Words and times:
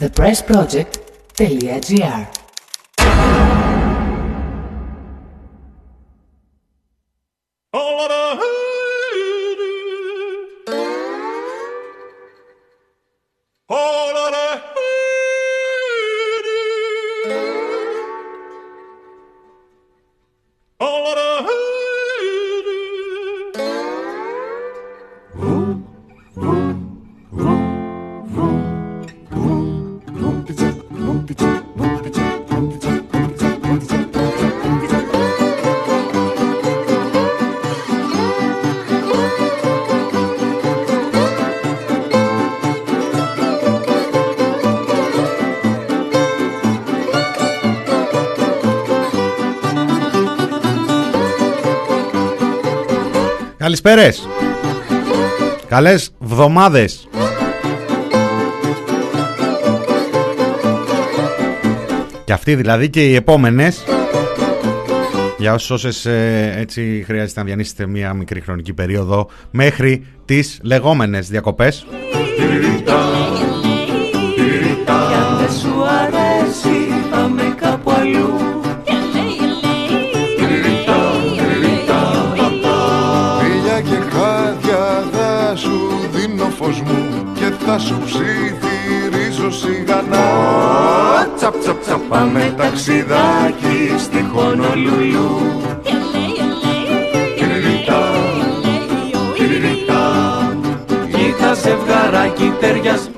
thepressproject.gr 0.00 2.39
Καλησπέρες. 53.82 54.28
Καλές 55.68 56.12
βδομάδες. 56.18 57.08
Και 62.24 62.32
αυτοί 62.32 62.54
δηλαδή 62.54 62.90
και 62.90 63.06
οι 63.06 63.14
επόμενες 63.14 63.84
για 65.38 65.52
όσες, 65.52 65.70
όσες 65.70 66.06
ε, 66.06 66.54
έτσι 66.56 67.02
χρειάζεται 67.06 67.40
να 67.40 67.46
διανύσετε 67.46 67.86
μια 67.86 68.14
μικρή 68.14 68.40
χρονική 68.40 68.72
περίοδο 68.72 69.28
μέχρι 69.50 70.06
τις 70.24 70.58
λεγόμενες 70.62 71.28
διακοπές. 71.28 71.86
Σου 87.86 87.98
ψιθυρίζω 88.04 89.50
σιγανά. 89.50 90.26
Τσαπ 91.36 91.54
τσαπ 91.60 91.80
τσαπ 91.80 92.00
πάμε 92.08 92.54
ταξιδάκι 92.56 93.94
στη 93.98 94.26
Χονολουλού. 94.32 95.40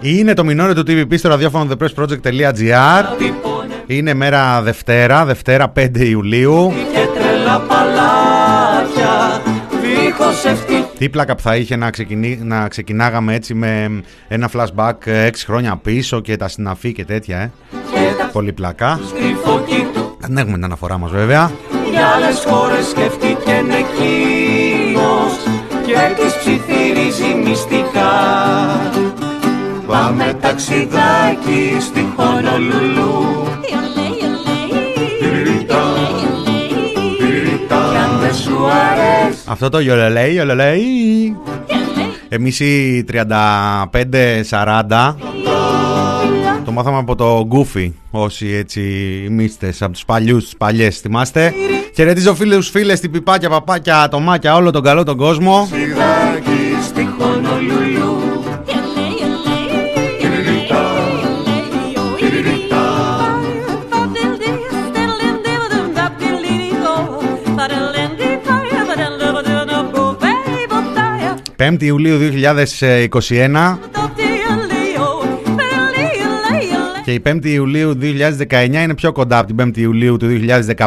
Είναι 0.01 0.35
το 0.35 0.45
μηνόριο 0.45 0.75
του 0.75 0.83
TVP 0.87 1.19
στο 1.19 1.29
ραδιόφωνο 1.29 1.71
thepressproject.gr 1.71 3.05
Είναι 3.87 4.15
μέρα 4.15 4.63
Δευτέρα, 4.63 5.25
Δευτέρα 5.25 5.73
5 5.77 5.89
Ιουλίου. 5.95 6.73
Και 6.93 7.21
τρελά 7.21 7.61
παλάτια 7.61 9.43
τι 11.03 11.09
πλάκα 11.09 11.35
που 11.35 11.43
θα 11.43 11.57
είχε 11.57 11.77
να, 11.77 11.91
ξεκινή, 11.91 12.39
να 12.43 12.69
ξεκινάγαμε 12.69 13.35
έτσι 13.35 13.55
με 13.55 14.03
ένα 14.29 14.51
flashback 14.53 14.95
6 15.05 15.31
χρόνια 15.45 15.77
πίσω 15.77 16.21
και 16.21 16.37
τα 16.37 16.49
συναφή 16.49 16.93
και 16.93 17.05
τέτοια, 17.05 17.39
ε. 17.39 17.51
Πολύ 18.33 18.53
πλάκα. 18.53 19.01
Δεν 20.19 20.37
έχουμε 20.37 20.55
την 20.55 20.65
αναφορά 20.65 20.99
μας 20.99 21.11
βέβαια. 21.11 21.51
Για 21.91 22.07
άλλες 22.07 22.45
χώρες 22.47 22.87
σκεφτήκε 22.87 23.51
εκείνος 23.51 25.33
και 25.87 26.23
τις 26.23 26.37
ψιθυρίζει 26.39 27.35
μυστικά. 27.45 28.13
Πάμε 29.87 30.39
ταξιδάκι 30.41 31.77
στη 31.81 32.13
Χονολουλού 32.17 33.42
Αυτό 39.47 39.69
το 39.69 39.79
γιολελέι, 39.79 40.33
γιολελέι. 40.33 41.37
Εμείς 42.29 42.61
οι 42.61 43.05
35-40 43.13 45.15
το 46.65 46.71
μάθαμε 46.71 46.99
από 46.99 47.15
το 47.15 47.49
Goofy 47.51 47.91
Όσοι 48.11 48.47
έτσι 48.47 48.81
μίστες 49.31 49.83
από 49.83 49.93
τους 49.93 50.05
παλιούς, 50.05 50.45
τους 50.45 50.57
παλιές 50.57 50.99
Θυμάστε. 50.99 51.55
Χαιρετίζω 51.95 52.35
φίλους, 52.35 52.71
φίλες, 52.71 53.01
την 53.01 53.11
πιπάκια, 53.11 53.49
παπάκια, 53.49 54.01
ατομάκια 54.01 54.55
Όλο 54.55 54.71
τον 54.71 54.83
καλό 54.83 55.05
τον 55.05 55.17
κόσμο 55.17 55.69
Ιουλίου 71.81 72.19
2021 72.19 73.77
και 77.05 77.13
η 77.13 77.23
5η 77.29 77.47
Ιουλίου 77.47 77.99
2019 78.01 78.03
είναι 78.63 78.95
πιο 78.95 79.13
κοντά 79.13 79.39
από 79.39 79.55
την 79.55 79.69
5η 79.69 79.79
Ιουλίου 79.79 80.17
του 80.17 80.27
2015 80.77 80.87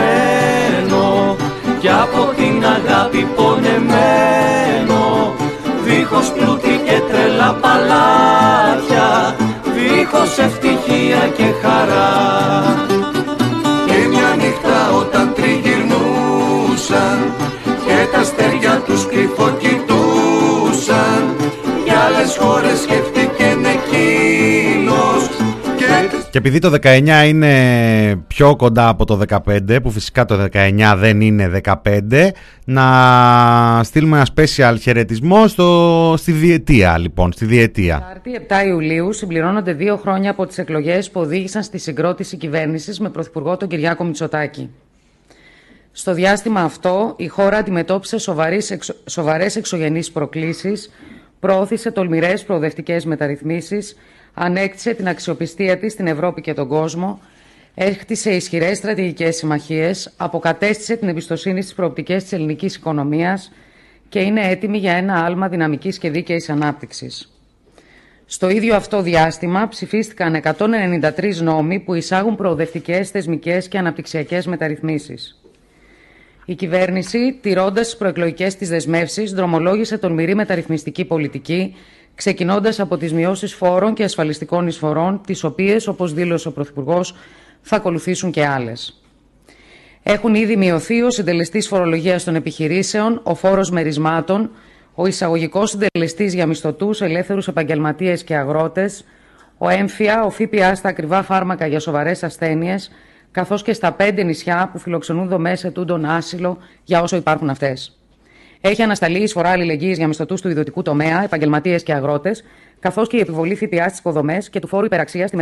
αγάπη 2.78 3.28
πονεμένο 3.36 5.04
δίχως 5.86 6.32
πλούτη 6.32 6.82
και 6.86 6.98
τρελά 7.10 7.52
παλάτια 7.62 9.10
δίχως 9.76 10.38
ευτυχία 10.38 11.24
και 11.38 11.48
χαρά. 11.62 12.14
Και 13.86 13.98
μια 14.10 14.30
νύχτα 14.38 14.80
όταν 15.00 15.26
τριγυρνούσαν 15.36 17.18
και 17.86 17.98
τα 18.12 18.20
αστέρια 18.20 18.82
τους 18.86 19.08
κρυφοκοιτούσαν 19.08 21.24
για 21.86 22.00
άλλες 22.00 22.38
χώρες 22.40 22.80
σκεφτήκε 22.80 23.25
και 26.36 26.42
επειδή 26.42 26.60
το 26.60 26.74
19 26.82 27.28
είναι 27.28 28.24
πιο 28.28 28.56
κοντά 28.56 28.88
από 28.88 29.06
το 29.06 29.22
15, 29.46 29.78
που 29.84 29.92
φυσικά 29.92 30.26
το 30.26 30.48
19 30.54 30.96
δεν 30.98 31.22
είναι 31.22 31.62
15, 31.64 32.30
να 32.66 33.84
στείλουμε 33.84 34.18
ένα 34.18 34.28
special 34.36 34.76
χαιρετισμό 34.82 35.48
στο, 35.48 36.14
στη 36.18 36.32
διετία, 36.32 36.98
λοιπόν, 36.98 37.32
στη 37.32 37.46
διετία. 37.46 38.00
Τάρτη 38.08 38.46
7 38.64 38.68
Ιουλίου 38.68 39.14
συμπληρώνονται 39.14 39.74
δύο 39.74 39.98
χρόνια 39.98 40.32
από 40.32 40.46
τις 40.46 40.58
εκλογές 40.58 41.12
που 41.12 41.20
οδήγησαν 41.20 41.64
στη 41.64 41.78
συγκρότηση 41.78 42.38
κυβέρνησης 42.38 43.00
με 43.00 43.10
Πρωθυπουργό 43.10 43.58
τον 43.58 43.68
Κυριάκο 43.68 44.04
Μητσοτάκη. 44.04 44.70
Στο 45.92 46.14
διάστημα 46.14 46.62
αυτό, 46.62 47.14
η 47.18 47.28
χώρα 47.28 47.58
αντιμετώπισε 47.58 48.18
σοβαρές, 48.18 48.78
σοβαρές 49.06 49.56
εξωγενείς 49.56 50.12
προκλήσεις, 50.12 50.90
προώθησε 51.40 51.92
τολμηρές 51.92 52.44
προοδευτικές 52.44 53.06
μεταρρυθμίσεις, 53.06 53.96
ανέκτησε 54.36 54.94
την 54.94 55.08
αξιοπιστία 55.08 55.78
της 55.78 55.92
στην 55.92 56.08
Ευρώπη 56.08 56.42
και 56.42 56.54
τον 56.54 56.68
κόσμο, 56.68 57.20
έκτισε 57.76 58.32
ισχυρές 58.32 58.78
στρατηγικές 58.78 59.36
συμμαχίες, 59.36 60.14
αποκατέστησε 60.18 60.96
την 60.96 61.08
εμπιστοσύνη 61.08 61.62
στις 61.62 61.74
προοπτικές 61.74 62.24
της 62.24 62.32
ελληνικής 62.34 62.76
οικονομίας 62.76 63.52
και 64.10 64.20
είναι 64.20 64.50
έτοιμη 64.50 64.78
για 64.78 64.94
ένα 64.94 65.26
άλμα 65.26 65.48
δυναμικής 65.48 65.98
και 65.98 66.10
δίκαιης 66.10 66.50
ανάπτυξης. 66.50 67.30
Στο 68.26 68.50
ίδιο 68.50 68.76
αυτό 68.76 69.02
διάστημα 69.02 69.68
ψηφίστηκαν 69.68 70.36
193 70.36 71.36
νόμοι 71.42 71.80
που 71.80 71.94
εισάγουν 71.94 72.36
προοδευτικές, 72.36 73.10
θεσμικές 73.10 73.68
και 73.68 73.78
αναπτυξιακές 73.78 74.46
μεταρρυθμίσεις. 74.46 75.40
Η 76.46 76.56
κυβέρνηση, 76.56 77.38
τηρώντας 77.42 77.86
τις 77.86 77.98
προεκλογικές 77.98 78.56
της 78.56 78.70
δεσμεύσεις, 78.70 79.32
δρομολόγησε 79.32 79.98
τολμηρή 79.98 80.36
μεταρρυθμιστική 80.36 81.06
πολιτική 81.06 81.76
ξεκινώντας 82.16 82.80
από 82.80 82.98
τις 82.98 83.14
μειώσεις 83.14 83.54
φόρων 83.54 83.94
και 83.94 84.04
ασφαλιστικών 84.04 84.68
εισφορών, 84.68 85.22
τις 85.26 85.44
οποίες, 85.44 85.88
όπως 85.88 86.14
δήλωσε 86.14 86.48
ο 86.48 86.52
Πρωθυπουργός, 86.52 87.16
θα 87.62 87.76
ακολουθήσουν 87.76 88.32
και 88.32 88.46
άλλες. 88.46 89.02
Έχουν 90.04 90.36
ήδη 90.36 90.58
μειωθεί 90.58 91.02
ο 91.02 91.12
συντελεστής 91.12 91.68
φορολογίας 91.68 92.24
των 92.24 92.36
επιχειρήσεων, 92.36 93.20
ο 93.24 93.36
φόρος 93.36 93.70
μερισμάτων, 93.70 94.50
ο 94.94 95.06
εισαγωγικός 95.06 95.70
συντελεστής 95.70 96.34
για 96.34 96.46
μισθωτούς, 96.46 97.02
ελεύθερους 97.02 97.48
επαγγελματίες 97.48 98.24
και 98.24 98.36
αγρότες, 98.36 99.06
ο 99.58 99.70
έμφυα, 99.70 100.24
ο 100.24 100.30
ΦΠΑ 100.30 100.76
στα 100.76 100.90
ακριβά 100.90 101.24
φάρμακα 101.24 101.68
για 101.68 101.80
σοβαρές 101.80 102.24
ασθένειες, 102.24 102.92
καθώς 103.32 103.64
και 103.64 103.74
στα 103.74 103.92
πέντε 103.92 104.24
νησιά 104.24 104.70
που 104.72 104.80
φιλοξενούν 104.80 105.28
δομές 105.28 105.64
ετούντων 105.64 106.06
άσυλο 106.06 106.58
για 106.84 107.02
όσο 107.02 107.16
υπάρχουν 107.16 107.50
αυτές. 107.50 108.00
Έχει 108.66 108.82
ανασταλεί 108.82 109.20
η 109.20 109.24
εισφορά 109.24 109.50
αλληλεγγύης 109.50 109.98
για 109.98 110.08
μισθωτούς 110.08 110.42
του 110.42 110.50
ιδιωτικού 110.50 110.82
τομέα, 110.82 111.24
επαγγελματίες 111.24 111.84
και 111.84 111.94
αγρότες, 111.94 112.44
καθώς 112.80 113.08
και 113.08 113.18
η 113.18 113.20
επιβολή 113.20 113.56
ΦΠΑ 113.56 113.88
στις 113.88 114.00
υποδομές 114.00 114.50
και 114.50 114.60
του 114.60 114.68
φόρου 114.68 114.86
υπεραξίας 114.86 115.30
στη 115.30 115.38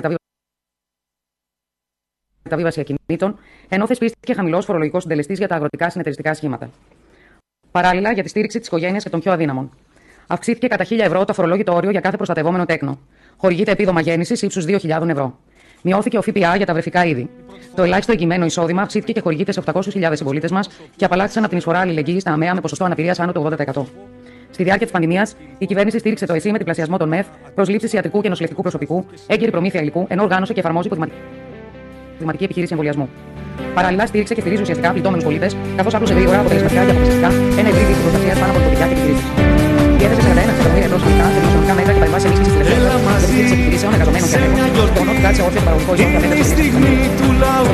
μεταβίβαση 2.43 2.79
ακινήτων, 2.79 3.39
ενώ 3.69 3.87
θεσπίστηκε 3.87 4.33
χαμηλός 4.33 4.65
φορολογικός 4.65 5.01
συντελεστής 5.01 5.37
για 5.37 5.47
τα 5.47 5.55
αγροτικά 5.55 5.89
συνεταιριστικά 5.89 6.33
σχήματα. 6.33 6.69
Παράλληλα, 7.71 8.11
για 8.11 8.23
τη 8.23 8.29
στήριξη 8.29 8.59
της 8.59 8.67
οικογένειας 8.67 9.03
και 9.03 9.09
των 9.09 9.19
πιο 9.19 9.31
αδύναμων. 9.31 9.71
Αυξήθηκε 10.27 10.67
κατά 10.67 10.83
1000 10.83 10.99
ευρώ 10.99 11.19
το 11.19 11.27
αφορολόγητο 11.29 11.73
όριο 11.73 11.91
για 11.91 11.99
κάθε 11.99 12.15
προστατευόμενο 12.15 12.65
τέκνο. 12.65 12.99
Χορηγείται 13.37 13.71
επίδομα 13.71 14.01
γέννησης 14.01 14.41
ύψους 14.41 14.65
2.000 14.65 15.09
ευρώ. 15.09 15.39
Μειώθηκε 15.85 16.17
ο 16.17 16.21
ΦΠΑ 16.21 16.55
για 16.55 16.65
τα 16.65 16.73
βρεφικά 16.73 17.05
είδη. 17.05 17.29
Το 17.75 17.83
ελάχιστο 17.83 18.11
εγγυημένο 18.11 18.45
εισόδημα 18.45 18.81
αυξήθηκε 18.81 19.11
και 19.11 19.19
χορηγείται 19.19 19.51
σε 19.51 19.61
800.000 19.73 19.81
συμπολίτες 20.11 20.51
μας 20.51 20.69
και 20.95 21.05
απαλλάχθησαν 21.05 21.41
από 21.41 21.49
την 21.49 21.57
εισφορά 21.57 21.79
αλληλεγγύης 21.79 22.21
στα 22.21 22.31
αμαία 22.31 22.53
με 22.53 22.61
ποσοστό 22.61 22.85
αναπηρίας 22.85 23.19
άνω 23.19 23.31
του 23.31 23.51
80%. 23.73 23.83
Στη 24.51 24.63
διάρκεια 24.63 24.85
της 24.85 24.91
πανδημίας, 24.91 25.35
η 25.57 25.65
κυβέρνηση 25.65 25.99
στήριξε 25.99 26.25
το 26.25 26.33
ΕΣΥ 26.33 26.51
με 26.51 26.55
τριπλασιασμό 26.55 26.97
των 26.97 27.07
ΜΕΘ, 27.07 27.25
προσλήψεις 27.55 27.93
ιατρικού 27.93 28.21
και 28.21 28.29
νοσηλευτικού 28.29 28.61
προσωπικού, 28.61 29.05
έγκαιρη 29.27 29.51
προμήθεια 29.51 29.81
υλικού, 29.81 30.05
ενώ 30.09 30.23
οργάνωσε 30.23 30.53
και 30.53 30.59
εφαρμόζει 30.59 30.87
υποδηματική 30.87 32.43
επιχείρηση 32.43 32.71
εμβολιασμού. 32.71 33.09
Παράλληλα, 33.73 34.05
στήριξε 34.05 34.33
και 34.33 34.39
στηρίζει 34.39 34.61
ουσιαστικά 34.61 34.91
πληττόμενους 34.91 35.23
πολίτες, 35.23 35.55
καθώς 35.75 35.93
άκουσε 35.93 36.13
γρήγορα 36.13 36.39
αποτελεσματικά 36.39 36.85
και 36.85 36.91
αποφασιστικά 36.91 37.27
ένα 37.59 37.67
ευρύ 37.67 37.83
δίκτυο 37.83 38.01
προστασίας 38.01 38.39
πάνω 38.39 38.51
από 38.51 38.59
και 38.75 38.83
επιχειρήσεις 38.83 39.32
με 44.11 44.21
και 45.95 46.35
τη 46.35 46.43
στιγμή 46.43 47.09
του 47.17 47.27
λαού. 47.39 47.65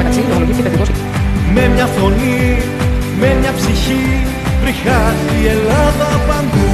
Με 1.54 1.68
μια 1.74 1.86
φωνή, 1.86 2.58
με 3.20 3.36
μια 3.40 3.54
ψυχή, 3.58 4.26
βρήκα 4.62 5.14
η 5.42 5.48
Ελλάδα 5.48 6.10
παντού. 6.28 6.70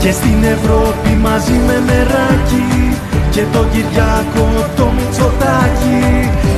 Και 0.00 0.10
στην 0.12 0.44
Ευρώπη 0.44 1.10
μαζί 1.20 1.56
με 1.66 1.82
νεράκι 1.86 2.96
και 3.30 3.42
το 3.52 3.64
Κυριάκο 3.72 4.46
το 4.76 4.86
Μητσοτάκι 4.96 6.00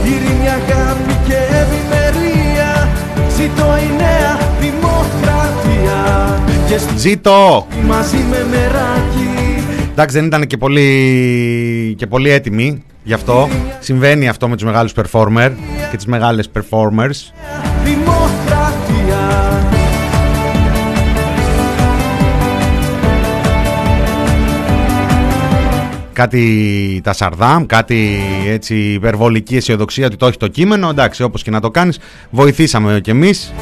ειρήνη, 0.05 0.49
αγάπη 0.49 1.15
και 1.27 1.39
ευημερία 1.63 2.89
ζητώ 3.37 3.69
η 3.87 4.04
και 6.75 6.81
Ζήτω! 6.97 7.67
μαζί 7.87 8.17
με 8.17 8.47
μεράκι 8.51 9.29
Εντάξει 9.91 10.17
δεν 10.17 10.27
ήταν 10.27 10.47
και 10.47 10.57
πολύ, 10.57 11.95
και 11.99 12.07
πολύ 12.07 12.31
έτοιμοι 12.31 12.83
γι' 13.03 13.13
αυτό 13.13 13.49
Συμβαίνει 13.81 14.29
αυτό 14.29 14.49
με 14.49 14.55
τους 14.55 14.65
μεγάλους 14.65 14.93
performer 14.97 15.51
και 15.91 15.97
τις 15.97 16.07
μεγάλες 16.07 16.51
performers 16.55 17.33
δημοκρατία 17.85 19.63
κάτι 26.13 27.01
τα 27.05 27.13
Σαρδάμ, 27.13 27.67
κάτι 27.67 28.21
έτσι 28.47 28.75
υπερβολική 28.75 29.57
αισιοδοξία 29.57 30.07
ότι 30.07 30.17
το 30.17 30.27
έχει 30.27 30.37
το 30.37 30.49
κείμενο. 30.49 30.89
Εντάξει, 30.89 31.23
όπως 31.23 31.43
και 31.43 31.51
να 31.51 31.61
το 31.61 31.71
κάνεις, 31.71 31.99
βοηθήσαμε 32.31 33.01
κι 33.03 33.11
εμείς. 33.11 33.53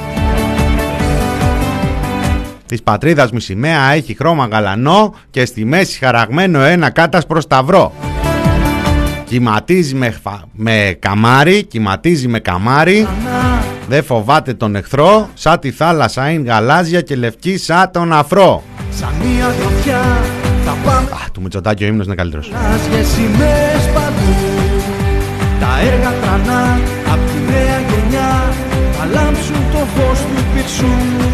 Της 2.73 2.83
πατρίδας 2.83 3.31
μου 3.31 3.39
σημαία 3.39 3.93
έχει 3.93 4.15
χρώμα 4.15 4.47
γαλανό 4.47 5.15
και 5.31 5.45
στη 5.45 5.65
μέση 5.65 5.99
χαραγμένο 5.99 6.61
ένα 6.61 6.91
κάτασπρο 6.91 7.41
σταυρό. 7.41 7.93
Κυματίζει 9.25 9.95
με, 9.95 10.15
με 10.53 10.97
καμάρι, 10.99 11.65
κυματίζει 11.65 12.29
με 12.29 12.39
καμάρι. 12.39 13.07
Δεν 13.89 14.05
φοβάται 14.05 14.55
τον 14.55 14.77
εχθρό, 14.77 15.29
σαν 15.35 15.59
τη 15.59 15.71
θάλασσα 15.71 16.31
είναι 16.31 16.51
γαλάζια 16.51 17.01
και 17.01 17.17
λευκή 17.17 17.59
σαν 17.59 17.91
τον 17.93 18.13
αφρό. 18.13 18.63
Σαν 18.91 19.09
μια 19.23 19.55
θα 20.65 20.77
πάμε 20.85 21.09
Α, 21.11 21.31
του 21.33 21.41
Μητσοτάκη 21.41 21.85
ο 21.85 21.87
ύμνος 21.87 22.07
είναι 22.07 22.15
καλύτερος. 22.15 22.51
Λάσγες 22.51 23.07
σημαίες 23.07 23.85
παντού 23.95 24.35
Τα 25.61 25.81
έργα 25.81 26.13
τρανά 26.21 26.81
απ' 27.13 27.27
τη 27.31 27.53
νέα 27.53 27.79
γενιά 27.79 28.53
Θα 28.93 29.07
λάμψουν 29.13 29.57
το 29.73 29.79
φως 29.79 30.19
του 30.19 30.45
πυρσού 30.55 31.32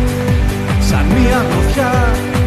Σαν 0.91 1.07
μια 1.07 1.45
γροθιά 1.51 1.93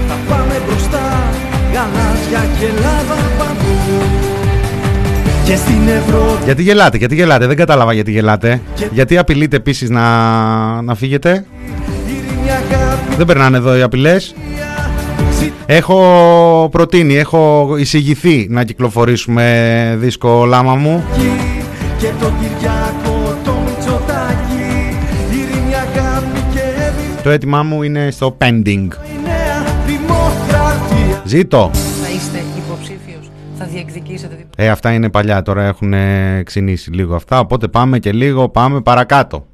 θα 0.08 0.18
πάμε 0.30 0.62
μπροστά 0.66 1.30
Γαλάζια 1.74 2.50
και 2.60 2.66
λάβα 2.66 3.22
παντού 3.38 4.02
και 5.46 5.56
στην 5.56 5.88
Ευρώπη 5.88 6.44
Γιατί 6.44 6.64
γελάτε, 6.64 6.98
γιατί 6.98 7.16
γελάτε, 7.16 7.48
δεν 7.48 7.56
κατάλαβα 7.56 7.94
γιατί 7.94 8.12
γελάτε. 8.12 8.62
Γιατί 8.92 9.18
απειλείτε 9.18 9.56
επίσης 9.56 9.90
να, 9.90 10.82
να 10.82 10.96
φύγετε; 10.96 11.46
Δεν 13.18 13.26
περνάνε 13.26 13.58
εδώ 13.58 13.78
οι 13.78 13.82
απειλές. 13.82 14.36
Έχω 15.66 16.70
προτείνει, 16.72 17.18
έχω 17.18 17.74
εισηγηθεί 17.78 18.48
να 18.50 18.64
κυκλοφορήσουμε 18.64 19.96
δίσκο 20.00 20.46
λάμα 20.46 20.76
μου. 20.76 21.04
και 22.00 22.08
το 22.20 22.32
Κυριάκο 22.40 23.11
Το 27.24 27.30
αίτημά 27.30 27.64
μου 27.64 27.84
είναι 27.84 28.12
στο 28.12 28.38
pending. 28.42 28.64
η 28.64 29.22
νέα 29.24 29.64
δημοκρατία 29.86 31.22
Ζήτω! 31.26 31.72
Θα 31.74 32.10
είστε 32.10 32.44
υποψήφιος, 32.58 33.32
θα 33.58 33.66
διεκδικήσετε 33.66 34.36
την 34.36 34.46
Ε, 34.56 34.70
αυτά 34.70 34.94
είναι 34.94 35.10
παλιά, 35.10 35.42
τώρα 35.42 35.64
έχουν 35.64 35.94
ε, 35.94 36.42
ξυνήσει 36.46 36.92
λίγο 36.92 37.16
αυτά, 37.16 37.40
οπότε 37.40 37.68
πάμε 37.68 38.00
και 38.00 38.12
λίγο, 38.12 38.50
πάμε 38.50 38.82
παρακάτω. 38.82 39.46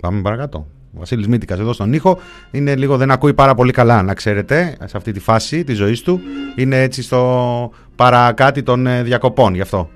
Πάμε 0.00 0.20
παρακάτω. 0.20 0.66
Ο 0.94 0.98
Βασίλης 0.98 1.28
Μήτικας 1.28 1.58
εδώ 1.58 1.72
στον 1.72 1.92
ήχο 1.92 2.18
είναι 2.50 2.76
λίγο, 2.76 2.96
δεν 2.96 3.10
ακούει 3.10 3.34
πάρα 3.34 3.54
πολύ 3.54 3.72
καλά, 3.72 4.02
να 4.02 4.14
ξέρετε, 4.14 4.76
σε 4.84 4.96
αυτή 4.96 5.12
τη 5.12 5.20
φάση 5.20 5.64
της 5.64 5.76
ζωής 5.76 6.02
του. 6.02 6.20
Είναι 6.56 6.82
έτσι 6.82 7.02
στο 7.02 7.70
παρακάτι 7.96 8.62
των 8.62 8.86
ε, 8.86 9.02
διακοπών, 9.02 9.54
γι' 9.54 9.60
αυτό. 9.60 9.88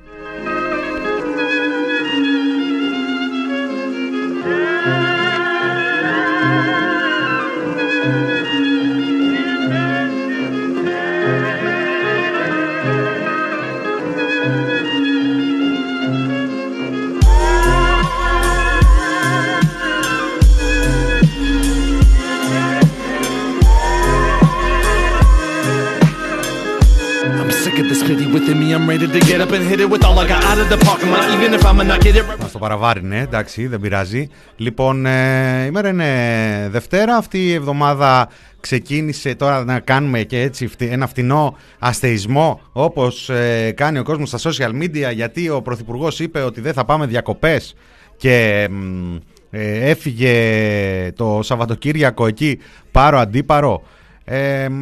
I'm 28.87 28.91
ready 28.91 29.09
to 29.19 29.21
get 29.31 29.41
up 29.41 29.51
and 29.57 29.65
hit 29.71 29.81
it 29.85 29.89
with 29.95 30.05
all 30.05 30.17
I 30.19 30.27
got 30.29 30.43
out 30.51 30.59
of 30.63 30.69
the 30.73 30.79
parking 30.87 31.11
lot. 31.15 31.25
Even 31.37 31.51
if 31.59 31.65
I'ma 31.65 31.83
not 31.83 32.01
get 32.01 32.15
it 32.15 32.25
right. 32.31 32.41
Μας 32.41 32.53
το 32.53 32.59
παραβάρινε, 32.59 33.21
εντάξει, 33.21 33.67
δεν 33.67 33.81
πειράζει. 33.81 34.29
Λοιπόν, 34.57 35.07
ε, 35.07 35.65
η 35.67 35.71
μέρα 35.71 35.89
είναι 35.89 36.69
Δευτέρα. 36.71 37.17
Αυτή 37.17 37.47
η 37.47 37.53
εβδομάδα 37.53 38.29
ξεκίνησε 38.61 39.35
τώρα 39.35 39.65
να 39.65 39.81
κάνουμε 39.81 40.23
και 40.23 40.41
έτσι 40.41 40.67
φτι- 40.67 40.93
ένα 40.93 41.07
φτηνό 41.07 41.57
αστεισμό 41.79 42.61
όπως 42.73 43.29
ε, 43.31 43.73
κάνει 43.77 43.99
ο 43.99 44.03
κόσμος 44.03 44.29
στα 44.29 44.51
social 44.51 44.83
media 44.83 45.13
γιατί 45.15 45.49
ο 45.49 45.63
Πρωθυπουργός 45.63 46.21
είπε 46.21 46.41
ότι 46.41 46.61
δεν 46.61 46.73
θα 46.73 46.85
πάμε 46.85 47.07
διακοπές 47.07 47.75
και 48.17 48.69
μ, 48.71 49.15
ε, 49.51 49.91
έφυγε 49.91 51.13
το 51.17 51.41
Σαββατοκύριακο 51.43 52.27
εκεί 52.27 52.59
πάρο 52.91 53.19
αντίπαρο. 53.19 53.83
Ε, 54.29 54.69
μ, 54.69 54.75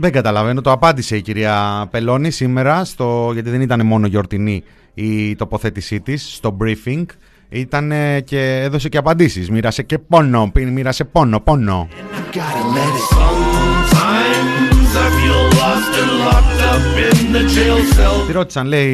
δεν 0.00 0.12
καταλαβαίνω, 0.12 0.60
το 0.60 0.70
απάντησε 0.72 1.16
η 1.16 1.22
κυρία 1.22 1.86
Πελώνη 1.90 2.30
σήμερα, 2.30 2.84
στο, 2.84 3.30
γιατί 3.32 3.50
δεν 3.50 3.60
ήταν 3.60 3.86
μόνο 3.86 4.06
γιορτινή 4.06 4.62
η 4.94 5.36
τοποθέτησή 5.36 6.00
της 6.00 6.34
στο 6.34 6.56
briefing. 6.62 7.04
Ήταν 7.48 7.92
και 8.24 8.60
έδωσε 8.62 8.88
και 8.88 8.98
απαντήσεις, 8.98 9.50
μοίρασε 9.50 9.82
και 9.82 9.98
πόνο, 9.98 10.50
πι- 10.52 10.68
μοίρασε 10.70 11.04
πόνο, 11.04 11.40
πόνο. 11.40 11.88
Gotta 12.32 12.38
let 12.76 12.94
it. 12.98 13.06
Sometimes 13.16 14.90
I 15.04 15.08
feel 15.18 15.40
lost 15.60 15.92
and 16.00 16.12
locked 16.26 16.60
up 16.72 16.84
in 17.08 17.32
the 17.32 17.42
jail 17.54 17.78
cell. 17.96 18.26
Τη 18.26 18.32
ρώτησαν, 18.32 18.66
λέει, 18.66 18.92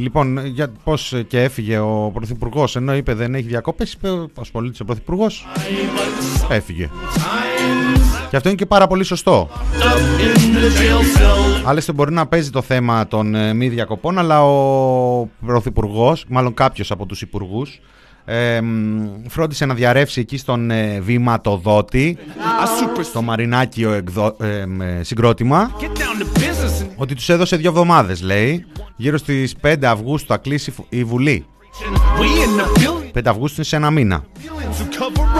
λοιπόν, 0.00 0.46
για 0.46 0.72
πώς 0.84 1.14
και 1.28 1.42
έφυγε 1.42 1.78
ο 1.78 2.10
Πρωθυπουργός, 2.14 2.76
ενώ 2.76 2.94
είπε 2.96 3.14
δεν 3.14 3.34
έχει 3.34 3.46
διακοπές, 3.46 3.92
είπε 3.92 4.08
ασχολείται 4.40 4.78
ο 4.82 4.84
Πρωθυπουργός. 4.84 5.46
Έφυγε. 6.48 6.90
Και 8.30 8.36
αυτό 8.36 8.48
είναι 8.48 8.58
και 8.58 8.66
πάρα 8.66 8.86
πολύ 8.86 9.04
σωστό. 9.04 9.48
Up 9.52 9.56
in 9.56 10.56
the 10.56 10.78
jail 10.78 11.18
cell. 11.18 11.62
Άλλωστε 11.64 11.92
μπορεί 11.92 12.12
να 12.12 12.26
παίζει 12.26 12.50
το 12.50 12.62
θέμα 12.62 13.06
των 13.06 13.34
ε, 13.34 13.54
μη 13.54 13.68
διακοπών, 13.68 14.18
αλλά 14.18 14.44
ο 14.44 15.28
Πρωθυπουργός, 15.46 16.24
μάλλον 16.28 16.54
κάποιος 16.54 16.90
από 16.90 17.06
τους 17.06 17.22
υπουργούς, 17.22 17.80
ε, 18.24 18.60
μ, 18.60 19.06
φρόντισε 19.28 19.66
να 19.66 19.74
διαρρεύσει 19.74 20.20
εκεί 20.20 20.36
στον 20.36 20.70
ε, 20.70 21.00
βηματοδότη, 21.00 22.18
στο 23.00 23.22
Μαρινάκιο 23.22 23.92
εκδο, 23.92 24.36
ε, 24.40 24.66
μ, 24.66 24.82
ε, 24.82 25.00
συγκρότημα, 25.02 25.70
Get 25.80 25.84
down 25.84 25.88
to 25.88 26.38
business 26.38 26.82
and 26.82 26.88
ότι 26.96 27.14
τους 27.14 27.28
έδωσε 27.28 27.56
δύο 27.56 27.70
εβδομάδες, 27.70 28.22
λέει. 28.22 28.64
Γύρω 28.96 29.18
στις 29.18 29.54
5 29.62 29.74
Αυγούστου 29.84 30.26
θα 30.26 30.36
κλείσει 30.36 30.74
η 30.88 31.04
Βουλή. 31.04 31.46
we 32.18 32.24
in 32.24 32.60
the 32.60 32.80
billions 33.14 33.18
5 33.18 33.20
Αυγούστου 33.24 33.54
είναι 33.56 33.64
σε 33.64 33.76
ένα 33.76 33.90
μήνα. 33.90 34.24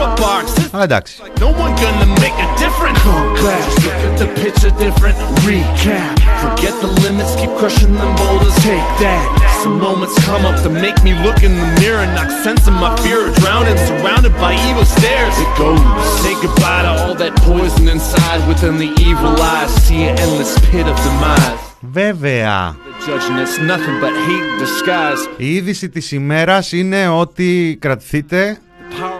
cover 0.00 0.02
up 0.06 0.20
our 0.30 0.42
Αλλά 0.74 0.84
εντάξει. 0.88 1.14
No 1.44 1.48
one 1.62 1.72
gonna 1.84 2.08
make 2.24 2.36
a 2.46 2.48
difference. 2.62 3.00
Class, 3.40 3.66
look 3.84 4.00
at 4.08 4.14
the 4.22 4.28
picture 4.42 4.72
different. 4.84 5.16
Recap. 5.46 6.12
Forget 6.44 6.74
the 6.84 6.90
limits, 7.04 7.32
keep 7.40 7.52
crushing 7.60 7.92
them 8.00 8.12
boulders. 8.20 8.56
Take 8.70 8.88
that. 9.04 9.24
Some 9.62 9.76
moments 9.88 10.14
come 10.28 10.44
up 10.50 10.56
to 10.64 10.70
make 10.84 10.98
me 11.06 11.12
look 11.26 11.38
in 11.48 11.52
the 11.62 11.68
mirror, 11.80 12.04
knock 12.16 12.30
sense 12.46 12.62
of 12.70 12.74
my 12.84 12.90
fear, 13.02 13.20
drowning, 13.40 13.78
surrounded 13.88 14.34
by 14.44 14.52
evil 14.68 14.86
stares. 14.96 15.34
It 15.44 15.52
goes. 15.62 15.80
Say 16.22 16.34
goodbye 16.42 16.82
to 16.86 16.92
all 17.00 17.14
that 17.22 17.34
poison 17.48 17.84
inside 17.94 18.40
within 18.50 18.74
the 18.84 18.90
evil 19.08 19.34
eyes. 19.54 19.70
See 19.84 20.02
an 20.08 20.14
endless 20.24 20.52
pit 20.70 20.86
of 20.92 20.96
demise. 21.06 21.62
Βέβαια. 21.98 22.76
The 22.86 22.92
judging 23.06 23.38
it's 23.44 23.56
nothing 23.72 23.96
but 24.04 24.14
hate 24.26 24.48
disguise. 24.64 25.22
Η 25.36 25.54
είδηση 25.54 25.88
της 25.88 26.12
ημέρας 26.12 26.72
είναι 26.72 27.08
ότι 27.08 27.76
κρατηθείτε, 27.80 28.40
Power 28.50 28.69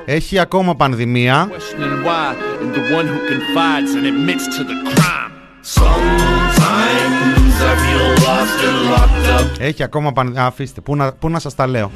Έχει 0.05 0.39
ακόμα 0.39 0.75
πανδημία. 0.75 1.49
Έχει 9.59 9.83
ακόμα 9.83 10.11
πανδημία. 10.11 10.45
Αφήστε. 10.45 10.81
Πού 11.19 11.29
να 11.29 11.39
σας 11.39 11.55
τα 11.55 11.67
λέω, 11.67 11.91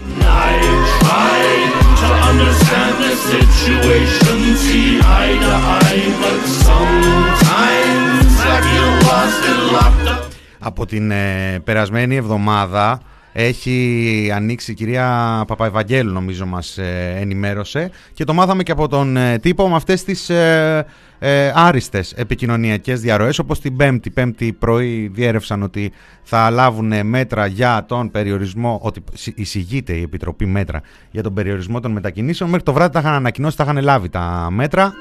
Από 10.60 10.86
την 10.86 11.12
ε, 11.12 11.60
περασμένη 11.64 12.16
εβδομάδα 12.16 13.00
έχει 13.38 14.32
ανοίξει 14.34 14.72
η 14.72 14.74
κυρία 14.74 15.44
Παπαευαγγέλου 15.48 16.12
νομίζω 16.12 16.46
μας 16.46 16.78
ε, 16.78 17.16
ενημέρωσε. 17.20 17.92
Και 18.14 18.24
το 18.24 18.34
μάθαμε 18.34 18.64
και 18.64 18.72
από 18.72 18.88
τον 18.88 19.18
ε, 19.18 19.40
τύπο 19.40 19.70
με 19.70 19.76
αυτές 19.76 20.04
τις 20.04 20.30
ε, 20.30 20.86
ε, 21.20 21.52
άριστες 21.56 22.14
επικοινωνιακές 22.14 23.02
διαρροές 23.02 23.40
όπως 23.40 23.60
την 23.60 23.76
πέμπτη, 23.76 24.10
πέμπτη 24.10 24.54
πρωί 24.54 25.12
διέρευσαν 25.14 25.64
ότι 25.64 25.92
θα 26.24 26.50
λάβουν 26.50 27.08
μέτρα 27.08 27.46
για 27.46 27.86
τον 27.88 28.12
περιορισμό, 28.12 28.80
ότι 28.82 29.04
εισηγείται 29.36 29.94
η 29.94 30.02
Επιτροπή 30.02 30.46
μέτρα 30.46 30.82
για 31.12 31.24
τον 31.24 31.34
περιορισμό 31.34 31.80
των 31.80 31.92
μετακινήσεων. 31.92 32.50
Μέχρι 32.50 32.66
το 32.66 32.74
βράδυ 32.74 32.94
τα 32.94 33.00
είχαν 33.00 33.14
ανακοινώσει, 33.14 33.58
τα 33.58 33.64
είχαν 33.64 33.84
λάβει 33.84 34.10
τα 34.10 34.48
μέτρα. 34.52 34.94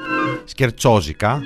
Σκερτσόζικα 0.45 1.43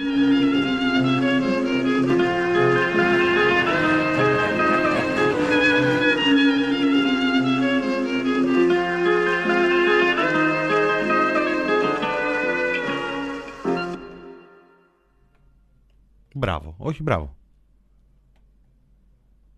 Μπράβο, 16.39 16.75
όχι 16.79 17.03
μπράβο. 17.03 17.35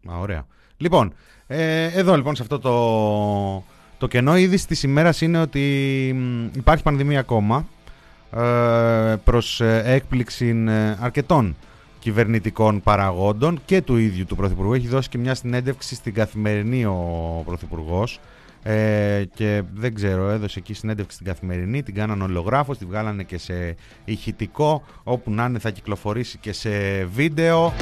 Μα, 0.03 0.19
ωραία. 0.19 0.47
Λοιπόν, 0.77 1.13
ε, 1.47 1.85
εδώ 1.85 2.17
λοιπόν 2.17 2.35
σε 2.35 2.43
αυτό 2.43 2.59
το, 2.59 3.65
το 3.99 4.07
κενό 4.07 4.37
η 4.37 4.43
είδηση 4.43 4.67
της 4.67 4.83
ημέρας 4.83 5.21
είναι 5.21 5.41
ότι 5.41 5.61
μ, 6.15 6.59
υπάρχει 6.59 6.83
πανδημία 6.83 7.21
ακόμα 7.21 7.67
ε, 8.37 9.15
προς 9.25 9.61
ε, 9.61 9.83
έκπληξη 9.85 10.65
ε, 10.69 10.97
αρκετών 11.01 11.57
κυβερνητικών 11.99 12.81
παραγόντων 12.83 13.61
και 13.65 13.83
του 13.83 13.97
ίδιου 13.97 14.25
του 14.25 14.37
Πρωθυπουργού. 14.37 14.75
Έχει 14.75 14.89
δώσει 14.89 15.09
και 15.09 15.19
μια 15.19 15.35
συνέντευξη 15.35 15.95
στην 15.95 16.15
Καθημερινή 16.15 16.85
ο 16.85 17.43
Πρωθυπουργός 17.45 18.21
ε, 18.63 19.25
και 19.35 19.63
δεν 19.75 19.95
ξέρω, 19.95 20.29
έδωσε 20.29 20.59
εκεί 20.59 20.75
συνέντευξη 20.75 21.15
στην 21.15 21.27
Καθημερινή, 21.27 21.83
την 21.83 21.95
κάνανε 21.95 22.23
ολογράφος, 22.25 22.79
τη 22.79 22.85
βγάλανε 22.85 23.23
και 23.23 23.39
σε 23.39 23.77
ηχητικό, 24.05 24.83
όπου 25.03 25.31
να 25.31 25.45
είναι 25.45 25.59
θα 25.59 25.71
κυκλοφορήσει 25.71 26.39
και 26.39 26.53
σε 26.53 27.05
βίντεο. 27.05 27.73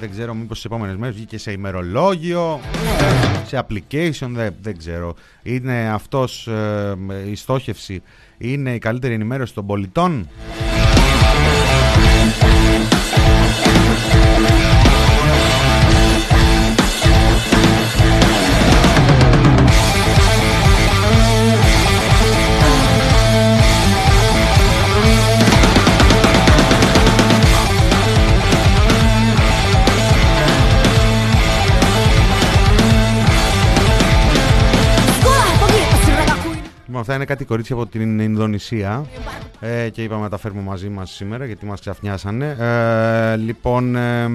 Δεν 0.00 0.10
ξέρω 0.10 0.34
μήπως 0.34 0.58
στις 0.58 0.70
επόμενες 0.70 0.96
μέρες 0.96 1.14
βγήκε 1.14 1.38
σε 1.38 1.52
ημερολόγιο, 1.52 2.60
σε 3.46 3.66
application, 3.66 4.28
δεν, 4.28 4.54
δεν 4.60 4.78
ξέρω. 4.78 5.14
Είναι 5.42 5.90
αυτός, 5.92 6.46
ε, 6.46 6.96
η 7.30 7.34
στόχευση, 7.34 8.02
είναι 8.38 8.74
η 8.74 8.78
καλύτερη 8.78 9.14
ενημέρωση 9.14 9.54
των 9.54 9.66
πολιτών. 9.66 10.28
Αυτά 37.02 37.14
είναι 37.14 37.24
κάτι 37.24 37.44
κορίτσια 37.44 37.76
από 37.76 37.86
την 37.86 38.18
Ινδονησία 38.18 39.06
ε, 39.60 39.88
και 39.88 40.02
είπαμε 40.02 40.22
να 40.22 40.28
τα 40.28 40.36
φέρουμε 40.36 40.60
μαζί 40.60 40.88
μας 40.88 41.10
σήμερα 41.10 41.44
γιατί 41.44 41.66
μας 41.66 41.80
ξαφνιάσανε. 41.80 42.56
Ε, 42.58 43.36
λοιπόν, 43.36 43.96
ε, 43.96 44.30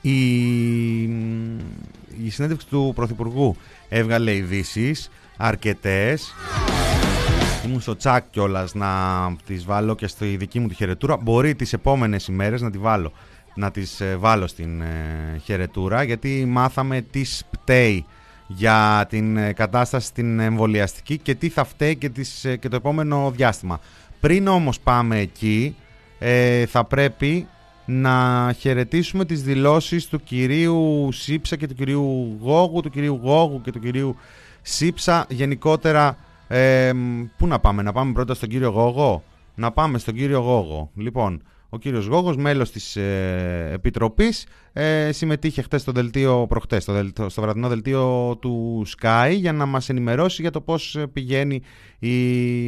η, 0.00 1.02
η 2.24 2.30
συνέντευξη 2.30 2.66
του 2.66 2.92
Πρωθυπουργού 2.94 3.56
έβγαλε 3.88 4.34
ειδήσεις 4.34 5.10
αρκετές. 5.36 6.34
Ήμουν 7.66 7.80
στο 7.80 7.96
τσάκ 7.96 8.24
κιόλας 8.30 8.74
να 8.74 8.88
τις 9.46 9.64
βάλω 9.64 9.94
και 9.94 10.06
στη 10.06 10.36
δική 10.36 10.60
μου 10.60 10.68
τη 10.68 10.74
χαιρετούρα. 10.74 11.16
Μπορεί 11.16 11.54
τις 11.54 11.72
επόμενες 11.72 12.26
ημέρες 12.26 12.60
να 12.60 12.70
τη 12.70 12.78
βάλω, 12.78 13.12
να 13.54 13.70
τις 13.70 14.00
ε, 14.00 14.16
βάλω 14.16 14.46
στην 14.46 14.80
ε, 14.80 15.40
χαιρετούρα 15.44 16.02
γιατί 16.02 16.44
μάθαμε 16.48 17.00
τι 17.00 17.22
πταίει 17.50 18.06
για 18.48 19.06
την 19.08 19.36
ε, 19.36 19.52
κατάσταση 19.52 20.06
στην 20.06 20.40
εμβολιαστική 20.40 21.18
και 21.18 21.34
τι 21.34 21.48
θα 21.48 21.64
φταίει 21.64 21.96
και, 21.96 22.08
τις, 22.08 22.44
ε, 22.44 22.56
και 22.56 22.68
το 22.68 22.76
επόμενο 22.76 23.32
διάστημα. 23.36 23.80
Πριν 24.20 24.48
όμως 24.48 24.80
πάμε 24.80 25.18
εκεί, 25.18 25.76
ε, 26.18 26.66
θα 26.66 26.84
πρέπει 26.84 27.46
να 27.84 28.54
χαιρετήσουμε 28.58 29.24
τις 29.24 29.42
δηλώσεις 29.42 30.06
του 30.06 30.22
κυρίου 30.22 31.08
Σίψα 31.12 31.56
και 31.56 31.66
του 31.66 31.74
κυρίου 31.74 32.36
Γόγου, 32.42 32.80
του 32.80 32.90
κυρίου 32.90 33.20
Γόγου 33.22 33.60
και 33.60 33.72
του 33.72 33.80
κυρίου 33.80 34.16
Σίψα. 34.62 35.26
Γενικότερα, 35.28 36.16
ε, 36.48 36.92
μ, 36.92 37.24
πού 37.36 37.46
να 37.46 37.58
πάμε, 37.58 37.82
να 37.82 37.92
πάμε 37.92 38.12
πρώτα 38.12 38.34
στον 38.34 38.48
κύριο 38.48 38.68
Γόγο; 38.68 39.22
Να 39.54 39.70
πάμε 39.70 39.98
στον 39.98 40.14
κύριο 40.14 40.38
Γόγο. 40.38 40.90
Λοιπόν, 40.94 41.42
ο 41.68 41.78
κύριος 41.78 42.06
Γόγος, 42.06 42.36
μέλος 42.36 42.70
της 42.70 42.96
ε, 42.96 43.70
Επιτροπής, 43.72 44.46
ε, 44.72 45.12
συμμετείχε 45.12 45.62
χτες 45.62 45.80
στο 45.80 45.92
δελτίο, 45.92 46.46
προχτές, 46.46 46.82
στο, 46.82 46.92
δελτίο, 46.92 47.28
βραδινό 47.36 47.68
δελτίο 47.68 48.36
του 48.40 48.84
Sky 49.00 49.32
για 49.36 49.52
να 49.52 49.66
μας 49.66 49.88
ενημερώσει 49.88 50.42
για 50.42 50.50
το 50.50 50.60
πώς 50.60 50.96
ε, 50.96 51.06
πηγαίνει 51.06 51.62
η 51.98 52.66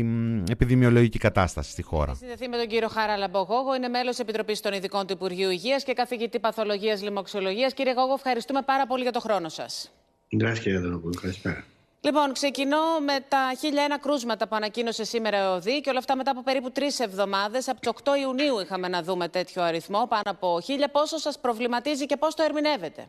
επιδημιολογική 0.51 1.19
κατάσταση 1.19 1.71
στη 1.71 1.83
χώρα. 1.83 2.15
Συνδεθεί 2.15 2.49
με 2.49 2.57
τον 2.57 2.67
κύριο 2.67 2.89
Χάρα 2.89 3.17
Λαμπογόγο, 3.17 3.75
είναι 3.75 3.89
μέλος 3.89 4.19
Επιτροπής 4.19 4.61
των 4.61 4.73
Ειδικών 4.73 5.07
του 5.07 5.13
Υπουργείου 5.13 5.51
Υγείας 5.51 5.85
και 5.85 5.93
καθηγητή 5.93 6.39
παθολογίας 6.39 7.03
λοιμοξιολογίας. 7.03 7.75
Κύριε 7.75 7.93
Γόγο, 7.93 8.13
ευχαριστούμε 8.13 8.63
πάρα 8.63 8.87
πολύ 8.87 9.03
για 9.03 9.13
το 9.13 9.21
χρόνο 9.21 9.49
σας. 9.49 9.93
κύριε 10.29 10.79
Δενοπούλου. 10.79 11.15
Καλησπέρα. 11.21 11.65
Καλησπέρα. 12.01 12.21
Λοιπόν, 12.21 12.33
ξεκινώ 12.33 13.01
με 13.07 13.25
τα 13.29 13.39
1001 13.95 13.99
κρούσματα 14.01 14.49
που 14.49 14.57
ανακοίνωσε 14.57 15.05
σήμερα 15.05 15.51
ο 15.51 15.55
ΟΔΗ 15.55 15.81
και 15.81 15.91
όλα 15.91 15.99
αυτά 15.99 16.17
μετά 16.17 16.31
από 16.31 16.43
περίπου 16.43 16.71
τρεις 16.71 17.01
εβδομάδες. 17.01 17.69
Από 17.69 17.81
τις 17.81 17.91
8 18.05 18.17
Ιουνίου 18.23 18.59
είχαμε 18.61 18.89
να 18.89 19.03
δούμε 19.03 19.29
τέτοιο 19.29 19.63
αριθμό, 19.63 20.07
πάνω 20.09 20.23
από 20.25 20.59
1000. 20.61 20.89
Πόσο 20.93 21.17
σας 21.19 21.39
προβληματίζει 21.41 22.07
και 22.07 22.17
πώς 22.17 22.35
το 22.35 22.43
ερμηνεύετε; 22.43 23.07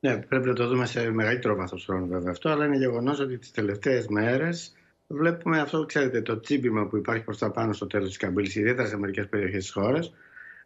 Ναι, 0.00 0.16
πρέπει 0.16 0.46
να 0.46 0.54
το 0.54 0.66
δούμε 0.66 0.86
σε 0.86 1.10
μεγαλύτερο 1.10 1.54
βάθος 1.54 1.84
χρόνου 1.84 2.06
βέβαια 2.06 2.30
αυτό, 2.30 2.48
αλλά 2.50 2.64
είναι 2.64 2.76
γεγονός 2.76 3.20
ότι 3.20 3.38
τις 3.38 3.50
τελευταίες 3.50 4.06
μέρες 4.06 4.72
βλέπουμε 5.06 5.60
αυτό, 5.60 5.84
ξέρετε, 5.84 6.22
το 6.22 6.40
τσίμπημα 6.40 6.86
που 6.86 6.96
υπάρχει 6.96 7.24
προς 7.24 7.38
τα 7.38 7.50
πάνω 7.50 7.72
στο 7.72 7.86
τέλος 7.86 8.08
της 8.08 8.16
καμπύλης, 8.16 8.54
ιδιαίτερα 8.54 8.88
σε 8.88 8.96
μερικές 8.96 9.28
περιοχές 9.28 9.62
της 9.62 9.72
χώρας. 9.72 10.12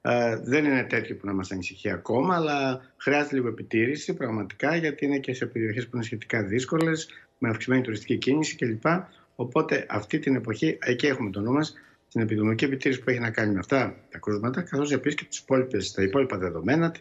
Ε, 0.04 0.36
δεν 0.36 0.64
είναι 0.64 0.84
τέτοιο 0.84 1.16
που 1.16 1.26
να 1.26 1.32
μας 1.32 1.50
ανησυχεί 1.50 1.90
ακόμα, 1.90 2.34
αλλά 2.34 2.80
χρειάζεται 2.96 3.34
λίγο 3.34 3.48
επιτήρηση 3.48 4.14
πραγματικά, 4.14 4.76
γιατί 4.76 5.04
είναι 5.04 5.18
και 5.18 5.34
σε 5.34 5.46
περιοχές 5.46 5.84
που 5.88 5.96
είναι 5.96 6.04
σχετικά 6.04 6.42
δύσκολες, 6.42 7.08
με 7.38 7.48
αυξημένη 7.48 7.82
τουριστική 7.82 8.16
κίνηση 8.16 8.56
κλπ. 8.56 8.84
Οπότε 9.34 9.86
αυτή 9.88 10.18
την 10.18 10.34
εποχή, 10.34 10.78
εκεί 10.80 11.06
έχουμε 11.06 11.30
το 11.30 11.40
νου 11.40 11.52
μας, 11.52 11.74
στην 12.08 12.24
επιδημιολογική 12.24 12.64
επιτήρηση 12.64 13.00
που 13.00 13.10
έχει 13.10 13.18
να 13.18 13.30
κάνει 13.30 13.52
με 13.52 13.58
αυτά 13.58 13.94
τα 14.10 14.18
κρούσματα, 14.18 14.62
καθώς 14.62 14.92
επίσης 14.92 15.18
και 15.18 15.24
τις 15.24 15.38
υπόλοιπες, 15.38 15.92
τα 15.92 16.02
υπόλοιπα 16.02 16.38
δεδομένα. 16.38 16.92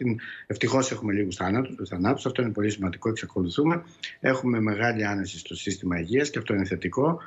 Ευτυχώς 0.46 0.90
έχουμε 0.90 1.12
λίγους 1.12 1.36
θανάτου, 1.36 1.86
θανάτους, 1.86 2.26
αυτό 2.26 2.42
είναι 2.42 2.50
πολύ 2.52 2.70
σημαντικό, 2.70 3.08
εξακολουθούμε. 3.08 3.82
Έχουμε 4.20 4.60
μεγάλη 4.60 5.06
άνεση 5.06 5.38
στο 5.38 5.54
σύστημα 5.54 5.98
υγείας 5.98 6.30
και 6.30 6.38
αυτό 6.38 6.54
είναι 6.54 6.64
θετικό. 6.64 7.20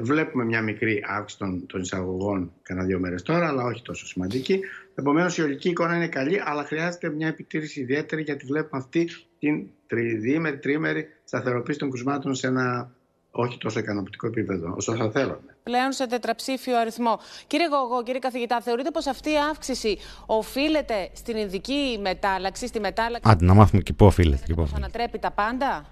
Βλέπουμε 0.00 0.44
μια 0.44 0.62
μικρή 0.62 1.04
αύξηση 1.06 1.38
των, 1.38 1.66
των 1.66 1.80
εισαγωγών 1.80 2.52
κανένα 2.62 2.86
δύο 2.86 2.98
μέρες 2.98 3.22
τώρα, 3.22 3.48
αλλά 3.48 3.64
όχι 3.64 3.82
τόσο 3.82 4.06
σημαντική. 4.06 4.60
Επομένως, 4.94 5.38
η 5.38 5.42
ολική 5.42 5.68
εικόνα 5.68 5.96
είναι 5.96 6.08
καλή, 6.08 6.40
αλλά 6.44 6.64
χρειάζεται 6.64 7.08
μια 7.10 7.28
επιτήρηση 7.28 7.80
ιδιαίτερη 7.80 8.22
γιατί 8.22 8.46
βλέπουμε 8.46 8.82
αυτή 8.82 9.08
την 9.38 9.66
τριήμερη, 9.86 10.58
τρίμερη 10.58 11.08
σταθεροποίηση 11.24 11.78
των 11.78 11.88
κρουσμάτων 11.90 12.34
σε 12.34 12.46
ένα 12.46 12.90
όχι 13.30 13.58
τόσο 13.58 13.78
ικανοποιητικό 13.78 14.26
επίπεδο 14.26 14.74
όσο 14.76 14.96
θα 14.96 15.10
θέλαμε. 15.10 15.56
Πλέον 15.62 15.92
σε 15.92 16.06
τετραψήφιο 16.06 16.78
αριθμό. 16.78 17.18
Κύριε 17.46 17.66
Γογό, 17.68 18.02
κύριε 18.02 18.18
καθηγητά, 18.18 18.60
θεωρείτε 18.60 18.90
πως 18.90 19.06
αυτή 19.06 19.30
η 19.30 19.38
αύξηση 19.50 19.98
οφείλεται 20.26 21.10
στην 21.12 21.36
ειδική 21.36 21.98
μετάλλαξη, 22.02 22.66
στη 22.66 22.80
μετάλλαξη... 22.80 23.30
Άντε, 23.30 23.44
να 23.44 23.54
μάθουμε 23.54 23.82
και 23.82 23.92
πού 23.92 24.06
οφείλεται. 24.06 24.42
Και 24.46 24.54
πού 24.54 24.68
ανατρέπει 24.76 25.18
τα 25.18 25.30
πάντα; 25.30 25.86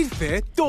Ήρθε 0.00 0.40
το... 0.54 0.64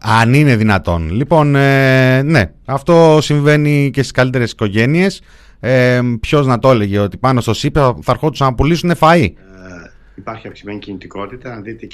Αν 0.00 0.34
είναι 0.34 0.56
δυνατόν. 0.56 1.10
Λοιπόν, 1.10 1.54
ε, 1.54 2.22
ναι, 2.22 2.52
αυτό 2.64 3.18
συμβαίνει 3.20 3.90
και 3.92 4.00
στις 4.00 4.12
καλύτερες 4.12 4.50
οικογένειες. 4.50 5.22
Ε, 5.60 6.00
Ποιος 6.20 6.46
να 6.46 6.58
το 6.58 6.70
έλεγε 6.70 6.98
ότι 6.98 7.16
πάνω 7.16 7.40
στο 7.40 7.54
ΣΥΠ 7.54 7.76
θα 7.78 8.12
ερχόντουσαν 8.12 8.48
να 8.48 8.54
πουλήσουν 8.54 8.92
φαΐ; 9.00 9.22
Ε, 9.22 9.90
υπάρχει 10.14 10.46
αυξημένη 10.46 10.78
κινητικότητα. 10.78 11.52
Αν 11.52 11.62
δείτε 11.62 11.86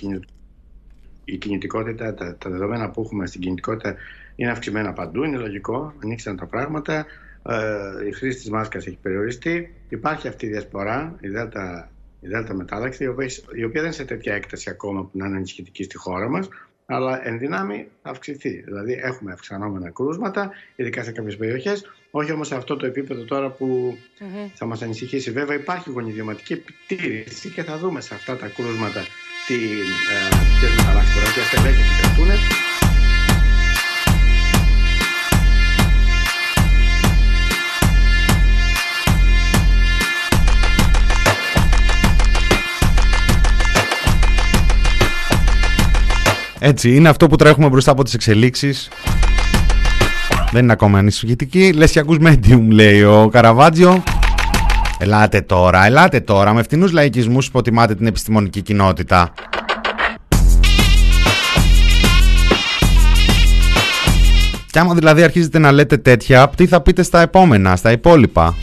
η 1.25 1.37
κινητικότητα, 1.37 2.15
τα, 2.15 2.37
τα 2.37 2.51
δεδομένα 2.51 2.91
που 2.91 3.01
έχουμε 3.01 3.27
στην 3.27 3.41
κινητικότητα 3.41 3.95
είναι 4.37 4.51
αυξημένα 4.51 4.93
παντού. 4.93 5.25
Είναι 5.25 5.37
λογικό, 5.37 5.93
ανοίξαν 6.03 6.37
τα 6.37 6.47
πράγματα. 6.47 7.07
Ε, 7.49 8.09
η 8.09 8.13
χρήση 8.13 8.39
της 8.39 8.51
μάσκας 8.51 8.87
έχει 8.87 8.99
περιοριστεί. 9.03 9.75
Υπάρχει 9.89 10.29
αυτή 10.29 10.47
η 10.47 10.49
διασπορά, 10.49 11.17
η 11.21 11.29
δέλτα, 11.29 11.91
η 12.25 12.29
δέλτα 12.29 12.55
μετάλλαξη, 12.55 13.05
η 13.05 13.07
οποία, 13.07 13.27
η 13.55 13.65
οποία 13.65 13.81
δεν 13.81 13.85
είναι 13.85 13.93
σε 13.93 14.05
τέτοια 14.05 14.35
έκταση 14.35 14.71
ακόμα 14.71 15.03
που 15.03 15.11
να 15.13 15.27
είναι 15.27 15.37
ενισχυτική 15.37 15.83
στη 15.83 15.97
χώρα 15.97 16.29
μας 16.29 16.49
αλλά 16.87 17.27
εν 17.27 17.39
δυνάμει 17.39 17.89
θα 18.03 18.11
αυξηθεί. 18.11 18.51
Δηλαδή 18.61 18.93
έχουμε 19.03 19.33
αυξανόμενα 19.33 19.91
κρούσματα, 19.91 20.51
ειδικά 20.77 21.03
σε 21.03 21.13
κάποιες 21.13 21.37
περιοχές, 21.37 21.85
όχι 22.11 22.33
όμως 22.33 22.47
σε 22.47 22.55
αυτό 22.55 22.77
το 22.77 22.87
επίπεδο 22.87 23.25
τώρα 23.25 23.51
που 23.51 23.97
mm-hmm. 24.21 24.51
θα 24.55 24.67
μας 24.67 24.83
ανησυχήσει. 24.83 25.31
Βέβαια 25.31 25.57
υπάρχει 25.57 25.91
γονιδιωματική 25.91 26.53
επιτήρηση 26.53 27.49
και 27.49 27.63
θα 27.63 27.79
δούμε 27.79 28.01
σε 28.01 28.15
αυτά 28.15 28.37
τα 28.37 28.47
κρούσματα 28.49 29.01
τι 29.47 29.55
ε, 29.55 30.77
μεταλλάξεις 30.77 31.15
μπορεί, 31.15 31.27
τι 31.27 31.41
στελέχη 31.41 31.81
επικρατούν. 31.81 32.74
Έτσι, 46.67 46.95
είναι 46.95 47.09
αυτό 47.09 47.27
που 47.27 47.37
τρέχουμε 47.37 47.69
μπροστά 47.69 47.91
από 47.91 48.05
τις 48.05 48.15
εξελίξεις. 48.15 48.89
Δεν 50.53 50.63
είναι 50.63 50.73
ακόμα 50.73 50.99
ανησυχητική. 50.99 51.73
Λες 51.73 51.91
και 51.91 51.99
ακούς 51.99 52.17
medium, 52.21 52.67
λέει 52.71 53.03
ο 53.03 53.29
Καραβάτζιο. 53.33 54.03
Ελάτε 54.99 55.41
τώρα, 55.41 55.87
ελάτε 55.87 56.21
τώρα. 56.21 56.53
Με 56.53 56.63
φτηνούς 56.63 56.93
λαϊκισμούς 56.93 57.47
υποτιμάτε 57.47 57.95
την 57.95 58.07
επιστημονική 58.07 58.61
κοινότητα. 58.61 59.33
Κι 64.71 64.79
άμα 64.79 64.95
δηλαδή 64.95 65.23
αρχίζετε 65.23 65.59
να 65.59 65.73
λέτε 65.73 65.97
τέτοια, 65.97 66.51
τι 66.57 66.67
θα 66.67 66.81
πείτε 66.81 67.03
στα 67.03 67.21
επόμενα, 67.21 67.77
στα 67.77 67.93
υπόλοιπα; 67.93 68.55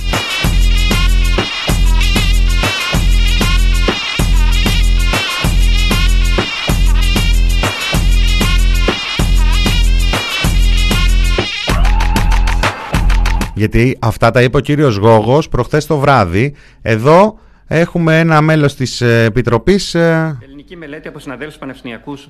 Γιατί 13.62 13.98
αυτά 14.01 14.32
τα 14.32 14.41
είπε 14.41 14.58
ο 14.58 14.60
κύριος 14.60 14.96
Γόγος 14.96 15.50
προχθές 15.50 15.86
το 15.86 15.98
βράδυ. 15.98 16.56
Εδώ 16.82 17.39
έχουμε 17.68 18.20
ένα 18.20 18.42
μέλος 18.42 18.75
της 18.75 19.01
ε, 19.01 19.24
Επιτροπής. 19.24 19.96
Ε, 19.96 20.38
Ελληνική 20.44 20.75
μελέτη 20.75 21.07
από 21.07 21.20
συναδέλφους 21.20 21.57
πανεπιστημιακούς 21.57 22.27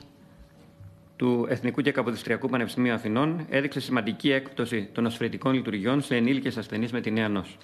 του 1.15 1.45
Εθνικού 1.49 1.81
και 1.81 1.91
Καποδιστριακού 1.91 2.49
Πανεπιστημίου 2.49 2.93
Αθηνών 2.93 3.45
έδειξε 3.49 3.79
σημαντική 3.79 4.31
έκπτωση 4.31 4.89
των 4.91 5.05
οσφαιρετικών 5.05 5.53
λειτουργιών 5.53 6.01
σε 6.01 6.15
ενήλικες 6.15 6.57
ασθενείς 6.57 6.91
με 6.91 7.01
τη 7.01 7.11
νέα 7.11 7.29
νόσο. 7.29 7.57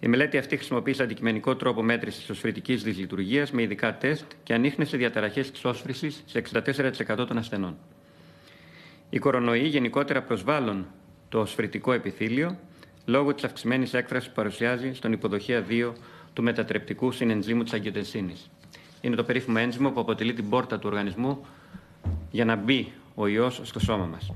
Η 0.00 0.08
μελέτη 0.08 0.38
αυτή 0.38 0.56
χρησιμοποίησε 0.56 1.02
αντικειμενικό 1.02 1.56
τρόπο 1.56 1.82
μέτρησης 1.82 2.20
της 2.20 2.30
οσφαιρετική 2.30 2.74
δυσλειτουργία 2.74 3.46
με 3.52 3.62
ειδικά 3.62 3.96
τεστ 3.96 4.24
και 4.42 4.54
ανείχνευσε 4.54 4.96
διαταραχές 4.96 5.50
της 5.50 5.64
όσφρησης 5.64 6.22
σε 6.26 6.42
64% 7.18 7.26
των 7.26 7.38
ασθενών. 7.38 7.76
Οι 9.10 9.18
κορονοϊοί 9.18 9.66
γενικότερα 9.66 10.22
προσβάλλουν 10.22 10.86
το 11.28 11.44
σφαιρετικό 11.44 11.92
επιθύλιο 11.92 12.58
λόγω 13.08 13.34
της 13.34 13.44
αυξημένης 13.44 13.94
έκφρασης 13.94 14.28
που 14.28 14.34
παρουσιάζει 14.34 14.92
στον 14.94 15.12
υποδοχεία 15.12 15.64
2 15.68 15.92
του 16.32 16.42
μετατρεπτικού 16.42 17.12
συνενζήμου 17.12 17.62
της 17.62 17.72
αγγιοτενσίνη. 17.72 18.34
Είναι 19.00 19.16
το 19.16 19.24
περίφημο 19.24 19.56
ένζυμο 19.60 19.90
που 19.90 20.00
αποτελεί 20.00 20.32
την 20.32 20.48
πόρτα 20.48 20.78
του 20.78 20.88
οργανισμού 20.88 21.46
για 22.30 22.44
να 22.44 22.56
μπει 22.56 22.92
ο 23.14 23.26
ιός 23.26 23.60
στο 23.64 23.80
σώμα 23.80 24.06
μας. 24.06 24.32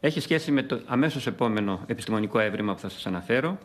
Έχει 0.00 0.20
σχέση 0.20 0.50
με 0.50 0.62
το 0.62 0.80
αμέσως 0.86 1.26
επόμενο 1.26 1.80
επιστημονικό 1.86 2.38
έβριμα 2.38 2.74
που 2.74 2.80
θα 2.80 2.88
σας 2.88 3.06
αναφέρω, 3.06 3.58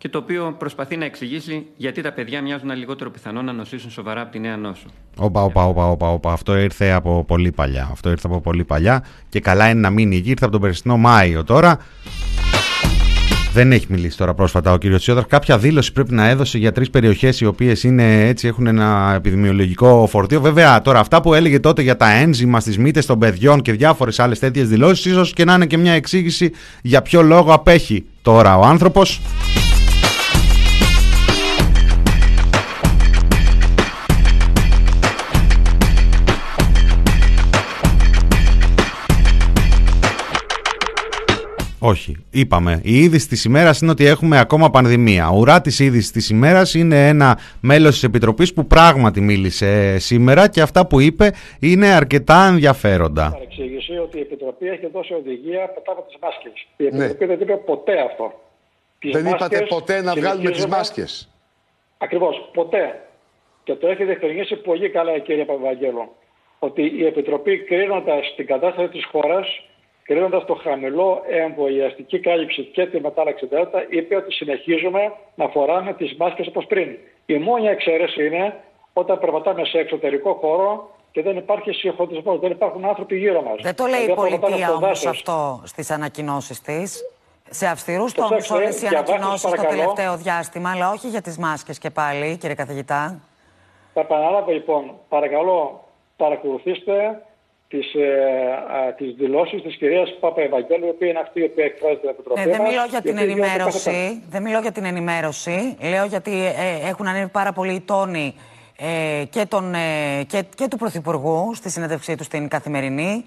και 0.00 0.08
το 0.08 0.18
οποίο 0.18 0.54
προσπαθεί 0.58 0.96
να 0.96 1.04
εξηγήσει 1.04 1.66
γιατί 1.76 2.02
τα 2.02 2.12
παιδιά 2.12 2.42
μοιάζουν 2.42 2.70
λιγότερο 2.70 3.10
πιθανό 3.10 3.42
να 3.42 3.52
νοσήσουν 3.52 3.90
σοβαρά 3.90 4.20
από 4.20 4.30
τη 4.30 4.38
νέα 4.38 4.56
νόσο. 4.56 4.86
Όπα, 5.16 5.42
όπα, 5.42 5.66
όπα, 5.66 5.90
όπα, 5.90 6.08
όπα. 6.08 6.32
Αυτό 6.32 6.56
ήρθε 6.56 6.90
από 6.90 7.24
πολύ 7.24 7.50
παλιά. 7.52 7.88
Αυτό 7.92 8.10
ήρθε 8.10 8.26
από 8.26 8.40
πολύ 8.40 8.64
παλιά 8.64 9.04
και 9.28 9.40
καλά 9.40 9.70
είναι 9.70 9.80
να 9.80 9.90
μείνει 9.90 10.16
εκεί. 10.16 10.30
Ήρθε 10.30 10.44
από 10.44 10.52
τον 10.52 10.60
περσινό 10.60 10.96
Μάιο 10.96 11.44
τώρα. 11.44 11.78
Δεν 13.52 13.72
έχει 13.72 13.86
μιλήσει 13.88 14.16
τώρα 14.16 14.34
πρόσφατα 14.34 14.72
ο 14.72 14.76
κύριος 14.76 15.00
Τσιόδρα. 15.00 15.24
Κάποια 15.28 15.58
δήλωση 15.58 15.92
πρέπει 15.92 16.14
να 16.14 16.28
έδωσε 16.28 16.58
για 16.58 16.72
τρεις 16.72 16.90
περιοχές 16.90 17.40
οι 17.40 17.46
οποίες 17.46 17.84
έχουν 18.42 18.66
ένα 18.66 19.12
επιδημιολογικό 19.16 20.06
φορτίο. 20.10 20.40
Βέβαια, 20.40 20.82
τώρα 20.82 20.98
αυτά 20.98 21.20
που 21.20 21.34
έλεγε 21.34 21.60
τότε 21.60 21.82
για 21.82 21.96
τα 21.96 22.10
ένζημα 22.10 22.60
στις 22.60 22.78
μύτες 22.78 23.06
των 23.06 23.18
παιδιών 23.18 23.62
και 23.62 23.72
διάφορες 23.72 24.18
άλλες 24.18 24.38
τέτοιες 24.38 24.68
δηλώσεις, 24.68 25.04
ίσως 25.04 25.32
και 25.32 25.44
να 25.44 25.54
είναι 25.54 25.66
και 25.66 25.76
μια 25.76 25.92
εξήγηση 25.92 26.52
για 26.82 27.02
ποιο 27.02 27.22
λόγο 27.22 27.52
απέχει 27.52 28.04
τώρα 28.22 28.58
ο 28.58 28.62
άνθρωπος. 28.62 29.20
Όχι. 41.82 42.24
Είπαμε. 42.30 42.80
Η 42.84 42.98
είδηση 42.98 43.28
της 43.28 43.44
ημέρας 43.44 43.80
είναι 43.80 43.90
ότι 43.90 44.06
έχουμε 44.06 44.38
ακόμα 44.38 44.70
πανδημία. 44.70 45.30
Ουρά 45.34 45.60
της 45.60 45.78
είδησης 45.78 46.10
της 46.10 46.30
ημέρας 46.30 46.74
είναι 46.74 47.08
ένα 47.08 47.38
μέλος 47.60 47.92
της 47.92 48.02
Επιτροπής 48.02 48.54
που 48.54 48.66
πράγματι 48.66 49.20
μίλησε 49.20 49.98
σήμερα 49.98 50.48
και 50.48 50.60
αυτά 50.60 50.86
που 50.86 51.00
είπε 51.00 51.32
είναι 51.60 51.86
αρκετά 51.86 52.46
ενδιαφέροντα. 52.46 53.30
Παρεξήγηση 53.32 53.98
ότι 53.98 54.18
η 54.18 54.20
Επιτροπή 54.20 54.66
έχει 54.68 54.86
δώσει 54.92 55.14
οδηγία 55.14 55.72
μετά 55.74 55.92
από 55.92 56.02
τις 56.02 56.16
μάσκες. 56.22 56.66
Η 56.76 56.84
ναι. 56.84 57.04
Επιτροπή 57.04 57.24
δεν 57.26 57.40
είπε 57.40 57.56
ποτέ 57.56 58.00
αυτό. 58.00 58.40
Τις 58.98 59.12
δεν 59.12 59.26
είπατε 59.26 59.66
ποτέ 59.68 60.02
να 60.02 60.14
βγάλουμε 60.14 60.50
τις 60.50 60.66
μάσκες. 60.66 61.28
Ακριβώς. 61.98 62.50
Ποτέ. 62.52 63.00
Και 63.64 63.74
το 63.74 63.88
έχει 63.88 64.04
διευκρινίσει 64.04 64.56
πολύ 64.56 64.90
καλά 64.90 65.16
η 65.16 65.20
κυρία 65.20 65.44
Παπαγγέλο. 65.44 66.14
Ότι 66.58 66.82
η 66.82 67.06
Επιτροπή 67.06 67.58
κρίνοντας 67.58 68.34
την 68.36 68.46
κατάσταση 68.46 68.88
της 68.88 69.04
χώρας 69.04 69.46
κρίνοντα 70.10 70.44
το 70.44 70.54
χαμηλό 70.54 71.22
εμβολιαστική 71.28 72.20
κάλυψη 72.20 72.62
και 72.62 72.86
τη 72.86 73.00
μετάλλαξη 73.00 73.46
Δέλτα, 73.46 73.86
είπε 73.88 74.16
ότι 74.16 74.32
συνεχίζουμε 74.32 75.12
να 75.34 75.48
φοράμε 75.48 75.92
τις 75.92 76.16
μάσκες 76.18 76.46
όπως 76.46 76.66
πριν. 76.66 76.88
Η 77.26 77.34
μόνη 77.34 77.66
εξαίρεση 77.66 78.26
είναι 78.26 78.54
όταν 78.92 79.18
περπατάμε 79.18 79.64
σε 79.64 79.78
εξωτερικό 79.78 80.32
χώρο 80.32 80.90
και 81.10 81.22
δεν 81.22 81.36
υπάρχει 81.36 81.72
συγχωτισμός, 81.72 82.38
δεν 82.40 82.50
υπάρχουν 82.50 82.84
άνθρωποι 82.84 83.16
γύρω 83.16 83.42
μας. 83.42 83.56
Δεν 83.62 83.74
το 83.74 83.86
λέει 83.86 84.00
η 84.00 84.14
πολιτεία 84.14 84.72
όμως 84.72 85.06
αυτό 85.06 85.62
στις 85.64 85.90
ανακοινώσεις 85.90 86.60
της. 86.60 87.04
Σε 87.50 87.66
αυστηρούς 87.66 88.12
τόνους 88.12 88.50
όλες 88.50 88.82
οι 88.82 88.86
ανακοινώσεις 88.86 89.50
το 89.50 89.66
τελευταίο 89.68 90.16
διάστημα, 90.16 90.70
αλλά 90.70 90.90
όχι 90.90 91.08
για 91.08 91.20
τις 91.20 91.38
μάσκες 91.38 91.78
και 91.78 91.90
πάλι, 91.90 92.36
κύριε 92.36 92.54
καθηγητά. 92.54 93.20
Θα 93.94 94.00
επαναλάβω 94.00 94.50
λοιπόν, 94.50 94.90
παρακαλώ 95.08 95.84
παρακολουθήστε 96.16 97.22
τις, 97.70 97.94
ε, 97.94 98.94
τις 98.96 99.14
δηλώσεις 99.18 99.62
της 99.62 99.76
κυρίας 99.76 100.16
Πάπα 100.20 100.42
Ευαγγέλου, 100.42 100.86
η 100.86 100.88
οποία 100.88 101.08
είναι 101.08 101.18
αυτή 101.18 101.40
η 101.40 101.44
οποία 101.44 101.64
εκφράζεται 101.64 102.08
από 102.08 102.22
το 102.22 102.34
ε, 102.36 102.44
Δεν 102.44 102.62
μιλώ 102.62 102.84
για 102.90 103.00
την 103.00 103.18
ενημέρωση, 103.18 104.22
δεν 104.30 104.42
μιλώ 104.42 104.60
για 104.60 104.72
την 104.72 104.84
ενημέρωση, 104.84 105.76
λέω 105.90 106.04
γιατί 106.04 106.44
ε, 106.46 106.88
έχουν 106.88 107.06
ανέβει 107.06 107.28
πάρα 107.28 107.52
πολλοί 107.52 107.72
οι 107.72 107.80
τόνοι 107.80 108.34
ε, 108.76 109.24
και, 109.24 109.46
τον, 109.48 109.74
ε, 109.74 109.78
και, 110.26 110.44
και 110.54 110.68
του 110.68 110.76
Πρωθυπουργού 110.76 111.54
στη 111.54 111.70
συνέντευξή 111.70 112.14
του 112.16 112.24
στην 112.24 112.48
Καθημερινή 112.48 113.24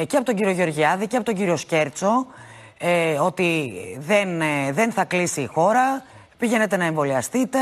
ε, 0.00 0.04
και 0.04 0.16
από 0.16 0.24
τον 0.24 0.34
κύριο 0.34 0.52
Γεωργιάδη 0.52 1.06
και 1.06 1.16
από 1.16 1.24
τον 1.24 1.34
κύριο 1.34 1.56
Σκέρτσο 1.56 2.26
ε, 2.78 3.18
ότι 3.18 3.72
δεν, 3.98 4.40
ε, 4.40 4.72
δεν 4.72 4.92
θα 4.92 5.04
κλείσει 5.04 5.40
η 5.40 5.46
χώρα, 5.46 6.04
πηγαίνετε 6.38 6.76
να 6.76 6.84
εμβολιαστείτε. 6.84 7.58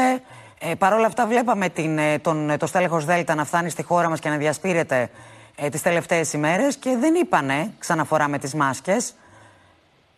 Ε, 0.61 0.75
Παρ' 0.75 0.93
όλα 0.93 1.07
αυτά 1.07 1.27
βλέπαμε 1.27 1.69
την, 1.69 1.99
ε, 1.99 2.19
τον, 2.19 2.53
το 2.59 2.67
στέλεχος 2.67 3.05
Δέλτα 3.05 3.35
να 3.35 3.45
φτάνει 3.45 3.71
στη 3.71 3.83
χώρα 3.83 4.09
μας 4.09 4.21
και 4.21 4.29
να 4.29 4.37
διασπείρεται 4.37 5.11
ε, 5.57 5.69
τις 5.69 5.83
τελευταίες 5.83 6.33
ημέρες 6.33 6.77
και 6.77 6.97
δεν 6.97 7.15
είπανε 7.15 7.73
ξαναφορά 7.79 8.29
με 8.29 8.39
τις 8.39 8.55
μάσκες. 8.55 9.15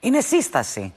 Είναι 0.00 0.20
σύσταση. 0.20 0.94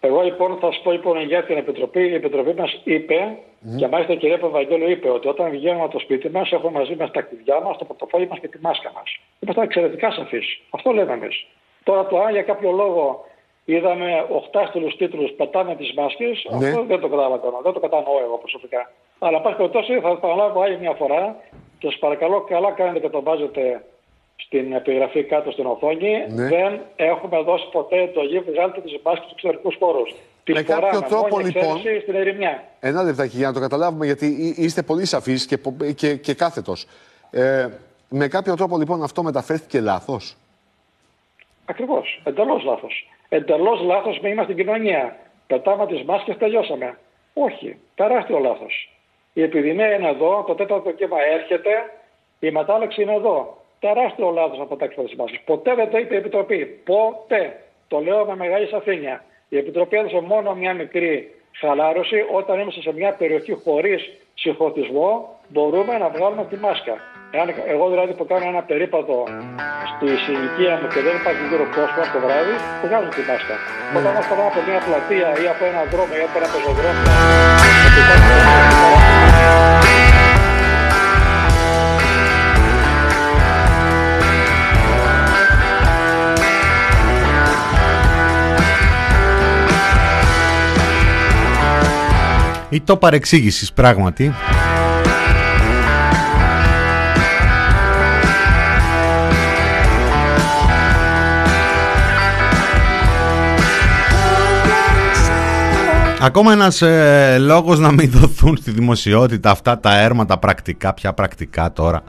Εγώ 0.00 0.20
λοιπόν 0.20 0.58
θα 0.60 0.72
σα 0.72 0.80
πω 0.80 0.90
λοιπόν 0.90 1.20
για 1.20 1.44
την 1.44 1.56
Επιτροπή. 1.56 2.00
Η 2.00 2.14
Επιτροπή 2.14 2.54
μας 2.60 2.80
είπε, 2.84 3.38
mm. 3.38 3.76
και 3.78 3.88
μάλιστα 3.88 4.12
η 4.12 4.16
κυρία 4.16 4.38
Παπαγγέλου 4.38 4.90
είπε, 4.90 5.08
ότι 5.10 5.28
όταν 5.28 5.50
βγαίνουμε 5.50 5.82
από 5.82 5.92
το 5.92 5.98
σπίτι 5.98 6.30
μας 6.30 6.52
έχουμε 6.52 6.78
μαζί 6.78 6.94
μας 6.98 7.10
τα 7.10 7.20
κλειδιά 7.20 7.60
μας, 7.60 7.76
το 7.78 7.84
πορτοφόλι 7.84 8.26
μας 8.28 8.38
και 8.38 8.48
τη 8.48 8.58
μάσκα 8.60 8.92
μας. 8.94 9.18
Είμαστε 9.40 9.62
εξαιρετικά 9.62 10.10
σαφεί. 10.10 10.40
Αυτό 10.70 10.90
λέμε 10.90 11.12
εμείς. 11.12 11.46
Τώρα 11.82 12.06
το 12.06 12.20
αν 12.20 12.32
για 12.32 12.42
κάποιο 12.42 12.70
λόγο 12.70 13.24
είδαμε 13.64 14.26
οχτάστηλου 14.30 14.96
τίτλους 14.96 15.30
πετάμε 15.30 15.76
τις 15.76 15.92
μάσκες, 15.94 16.46
ναι. 16.50 16.68
αυτό 16.68 16.84
δεν 16.84 17.00
το 17.00 17.08
κατάλαβα 17.08 17.40
Δεν 17.62 17.72
το 17.72 17.80
κατανοώ 17.80 18.18
εγώ 18.24 18.38
προσωπικά. 18.38 18.90
Αλλά 19.18 19.40
πάση 19.40 19.56
περιπτώσει 19.56 20.00
θα 20.00 20.08
επαναλάβω 20.08 20.60
άλλη 20.60 20.78
μια 20.78 20.92
φορά 20.92 21.36
και 21.78 21.86
σας 21.86 21.98
παρακαλώ 21.98 22.40
καλά 22.40 22.70
κάνετε 22.70 22.98
και 22.98 23.08
το 23.08 23.22
βάζετε 23.22 23.84
στην 24.36 24.72
επιγραφή 24.72 25.24
κάτω 25.24 25.50
στην 25.50 25.66
οθόνη. 25.66 26.26
Ναι. 26.28 26.48
Δεν 26.48 26.80
έχουμε 26.96 27.42
δώσει 27.42 27.68
ποτέ 27.72 28.10
το 28.14 28.22
γη 28.22 28.38
βγάλτε 28.40 28.80
τις 28.80 28.98
μάσκε 29.02 29.20
στους 29.20 29.32
εξωτερικούς 29.32 29.76
χώρους. 29.78 30.14
Με 30.48 30.62
κάποιο 30.62 31.02
τρόπο 31.02 31.38
λοιπόν. 31.38 31.78
Στην 32.02 32.14
ερημιά. 32.14 32.64
Ένα 32.80 33.02
λεπτάκι 33.02 33.36
για 33.36 33.46
να 33.46 33.52
το 33.52 33.60
καταλάβουμε, 33.60 34.04
γιατί 34.04 34.54
είστε 34.56 34.82
πολύ 34.82 35.04
σαφείς 35.04 35.46
και, 35.46 35.58
και, 35.94 36.16
και 36.16 36.34
κάθετος. 36.34 36.86
Ε, 37.30 37.68
με 38.08 38.28
κάποιο 38.28 38.54
τρόπο 38.54 38.78
λοιπόν 38.78 39.02
αυτό 39.02 39.22
μεταφέρθηκε 39.22 39.80
λάθος; 39.80 40.36
Ακριβώς. 41.66 42.20
Εντελώς 42.24 42.64
λάθος. 42.64 43.08
Εντελώς 43.28 43.80
λάθος 43.80 44.18
με 44.22 44.28
είμαστε 44.28 44.52
στην 44.52 44.64
κοινωνία. 44.64 45.16
Πετάμε 45.46 45.86
τις 45.86 46.02
μάσκες, 46.02 46.36
τελειώσαμε. 46.36 46.98
Όχι. 47.34 47.76
Τεράστιο 47.94 48.38
λάθος. 48.38 48.90
Η 49.38 49.42
επιδημία 49.42 49.94
είναι 49.94 50.08
εδώ, 50.08 50.44
το 50.46 50.54
τέταρτο 50.54 50.90
κύμα 50.92 51.16
έρχεται, 51.36 51.70
η 52.38 52.50
μετάλλαξη 52.50 53.02
είναι 53.02 53.14
εδώ 53.14 53.56
τεράστιο 53.78 54.30
λάθος 54.30 54.58
να 54.58 54.64
πετάξει 54.64 54.96
τι 55.08 55.16
μάσκε. 55.16 55.40
Ποτέ 55.44 55.74
δεν 55.74 55.90
το 55.90 55.98
είπε 55.98 56.14
η 56.14 56.16
Επιτροπή. 56.16 56.60
Ποτέ. 56.84 57.42
Το 57.88 57.98
λέω 57.98 58.24
με 58.24 58.36
μεγάλη 58.36 58.66
σαφήνεια. 58.66 59.24
Η 59.48 59.56
Επιτροπή 59.58 59.96
έδωσε 59.96 60.20
μόνο 60.20 60.54
μια 60.54 60.74
μικρή 60.74 61.34
χαλάρωση 61.60 62.24
όταν 62.32 62.60
είμαστε 62.60 62.80
σε 62.80 62.92
μια 62.92 63.12
περιοχή 63.12 63.52
χωρίς 63.64 64.00
συγχωτισμό. 64.34 65.38
Μπορούμε 65.48 65.98
να 65.98 66.08
βγάλουμε 66.08 66.44
τη 66.50 66.56
μάσκα. 66.56 66.94
Εάν, 67.30 67.54
εγώ 67.66 67.88
δηλαδή 67.88 68.12
που 68.12 68.26
κάνω 68.26 68.46
ένα 68.48 68.62
περίπατο 68.62 69.24
στη 69.92 70.06
συνοικία 70.24 70.74
μου 70.80 70.88
και 70.94 71.00
δεν 71.06 71.14
υπάρχει 71.20 71.42
γύρω 71.48 71.66
κόσμο 71.76 72.02
το 72.12 72.18
βράδυ, 72.24 72.54
βγάζω 72.84 73.08
τη 73.16 73.22
μάσκα. 73.28 73.54
Mm. 73.56 73.96
Όταν 73.98 74.12
όμω 74.20 74.42
από 74.50 74.60
μια 74.68 74.80
πλατεία 74.86 75.28
ή 75.42 75.46
από 75.52 75.64
ένα 75.70 75.82
δρόμο 75.92 76.12
ή 76.20 76.22
από 76.26 76.36
ένα 76.38 76.48
πεζοδρόμιο, 76.52 77.04
ή 92.76 92.80
το 92.80 92.96
παρεξήγησης 92.96 93.72
πράγματι. 93.72 94.34
Ακόμα 106.26 106.52
ένας 106.52 106.82
ε, 106.82 107.36
λόγος 107.40 107.78
να 107.78 107.92
μην 107.92 108.10
δοθούν 108.10 108.56
στη 108.56 108.70
δημοσιότητα 108.70 109.50
αυτά 109.50 109.78
τα 109.78 109.98
έρματα 109.98 110.38
πρακτικά, 110.38 110.94
πια 110.94 111.12
πρακτικά 111.12 111.72
τώρα. 111.72 112.02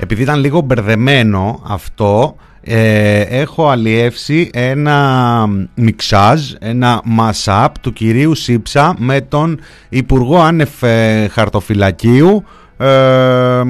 επειδή 0.00 0.22
ήταν 0.22 0.40
λίγο 0.40 0.60
μπερδεμένο 0.60 1.62
αυτό, 1.66 2.36
ε, 2.60 3.20
έχω 3.20 3.68
αλλιεύσει 3.68 4.50
ένα 4.52 5.46
μιξάζ, 5.74 6.52
ένα 6.58 7.02
mashup 7.18 7.68
του 7.80 7.92
κυρίου 7.92 8.34
Σίψα 8.34 8.94
με 8.98 9.20
τον 9.20 9.60
Υπουργό 9.88 10.40
Άνεφ 10.40 10.82
ε, 10.82 11.28
Χαρτοφυλακίου, 11.28 12.44
ε, 12.82 13.62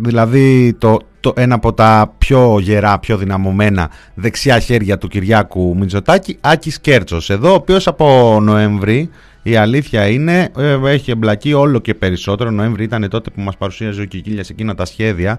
δηλαδή 0.00 0.74
το, 0.78 0.98
το, 1.20 1.32
ένα 1.36 1.54
από 1.54 1.72
τα 1.72 2.14
πιο 2.18 2.58
γερά, 2.60 2.98
πιο 2.98 3.16
δυναμωμένα 3.16 3.90
δεξιά 4.14 4.58
χέρια 4.58 4.98
του 4.98 5.08
Κυριάκου 5.08 5.76
Μητσοτάκη, 5.76 6.36
Άκης 6.40 6.80
Κέρτσος, 6.80 7.30
εδώ 7.30 7.50
ο 7.50 7.54
οποίος 7.54 7.86
από 7.86 8.38
Νοέμβρη 8.42 9.10
η 9.42 9.56
αλήθεια 9.56 10.06
είναι, 10.06 10.48
ε, 10.56 10.78
έχει 10.84 11.10
εμπλακεί 11.10 11.52
όλο 11.52 11.78
και 11.78 11.94
περισσότερο. 11.94 12.50
Νοέμβρη 12.50 12.84
ήταν 12.84 13.08
τότε 13.08 13.30
που 13.30 13.40
μας 13.40 13.56
παρουσίαζε 13.56 14.00
ο 14.00 14.04
Κικίλιας 14.04 14.50
εκείνα 14.50 14.74
τα 14.74 14.84
σχέδια 14.84 15.38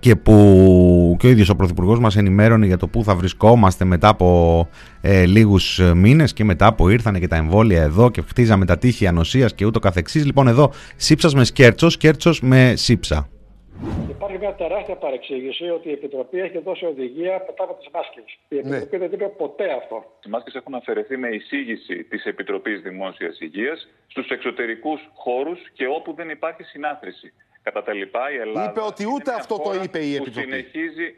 και 0.00 0.16
που 0.16 1.16
και 1.18 1.26
ο 1.26 1.30
ίδιος 1.30 1.48
ο 1.48 1.56
Πρωθυπουργός 1.56 1.98
μας 1.98 2.16
ενημέρωνε 2.16 2.66
για 2.66 2.76
το 2.76 2.88
που 2.88 3.04
θα 3.04 3.14
βρισκόμαστε 3.14 3.84
μετά 3.84 4.08
από 4.08 4.68
ε, 5.00 5.26
λίγους 5.26 5.80
μήνες 5.94 6.32
και 6.32 6.44
μετά 6.44 6.74
που 6.74 6.88
ήρθαν 6.88 7.20
και 7.20 7.28
τα 7.28 7.36
εμβόλια 7.36 7.82
εδώ 7.82 8.10
και 8.10 8.22
χτίζαμε 8.28 8.64
τα 8.64 8.78
τείχη 8.78 9.06
ανοσίας 9.06 9.54
και 9.54 9.64
ούτω 9.64 9.78
καθεξής. 9.78 10.24
Λοιπόν 10.24 10.48
εδώ 10.48 10.72
σύψας 10.96 11.34
με 11.34 11.44
σκέρτσος, 11.44 11.92
σκέρτσος 11.92 12.40
με 12.40 12.72
σύψα. 12.76 13.28
Υπάρχει 14.08 14.38
μια 14.38 14.54
τεράστια 14.54 14.96
παρεξήγηση 14.96 15.64
ότι 15.68 15.88
η 15.88 15.92
Επιτροπή 15.92 16.38
έχει 16.38 16.58
δώσει 16.58 16.84
οδηγία 16.84 17.44
μετά 17.46 17.62
από 17.64 17.74
τις 17.74 17.88
μάσκες. 17.94 18.24
Η 18.48 18.54
ναι. 18.54 18.76
Επιτροπή 18.76 18.96
δεν 18.96 19.12
είπε 19.12 19.28
ποτέ 19.28 19.72
αυτό. 19.80 20.04
Οι 20.26 20.28
μάσκες 20.28 20.54
έχουν 20.54 20.74
αφαιρεθεί 20.74 21.16
με 21.16 21.28
εισήγηση 21.28 22.04
της 22.04 22.24
Επιτροπής 22.24 22.80
Δημόσιας 22.80 23.40
Υγείας 23.40 23.88
στους 24.06 24.28
εξωτερικούς 24.28 25.00
χώρους 25.14 25.58
και 25.72 25.86
όπου 25.86 26.14
δεν 26.14 26.28
υπάρχει 26.28 26.62
συνάθρηση. 26.62 27.32
Κατά 27.64 27.82
τα 27.82 27.92
λοιπά, 27.92 28.32
η 28.32 28.36
Ελλάδα. 28.36 28.70
Είπε 28.70 28.80
ότι 28.80 29.04
ούτε 29.14 29.32
αυτό 29.32 29.58
το 29.58 29.74
είπε 29.82 29.98
η 29.98 30.14
Επιτροπή. 30.14 30.46
Που 30.46 30.52
συνεχίζει 30.52 31.14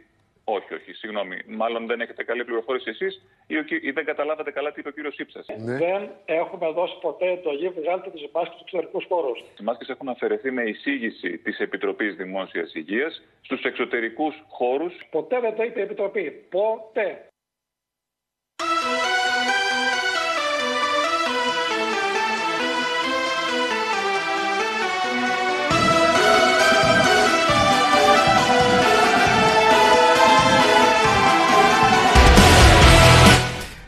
όχι, 0.48 0.74
όχι, 0.74 0.92
συγγνώμη. 0.92 1.36
Μάλλον 1.46 1.86
δεν 1.86 2.00
έχετε 2.00 2.24
καλή 2.24 2.44
πληροφόρηση 2.44 2.90
εσείς 2.90 3.22
ή, 3.46 3.54
ή, 3.82 3.90
δεν 3.90 4.04
καταλάβατε 4.04 4.50
καλά 4.50 4.72
τι 4.72 4.80
είπε 4.80 4.88
ο 4.88 4.92
κύριος 4.92 5.18
Ήψα. 5.18 5.44
Ναι. 5.58 5.76
Δεν 5.76 6.10
έχουμε 6.24 6.70
δώσει 6.72 6.98
ποτέ 7.00 7.40
το 7.42 7.50
γη, 7.50 7.68
βγάλετε 7.68 8.10
τις 8.10 8.28
μάσκες 8.32 8.54
στους 8.54 8.62
εξωτερικούς 8.62 9.04
χώρους. 9.08 9.38
Οι 9.60 9.62
μάσκες 9.62 9.88
έχουν 9.88 10.08
αφαιρεθεί 10.08 10.50
με 10.50 10.62
εισήγηση 10.62 11.38
της 11.38 11.58
Επιτροπής 11.58 12.14
Δημόσιας 12.14 12.74
Υγείας 12.74 13.22
στους 13.40 13.62
εξωτερικούς 13.62 14.34
χώρους. 14.48 14.94
Ποτέ 15.10 15.40
δεν 15.40 15.54
το 15.56 15.62
είπε 15.62 15.80
η 15.80 15.82
Επιτροπή. 15.82 16.30
Ποτέ. 16.50 17.28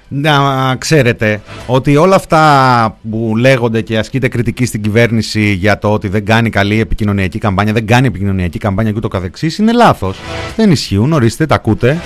Να 0.09 0.77
ξέρετε 0.77 1.41
ότι 1.67 1.97
όλα 1.97 2.15
αυτά 2.15 2.99
που 3.11 3.35
λέγονται 3.37 3.81
και 3.81 3.99
ασκείται 3.99 4.29
κριτική 4.29 4.67
στην 4.67 4.83
κυβέρνηση 4.83 5.53
για 5.53 5.79
το 5.79 5.93
ότι 5.93 6.09
δεν 6.09 6.25
κάνει 6.25 6.51
καλή 6.51 6.81
επικοινωνιακή 6.81 7.39
καμπάνια, 7.39 7.73
δεν 7.73 7.87
κάνει 7.87 8.07
επικοινωνιακή 8.07 8.59
καμπάνια 8.59 8.91
και 8.91 8.99
ούτω 8.99 9.09
καθεξής 9.09 9.59
είναι 9.59 9.73
λάθος. 9.73 10.19
Δεν 10.57 10.71
ισχύουν, 10.71 11.13
ορίστε, 11.13 11.47
τα 11.47 11.55
ακούτε. 11.55 12.01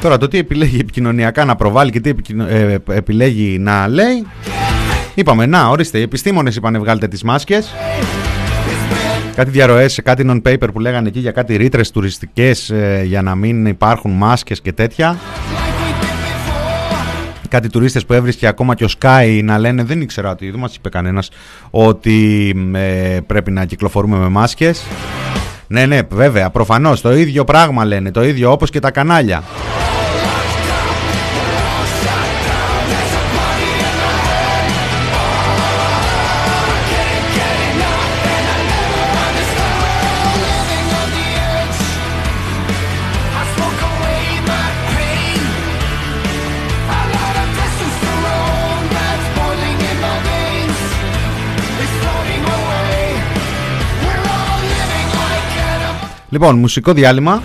Τώρα 0.00 0.18
το 0.18 0.28
τι 0.28 0.38
επιλέγει 0.38 0.78
επικοινωνιακά 0.80 1.44
να 1.44 1.56
προβάλλει 1.56 1.90
και 1.90 2.00
τι 2.00 2.10
ε, 2.48 2.76
επιλέγει 2.90 3.58
να 3.58 3.88
λέει 3.88 4.26
Είπαμε 5.14 5.46
να 5.46 5.68
ορίστε 5.68 5.98
οι 5.98 6.02
επιστήμονες 6.02 6.56
είπανε 6.56 6.78
βγάλτε 6.78 7.08
τις 7.08 7.22
μάσκες 7.22 7.74
Κάτι 9.34 9.50
διαρροές 9.50 9.92
σε 9.92 10.02
κάτι 10.02 10.24
non-paper 10.28 10.68
που 10.72 10.80
λέγανε 10.80 11.08
εκεί 11.08 11.18
για 11.18 11.30
κάτι 11.30 11.56
ρήτρες 11.56 11.90
τουριστικές 11.90 12.70
ε, 12.70 13.02
για 13.04 13.22
να 13.22 13.34
μην 13.34 13.66
υπάρχουν 13.66 14.10
μάσκες 14.10 14.60
και 14.60 14.72
τέτοια. 14.72 15.18
Κάτι 17.48 17.68
τουρίστες 17.68 18.06
που 18.06 18.12
έβρισκε 18.12 18.46
ακόμα 18.46 18.74
και 18.74 18.84
ο 18.84 18.88
Sky 19.00 19.40
να 19.44 19.58
λένε 19.58 19.82
δεν 19.82 20.00
ήξερα 20.00 20.30
ότι 20.30 20.50
δεν 20.50 20.60
μας 20.60 20.74
είπε 20.74 20.88
κανένας 20.88 21.30
ότι 21.70 22.48
ε, 22.74 23.18
πρέπει 23.26 23.50
να 23.50 23.64
κυκλοφορούμε 23.64 24.16
με 24.16 24.28
μάσκες. 24.28 24.82
Ναι, 25.66 25.86
ναι, 25.86 25.98
βέβαια, 26.10 26.50
προφανώς 26.50 27.00
το 27.00 27.16
ίδιο 27.16 27.44
πράγμα 27.44 27.84
λένε, 27.84 28.10
το 28.10 28.24
ίδιο 28.24 28.52
όπως 28.52 28.70
και 28.70 28.80
τα 28.80 28.90
κανάλια. 28.90 29.42
Λοιπόν, 56.32 56.58
μουσικό 56.58 56.92
διάλειμμα. 56.92 57.42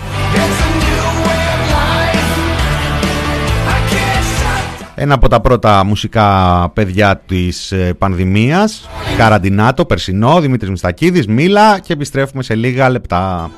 Ένα 4.94 5.14
από 5.14 5.28
τα 5.28 5.40
πρώτα 5.40 5.84
μουσικά 5.84 6.70
παιδιά 6.74 7.22
της 7.26 7.72
ε, 7.72 7.94
πανδημίας 7.98 8.88
Καραντινάτο, 9.16 9.84
Περσινό, 9.84 10.40
Δημήτρης 10.40 10.70
Μιστακίδης, 10.70 11.26
Μίλα 11.26 11.78
και 11.78 11.92
επιστρέφουμε 11.92 12.42
σε 12.42 12.54
λίγα 12.54 12.90
λεπτά. 12.90 13.50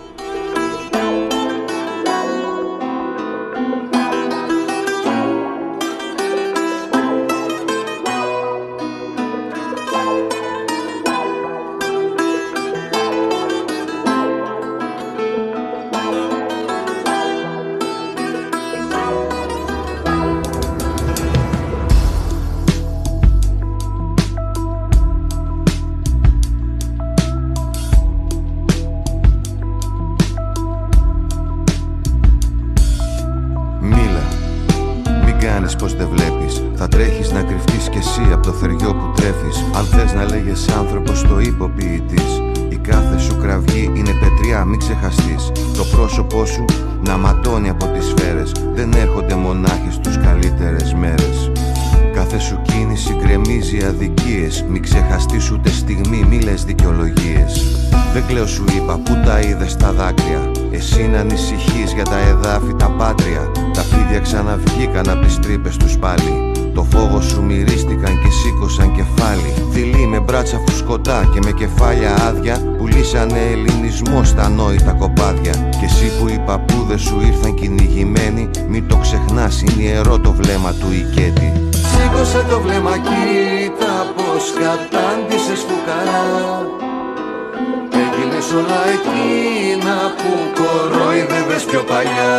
παλιά. 92.00 92.36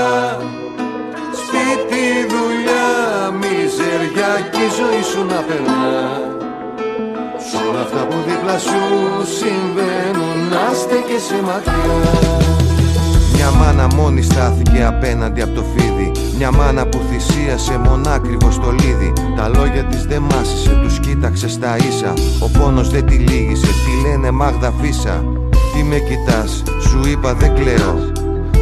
Σπίτι, 1.41 2.05
δουλειά, 2.31 2.89
μιζεριά 3.39 4.31
και 4.51 4.61
η 4.69 4.71
ζωή 4.79 5.03
σου 5.11 5.21
να 5.31 5.39
περνά. 5.47 5.85
Σ' 7.47 7.55
όλα 7.67 7.81
αυτά 7.85 8.01
που 8.07 8.17
δίπλα 8.27 8.57
σου 8.67 8.83
συμβαίνουν 9.39 10.37
να 10.53 10.63
στέκεσαι 10.81 11.39
μακριά. 11.49 11.99
Μια 13.33 13.49
μάνα 13.59 13.87
μόνη 13.95 14.21
στάθηκε 14.21 14.83
απέναντι 14.83 15.41
από 15.41 15.53
το 15.53 15.63
φίδι. 15.73 16.11
Μια 16.37 16.51
μάνα 16.51 16.83
που 16.87 16.99
θυσίασε 17.09 17.77
μονάκριβο 17.77 18.51
στο 18.51 18.69
λίδι. 18.71 19.13
Τα 19.37 19.47
λόγια 19.47 19.83
της 19.83 20.05
δεν 20.05 20.21
μάσησε, 20.21 20.79
τους 20.83 20.99
κοίταξε 20.99 21.47
στα 21.49 21.75
ίσα. 21.77 22.13
Ο 22.39 22.47
πόνος 22.57 22.89
δεν 22.89 23.05
τη 23.05 23.15
λύγησε, 23.15 23.71
τη 23.83 24.07
λένε 24.07 24.31
Μάγδα 24.31 24.71
Φίσα. 24.81 25.23
Τι 25.73 25.83
με 25.83 25.97
κοιτάς, 25.99 26.63
σου 26.87 26.99
είπα 27.09 27.33
δεν 27.33 27.55
κλαίω 27.55 28.10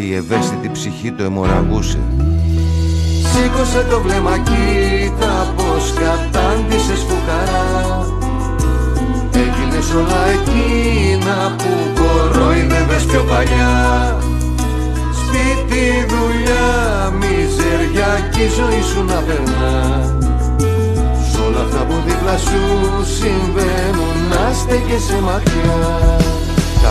Και 0.00 0.06
η 0.06 0.14
ευαίσθητη 0.14 0.70
ψυχή 0.70 1.12
το 1.12 1.22
αιμορραγούσε. 1.22 1.98
Σήκωσε 3.30 3.86
το 3.90 4.00
βλέμμα 4.00 4.38
κοίτα 4.38 5.54
πως 5.56 5.92
κατάντησες 5.92 7.00
φουκαρά 7.08 8.06
Έγινες 9.32 9.94
όλα 9.94 10.22
εκείνα 10.36 11.36
που 11.58 11.72
κορόιδευες 11.98 13.04
πιο 13.04 13.22
παλιά. 13.22 13.76
Σπίτι, 15.20 15.84
δουλειά, 16.12 16.68
μιζεριά 17.20 18.28
κι 18.32 18.40
η 18.40 18.48
ζωή 18.58 18.82
σου 18.90 19.04
να 19.04 19.18
περνά. 19.26 19.74
Σ' 21.30 21.38
όλα 21.46 21.60
αυτά 21.60 21.84
που 21.84 21.94
δίπλα 22.06 22.36
σου 22.38 22.62
συμβαίνουν 23.18 24.16
να 24.30 24.52
στέκεσαι 24.60 25.20
μακριά 25.20 26.39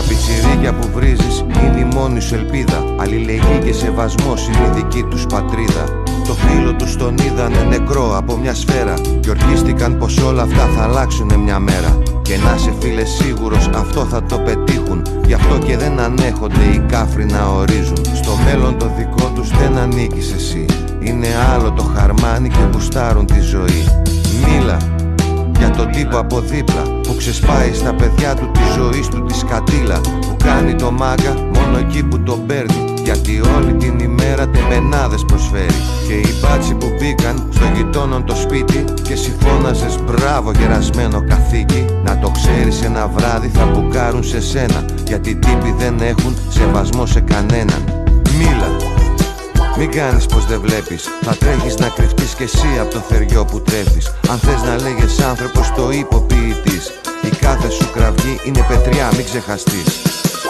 τα 0.00 0.06
πιτσιρίκια 0.06 0.72
που 0.72 0.88
βρίζεις 0.94 1.44
είναι 1.62 1.80
η 1.80 1.94
μόνη 1.94 2.20
σου 2.20 2.34
ελπίδα. 2.34 2.84
Αλληλεγγύη 2.96 3.58
και 3.64 3.72
σεβασμός 3.72 4.46
είναι 4.46 4.66
η 4.66 4.70
δική 4.74 5.02
τους 5.02 5.26
πατρίδα. 5.26 5.84
Το 6.26 6.34
φίλο 6.34 6.74
τους 6.74 6.96
τον 6.96 7.14
είδανε 7.18 7.62
νεκρό 7.68 8.16
από 8.16 8.36
μια 8.36 8.54
σφαίρα. 8.54 8.94
Και 9.20 9.30
ορκίστηκαν 9.30 9.98
πως 9.98 10.18
όλα 10.18 10.42
αυτά 10.42 10.68
θα 10.76 10.82
αλλάξουνε 10.82 11.36
μια 11.36 11.58
μέρα. 11.58 11.98
Και 12.22 12.36
να 12.36 12.56
σε 12.56 12.72
φίλε 12.80 13.04
σίγουρος 13.04 13.70
αυτό 13.74 14.04
θα 14.04 14.22
το 14.22 14.38
πετύχουν. 14.38 15.06
Γι' 15.26 15.34
αυτό 15.34 15.58
και 15.58 15.76
δεν 15.76 16.00
ανέχονται 16.00 16.64
οι 16.74 16.78
κάφροι 16.88 17.24
να 17.24 17.46
ορίζουν. 17.46 18.04
Στο 18.14 18.32
μέλλον 18.44 18.78
το 18.78 18.90
δικό 18.96 19.30
τους 19.34 19.48
δεν 19.48 19.78
ανήκεις 19.78 20.32
εσύ. 20.32 20.64
Είναι 21.00 21.28
άλλο 21.54 21.72
το 21.72 21.82
χαρμάνι 21.82 22.48
και 22.48 22.64
γουστάρουν 22.72 23.26
τη 23.26 23.40
ζωή. 23.40 23.84
Μίλα 24.44 24.76
για 25.60 25.70
τον 25.70 25.90
τύπο 25.90 26.18
από 26.18 26.40
δίπλα 26.40 26.82
Που 27.02 27.14
ξεσπάει 27.16 27.72
στα 27.74 27.94
παιδιά 27.94 28.34
του 28.34 28.50
τη 28.50 28.60
ζωή 28.76 29.04
του 29.10 29.24
τη 29.24 29.34
σκατήλα 29.34 30.00
Που 30.00 30.36
κάνει 30.44 30.74
το 30.74 30.90
μάγκα 30.90 31.34
μόνο 31.54 31.78
εκεί 31.78 32.02
που 32.02 32.20
τον 32.20 32.46
παίρνει. 32.46 32.84
Γιατί 33.04 33.40
όλη 33.56 33.72
την 33.72 33.98
ημέρα 33.98 34.48
τεμενάδες 34.48 35.24
προσφέρει. 35.26 35.80
Και 36.06 36.14
οι 36.14 36.34
μπάτσι 36.40 36.74
που 36.74 36.86
μπήκαν 36.98 37.48
στο 37.50 37.64
γειτόνον 37.74 38.24
το 38.24 38.34
σπίτι 38.34 38.84
Και 39.02 39.14
συμφώναζες 39.14 39.98
μπράβο 40.04 40.50
γερασμένο 40.58 41.24
καθήκη 41.28 41.84
Να 42.04 42.18
το 42.18 42.30
ξέρεις 42.30 42.82
ένα 42.82 43.08
βράδυ 43.08 43.48
θα 43.48 43.64
μπουκάρουν 43.66 44.24
σε 44.24 44.40
σένα 44.40 44.84
Γιατί 45.06 45.34
τύποι 45.34 45.74
δεν 45.78 46.00
έχουν 46.00 46.36
σεβασμό 46.48 47.06
σε 47.06 47.20
κανέναν 47.20 47.84
Μίλα 48.38 48.79
μην 49.80 49.90
κάνεις 49.90 50.26
πως 50.26 50.46
δεν 50.46 50.60
βλέπεις 50.60 51.04
Θα 51.20 51.36
τρέχεις 51.36 51.76
να 51.76 51.88
κρυφτείς 51.88 52.34
κι 52.34 52.42
εσύ 52.42 52.78
από 52.80 52.92
το 52.94 53.00
θεριό 53.00 53.44
που 53.44 53.60
τρέφεις 53.60 54.06
Αν 54.30 54.38
θες 54.38 54.62
να 54.62 54.74
λέγες 54.82 55.20
άνθρωπος 55.20 55.72
το 55.76 55.90
υποποιητής 55.90 56.84
Η 57.22 57.28
κάθε 57.40 57.70
σου 57.70 57.90
κραυγή 57.92 58.40
είναι 58.44 58.64
πετριά 58.68 59.08
μην 59.16 59.24
ξεχαστείς 59.24 60.02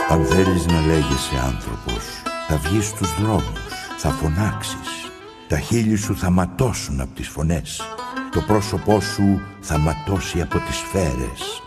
Αν 0.08 0.24
θέλεις 0.24 0.66
να 0.66 0.80
λέγεσαι 0.80 1.36
άνθρωπος 1.44 2.20
θα 2.52 2.56
βγεις 2.56 2.86
στους 2.86 3.14
δρόμους, 3.14 3.60
θα 3.96 4.10
φωνάξεις. 4.10 5.10
Τα 5.48 5.58
χείλη 5.58 5.96
σου 5.96 6.16
θα 6.16 6.30
ματώσουν 6.30 7.00
από 7.00 7.14
τις 7.14 7.28
φωνές. 7.28 7.82
Το 8.32 8.40
πρόσωπό 8.40 9.00
σου 9.00 9.40
θα 9.60 9.78
ματώσει 9.78 10.40
από 10.40 10.58
τις 10.58 10.76
σφαίρες. 10.76 11.62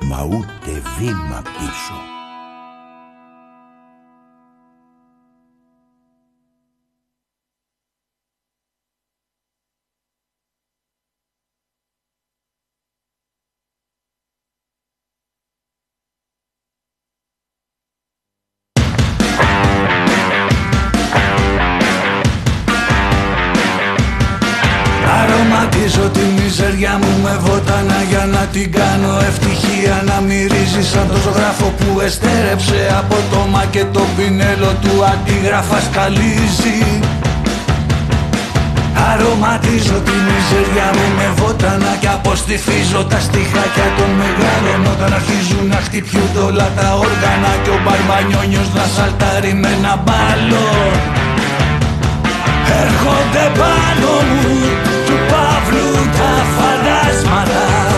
Μα 0.00 0.24
ούτε 0.24 0.82
βήμα 0.98 1.42
πίσω. 1.42 2.09
Την 28.52 28.72
κάνω 28.72 29.12
ευτυχία 29.28 30.02
Να 30.06 30.20
μυρίζει 30.20 30.82
σαν 30.92 31.06
το 31.08 31.16
ζωγράφο 31.24 31.68
που 31.78 32.00
εστέρεψε 32.00 32.80
Από 32.98 33.16
το 33.30 33.40
μα 33.52 33.64
και 33.70 33.84
το 33.92 34.02
πινέλο 34.16 34.72
του 34.82 34.94
αντίγραφα 35.12 35.80
σκαλίζει. 35.80 36.78
Αρωματίζω 39.10 39.98
τη 40.06 40.14
μιζεριά 40.26 40.88
μου 40.96 41.06
με 41.18 41.28
βότανα 41.38 41.92
και 42.00 42.08
αποστηθίζω 42.18 43.00
τα 43.10 43.18
στιχάκια 43.26 43.88
των 43.96 44.10
μεγάλων 44.20 44.80
όταν 44.92 45.10
αρχίζουν 45.18 45.64
να 45.72 45.78
χτυπιούνται 45.86 46.42
όλα 46.48 46.68
τα 46.76 46.88
όργανα 47.06 47.52
και 47.62 47.70
ο 47.76 47.78
μπαρμπανιόνιος 47.84 48.68
να 48.78 48.84
σαλτάρει 48.94 49.52
με 49.62 49.68
ένα 49.78 49.94
μπάλο. 50.04 50.66
Έρχονται 52.82 53.44
πάνω 53.60 54.12
μου 54.28 54.48
του 55.06 55.16
Παύλου 55.30 55.90
τα 56.16 56.32
φαντάσματα 56.54 57.89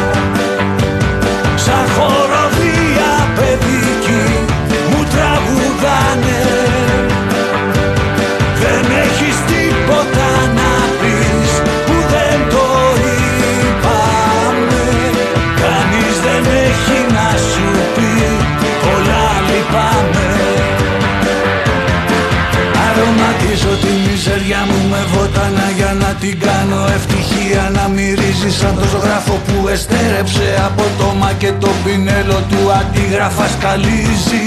μιζεριά 24.52 24.66
μου 24.70 24.88
με 24.90 25.02
βότανα 25.12 25.66
για 25.76 25.92
να 26.02 26.10
την 26.20 26.40
κάνω. 26.40 26.80
Ευτυχία 26.96 27.70
Να 27.76 27.88
μυρίζεις 27.88 28.54
σαν 28.60 28.74
το 28.78 28.84
ζωγράφο 28.92 29.34
που 29.46 29.68
εστέρεψε 29.68 30.46
από 30.68 30.84
το 30.98 31.08
μα 31.20 31.30
και 31.32 31.52
το 31.62 31.70
πινέλο 31.84 32.38
του 32.50 32.60
αντίγραφα 32.80 33.46
σκαλίζει. 33.54 34.46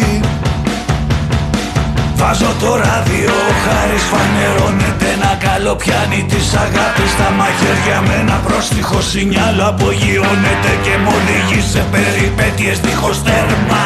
Βάζω 2.19 2.51
το 2.61 2.71
ράδιο, 2.83 3.35
χάρης 3.63 4.05
φανερώνεται 4.11 5.07
ένα 5.15 5.31
καλό 5.47 5.75
πιάνει 5.75 6.21
της 6.31 6.47
αγάπης. 6.65 7.09
Στα 7.15 7.29
μαχαίρια 7.37 7.99
με 8.07 8.15
ένα 8.23 8.37
πρόστιχο 8.45 9.01
σινιάλο 9.01 9.63
απογειώνεται 9.71 10.71
και 10.85 10.93
μ' 11.03 11.09
οδηγεί 11.15 11.61
σε 11.71 11.81
περιπέτειες 11.91 12.77
δίχως 12.79 13.17
τέρμα. 13.25 13.85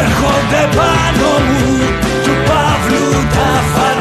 Έρχονται 0.00 0.62
πάνω 0.78 1.30
μου 1.46 1.62
του 2.24 2.34
Παύλου 2.48 3.08
τα 3.34 3.48
φαντάσματα 3.72 3.91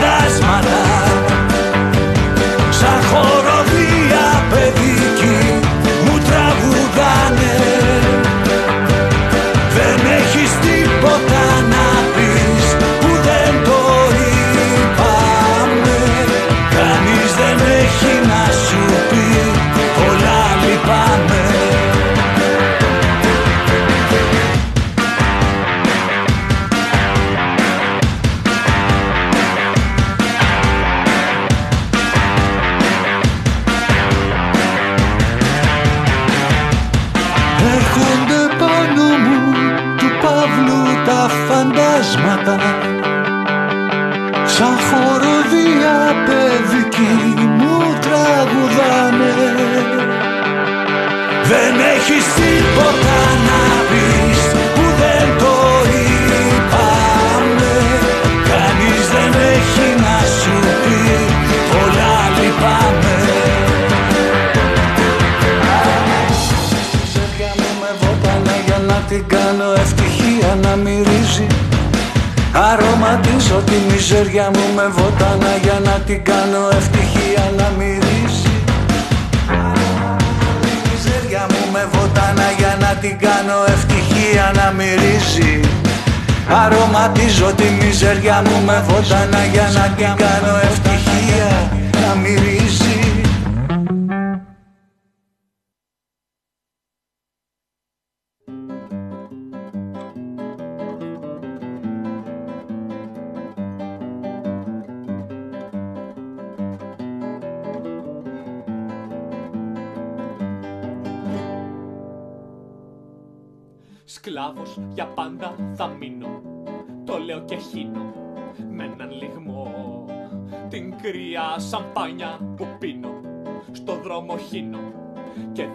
με 88.72 88.82
βότανα 88.88 89.44
για 89.46 89.61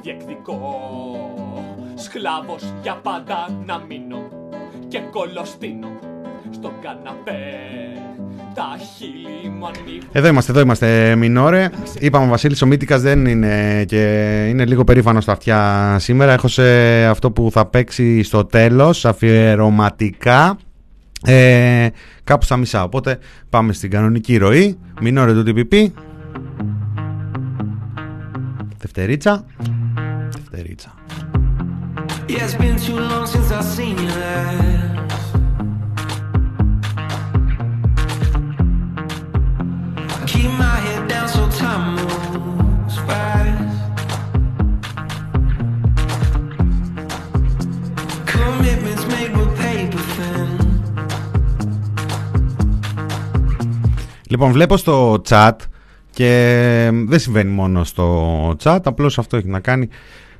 διεκδικώ 0.06 0.60
Σκλάβος 1.94 2.62
για 2.82 3.00
πάντα 3.02 3.48
να 3.66 3.82
μείνω 3.88 4.28
Και 4.88 4.98
κολοστίνω 5.10 5.88
Στον 6.50 6.72
καναπέ 6.82 7.42
Τα 8.54 8.76
χείλη 8.96 9.48
μου 9.48 9.66
ανοίγουν 9.66 10.08
Εδώ 10.12 10.28
είμαστε, 10.28 10.52
εδώ 10.52 10.60
είμαστε, 10.60 11.14
Μινόρε. 11.16 11.70
Είπαμε 11.98 12.26
ο 12.26 12.28
Βασίλης 12.28 12.62
ο 12.62 12.66
Μύτικας 12.66 13.00
δεν 13.02 13.26
είναι 13.26 13.84
και 13.84 14.02
είναι 14.48 14.64
λίγο 14.64 14.84
περήφανος 14.84 15.22
στα 15.22 15.32
αυτιά 15.32 15.96
σήμερα. 15.98 16.32
Έχω 16.32 16.48
σε 16.48 16.64
αυτό 17.04 17.30
που 17.30 17.48
θα 17.52 17.66
παίξει 17.66 18.22
στο 18.22 18.44
τέλος, 18.44 19.04
αφιερωματικά, 19.04 20.58
ε, 21.24 21.88
κάπου 22.24 22.44
στα 22.44 22.56
μισά. 22.56 22.82
Οπότε 22.82 23.18
πάμε 23.50 23.72
στην 23.72 23.90
κανονική 23.90 24.36
ροή. 24.36 24.78
Μινόρε 25.00 25.32
του 25.32 25.42
TPP. 25.46 25.86
Δευτερίτσα. 28.78 29.44
Δευτερίτσα. 30.56 30.94
Yeah, 32.28 32.44
it's 32.46 32.54
been 32.62 32.76
too 32.86 32.98
long 33.10 33.24
since 33.32 33.48
I've 33.56 33.68
seen 33.76 33.96
you 34.04 34.10
last. 34.22 35.26
Keep 40.30 40.50
my 40.64 40.76
head 40.86 41.02
down 41.12 41.28
so 41.34 41.42
time 41.60 41.84
moves 41.96 42.96
fast. 43.08 43.98
Commitments 48.34 49.04
made 49.14 49.32
with 49.38 49.52
paper 49.62 50.04
thin. 50.16 50.48
Λοιπόν, 54.28 54.52
βλέπω 54.52 54.76
στο 54.76 55.22
chat 55.28 55.52
και 56.10 56.90
δεν 57.06 57.18
συμβαίνει 57.18 57.50
μόνο 57.50 57.84
στο 57.84 58.48
chat, 58.62 58.80
απλώς 58.84 59.18
αυτό 59.18 59.36
έχει 59.36 59.48
να 59.48 59.60
κάνει 59.60 59.88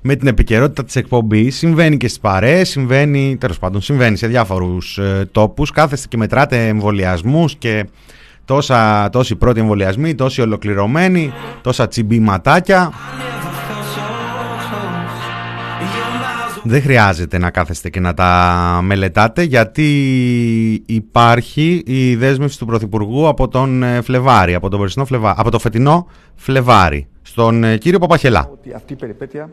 με 0.06 0.16
την 0.16 0.26
επικαιρότητα 0.26 0.84
της 0.84 0.96
εκπομπής. 0.96 1.56
Συμβαίνει 1.56 1.96
και 1.96 2.08
στις 2.08 2.20
παρέες, 2.20 2.68
συμβαίνει, 2.68 3.36
τέλος 3.40 3.58
πάντων, 3.58 3.80
συμβαίνει 3.80 4.16
σε 4.16 4.26
διάφορους 4.26 4.98
ε, 4.98 5.28
τόπους. 5.32 5.70
Κάθεστε 5.70 6.06
και 6.08 6.16
μετράτε 6.16 6.66
εμβολιασμούς 6.66 7.56
και 7.56 7.86
τόσα, 8.44 9.08
τόσοι 9.08 9.36
πρώτοι 9.36 9.60
εμβολιασμοί, 9.60 10.14
τόσοι 10.14 10.40
ολοκληρωμένοι, 10.40 11.32
τόσα 11.60 11.88
τσιμπήματάκια. 11.88 12.92
Δεν 16.62 16.82
χρειάζεται 16.82 17.38
να 17.38 17.50
κάθεστε 17.50 17.90
και 17.90 18.00
να 18.00 18.14
τα 18.14 18.80
μελετάτε 18.82 19.42
γιατί 19.42 19.84
υπάρχει 20.86 21.82
η 21.86 22.14
δέσμευση 22.14 22.58
του 22.58 22.66
Πρωθυπουργού 22.66 23.28
από 23.28 23.48
τον 23.48 23.82
ε, 23.82 24.00
Φλεβάρη, 24.00 24.54
από, 24.54 24.68
τον 24.68 24.80
περσινό 24.80 25.04
Φλεβά, 25.04 25.34
από 25.36 25.50
το 25.50 25.58
φετινό 25.58 26.06
Φλεβάρη. 26.34 27.06
στον 27.22 27.64
ε, 27.64 27.76
κύριο 27.76 27.98
Παπαχελά. 27.98 28.48
Ότι 28.52 28.72
αυτή 28.72 28.92
η 28.92 28.96
περιπέτεια 28.96 29.50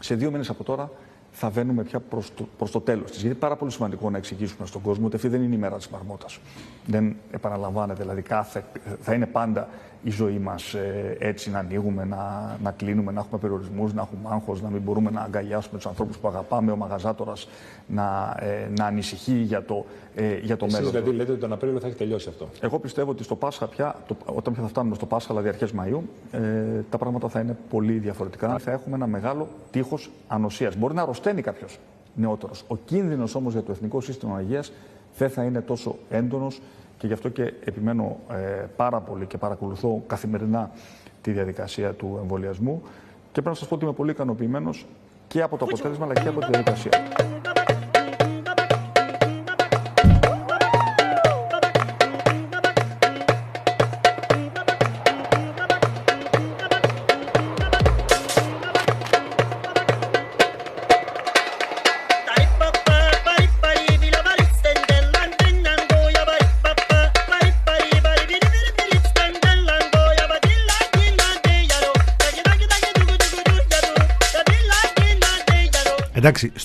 σε 0.00 0.14
δύο 0.14 0.30
μήνες 0.30 0.50
από 0.50 0.64
τώρα 0.64 0.90
θα 1.38 1.50
βαίνουμε 1.50 1.82
πια 1.82 2.00
προς 2.00 2.34
το, 2.34 2.48
προς 2.58 2.70
το 2.70 2.80
τέλος 2.80 3.04
της. 3.04 3.12
Γιατί 3.12 3.26
είναι 3.26 3.38
πάρα 3.38 3.56
πολύ 3.56 3.70
σημαντικό 3.70 4.10
να 4.10 4.18
εξηγήσουμε 4.18 4.66
στον 4.66 4.82
κόσμο 4.82 5.06
ότι 5.06 5.16
αυτή 5.16 5.28
δεν 5.28 5.42
είναι 5.42 5.54
η 5.54 5.58
μέρα 5.58 5.76
της 5.76 5.88
Μαρμότας. 5.88 6.38
Δεν 6.86 7.16
επαναλαμβάνεται, 7.30 8.02
δηλαδή 8.02 8.22
κάθε, 8.22 8.64
θα 9.00 9.14
είναι 9.14 9.26
πάντα 9.26 9.68
η 10.02 10.10
ζωή 10.10 10.38
μας 10.38 10.74
ε, 10.74 11.16
έτσι 11.18 11.50
να 11.50 11.58
ανοίγουμε, 11.58 12.04
να, 12.04 12.56
να 12.62 12.70
κλείνουμε, 12.70 13.12
να 13.12 13.20
έχουμε 13.20 13.40
περιορισμούς, 13.40 13.92
να 13.92 14.02
έχουμε 14.02 14.34
άγχος, 14.34 14.62
να 14.62 14.68
μην 14.68 14.80
μπορούμε 14.80 15.10
να 15.10 15.20
αγκαλιάσουμε 15.20 15.76
τους 15.76 15.86
ανθρώπους 15.86 16.18
που 16.18 16.28
αγαπάμε, 16.28 16.72
ο 16.72 16.76
μαγαζάτορας 16.76 17.48
να, 17.86 18.36
ε, 18.40 18.68
να 18.78 18.84
ανησυχεί 18.84 19.36
για 19.36 19.64
το, 19.64 19.84
ε, 20.14 20.38
για 20.38 20.56
το 20.56 20.64
Εσείς 20.64 20.76
μέλλον. 20.78 20.92
δηλαδή 20.92 21.10
του. 21.10 21.16
λέτε 21.16 21.30
ότι 21.32 21.40
τον 21.40 21.52
Απρίλιο 21.52 21.80
θα 21.80 21.86
έχει 21.86 21.96
τελειώσει 21.96 22.28
αυτό. 22.28 22.48
Εγώ 22.60 22.78
πιστεύω 22.78 23.10
ότι 23.10 23.22
στο 23.22 23.36
Πάσχα 23.36 23.66
πια, 23.66 23.94
το, 24.06 24.16
όταν 24.24 24.52
πια 24.52 24.62
θα 24.62 24.68
φτάνουμε 24.68 24.94
στο 24.94 25.06
Πάσχα, 25.06 25.28
δηλαδή 25.28 25.48
αρχές 25.48 25.72
Μαΐου, 25.72 26.00
ε, 26.30 26.40
τα 26.90 26.98
πράγματα 26.98 27.28
θα 27.28 27.40
είναι 27.40 27.56
πολύ 27.70 27.92
διαφορετικά. 27.92 28.58
Θα 28.58 28.70
έχουμε 28.70 28.96
ένα 28.96 29.06
μεγάλο 29.06 29.48
τείχος 29.70 30.10
ανοσίας. 30.28 30.76
Μπορεί 30.76 30.94
να 30.94 31.02
αρρωσταίνει 31.02 31.42
κάποιος 31.42 31.78
νεότερος. 32.14 32.64
Ο 32.68 32.76
κίνδυνος 32.76 33.34
όμως 33.34 33.52
για 33.52 33.62
το 33.62 33.72
Εθνικό 33.72 34.00
Σύστημα 34.00 34.40
Υγείας 34.40 34.72
δεν 35.18 35.30
θα 35.30 35.42
είναι 35.42 35.60
τόσο 35.60 35.96
έντονος 36.10 36.60
και 36.98 37.06
γι' 37.06 37.12
αυτό 37.12 37.28
και 37.28 37.42
επιμένω 37.64 38.16
ε, 38.30 38.64
πάρα 38.76 39.00
πολύ 39.00 39.26
και 39.26 39.38
παρακολουθώ 39.38 40.02
καθημερινά 40.06 40.70
τη 41.22 41.30
διαδικασία 41.30 41.92
του 41.92 42.18
εμβολιασμού. 42.22 42.82
Και 43.32 43.42
πρέπει 43.42 43.48
να 43.48 43.54
σας 43.54 43.68
πω 43.68 43.74
ότι 43.74 43.84
είμαι 43.84 43.92
πολύ 43.92 44.10
ικανοποιημένος 44.10 44.86
και 45.28 45.42
από 45.42 45.56
το 45.56 45.64
αποτέλεσμα 45.64 46.04
αλλά 46.04 46.14
και 46.14 46.28
από 46.28 46.40
τη 46.40 46.46
διαδικασία. 46.46 46.90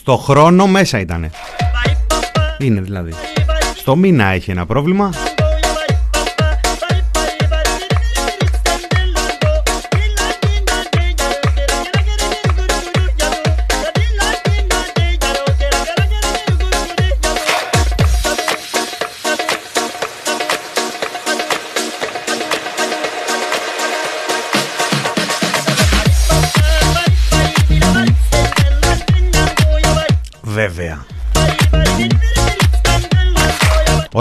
Στο 0.01 0.17
χρόνο 0.17 0.67
μέσα 0.67 0.99
ήτανε. 0.99 1.29
Είναι 2.57 2.81
δηλαδή. 2.81 3.13
Στο 3.75 3.95
μήνα 3.95 4.25
έχει 4.25 4.51
ένα 4.51 4.65
πρόβλημα. 4.65 5.09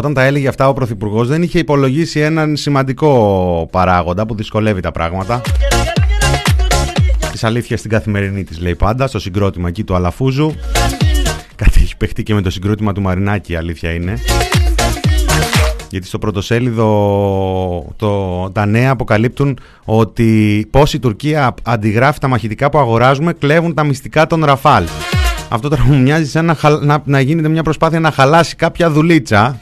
Όταν 0.00 0.14
τα 0.14 0.22
έλεγε 0.22 0.48
αυτά 0.48 0.68
ο 0.68 0.72
Πρωθυπουργός 0.72 1.28
δεν 1.28 1.42
είχε 1.42 1.58
υπολογίσει 1.58 2.20
έναν 2.20 2.56
σημαντικό 2.56 3.68
παράγοντα 3.72 4.26
που 4.26 4.34
δυσκολεύει 4.34 4.80
τα 4.80 4.92
πράγματα. 4.92 5.40
Της 7.32 7.44
αλήθειας 7.44 7.78
στην 7.78 7.90
καθημερινή 7.90 8.44
της 8.44 8.60
λέει 8.60 8.74
πάντα, 8.74 9.06
στο 9.06 9.18
συγκρότημα 9.18 9.68
εκεί 9.68 9.84
του 9.84 9.94
Αλαφούζου. 9.94 10.54
Κάτι 11.56 11.80
έχει 11.82 11.96
παιχτεί 11.96 12.22
και 12.22 12.34
με 12.34 12.42
το 12.42 12.50
συγκρότημα 12.50 12.92
του 12.92 13.00
Μαρινάκη, 13.00 13.52
η 13.52 13.56
αλήθεια 13.56 13.90
είναι. 13.92 14.18
Γιατί 15.90 16.06
στο 16.06 16.18
πρωτοσέλιδο 16.18 16.88
το, 17.96 18.50
τα 18.50 18.66
νέα 18.66 18.90
αποκαλύπτουν 18.90 19.58
ότι 19.84 20.66
πώς 20.70 20.94
η 20.94 20.98
Τουρκία 20.98 21.54
αντιγράφει 21.62 22.18
τα 22.18 22.28
μαχητικά 22.28 22.70
που 22.70 22.78
αγοράζουμε, 22.78 23.32
κλέβουν 23.32 23.74
τα 23.74 23.84
μυστικά 23.84 24.26
των 24.26 24.44
Ραφάλ. 24.44 24.84
Αυτό 25.48 25.68
τώρα 25.68 25.84
μου 25.84 26.00
μοιάζει 26.00 26.26
σαν 26.30 26.44
να, 26.44 26.54
χαλ- 26.54 26.82
να, 26.82 27.02
να 27.04 27.20
γίνεται 27.20 27.48
μια 27.48 27.62
προσπάθεια 27.62 28.00
να 28.00 28.10
χαλάσει 28.10 28.56
κάποια 28.56 28.90
δουλίτσα. 28.90 29.60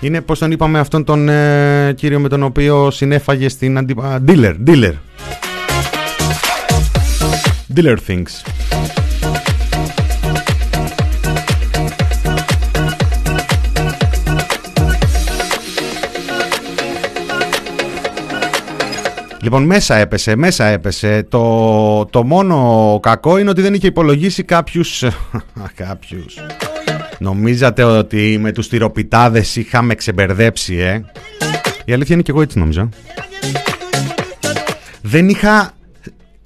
Είναι 0.00 0.20
πώς 0.20 0.38
τον 0.38 0.50
είπαμε 0.50 0.78
αυτόν 0.78 1.04
τον 1.04 1.28
ε, 1.28 1.92
κύριο 1.96 2.20
με 2.20 2.28
τον 2.28 2.42
οποίο 2.42 2.90
συνέφαγε 2.90 3.48
στην 3.48 3.78
αντίπα... 3.78 4.22
Dealer, 4.26 4.54
dealer. 4.66 4.92
Dealer 7.74 7.96
things. 8.06 8.50
Λοιπόν, 19.42 19.62
μέσα 19.62 19.94
έπεσε, 19.94 20.36
μέσα 20.36 20.64
έπεσε. 20.64 21.26
Το, 21.28 22.04
το 22.06 22.24
μόνο 22.24 22.98
κακό 23.02 23.38
είναι 23.38 23.50
ότι 23.50 23.60
δεν 23.62 23.74
είχε 23.74 23.86
υπολογίσει 23.86 24.42
κάποιους... 24.42 25.04
κάποιους. 25.86 26.38
Νομίζατε 27.22 27.82
ότι 27.82 28.38
με 28.40 28.52
τους 28.52 28.68
τυροπιτάδες 28.68 29.56
είχαμε 29.56 29.94
ξεμπερδέψει, 29.94 30.74
ε; 30.76 31.04
Η 31.84 31.92
αλήθεια 31.92 32.14
είναι 32.14 32.22
και 32.22 32.30
εγώ 32.30 32.42
έτσι 32.42 32.58
νόμιζα. 32.58 32.88
Δεν 35.02 35.28
είχα 35.28 35.72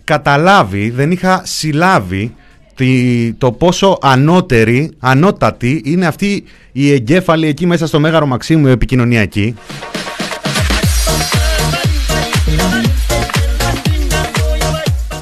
καταλάβει, 0.04 0.90
δεν 0.90 1.10
είχα 1.10 1.42
συλλάβει 1.44 2.34
τη- 2.74 3.32
το 3.38 3.52
πόσο 3.52 3.98
ανώτερη, 4.02 4.90
ανώτατη 4.98 5.82
είναι 5.84 6.06
αυτή 6.06 6.44
η 6.72 6.92
εγκέφαλη 6.92 7.46
εκεί 7.46 7.66
μέσα 7.66 7.86
στο 7.86 8.00
Μέγαρο 8.00 8.26
Μαξίμου 8.26 8.66
επικοινωνιακή. 8.66 9.54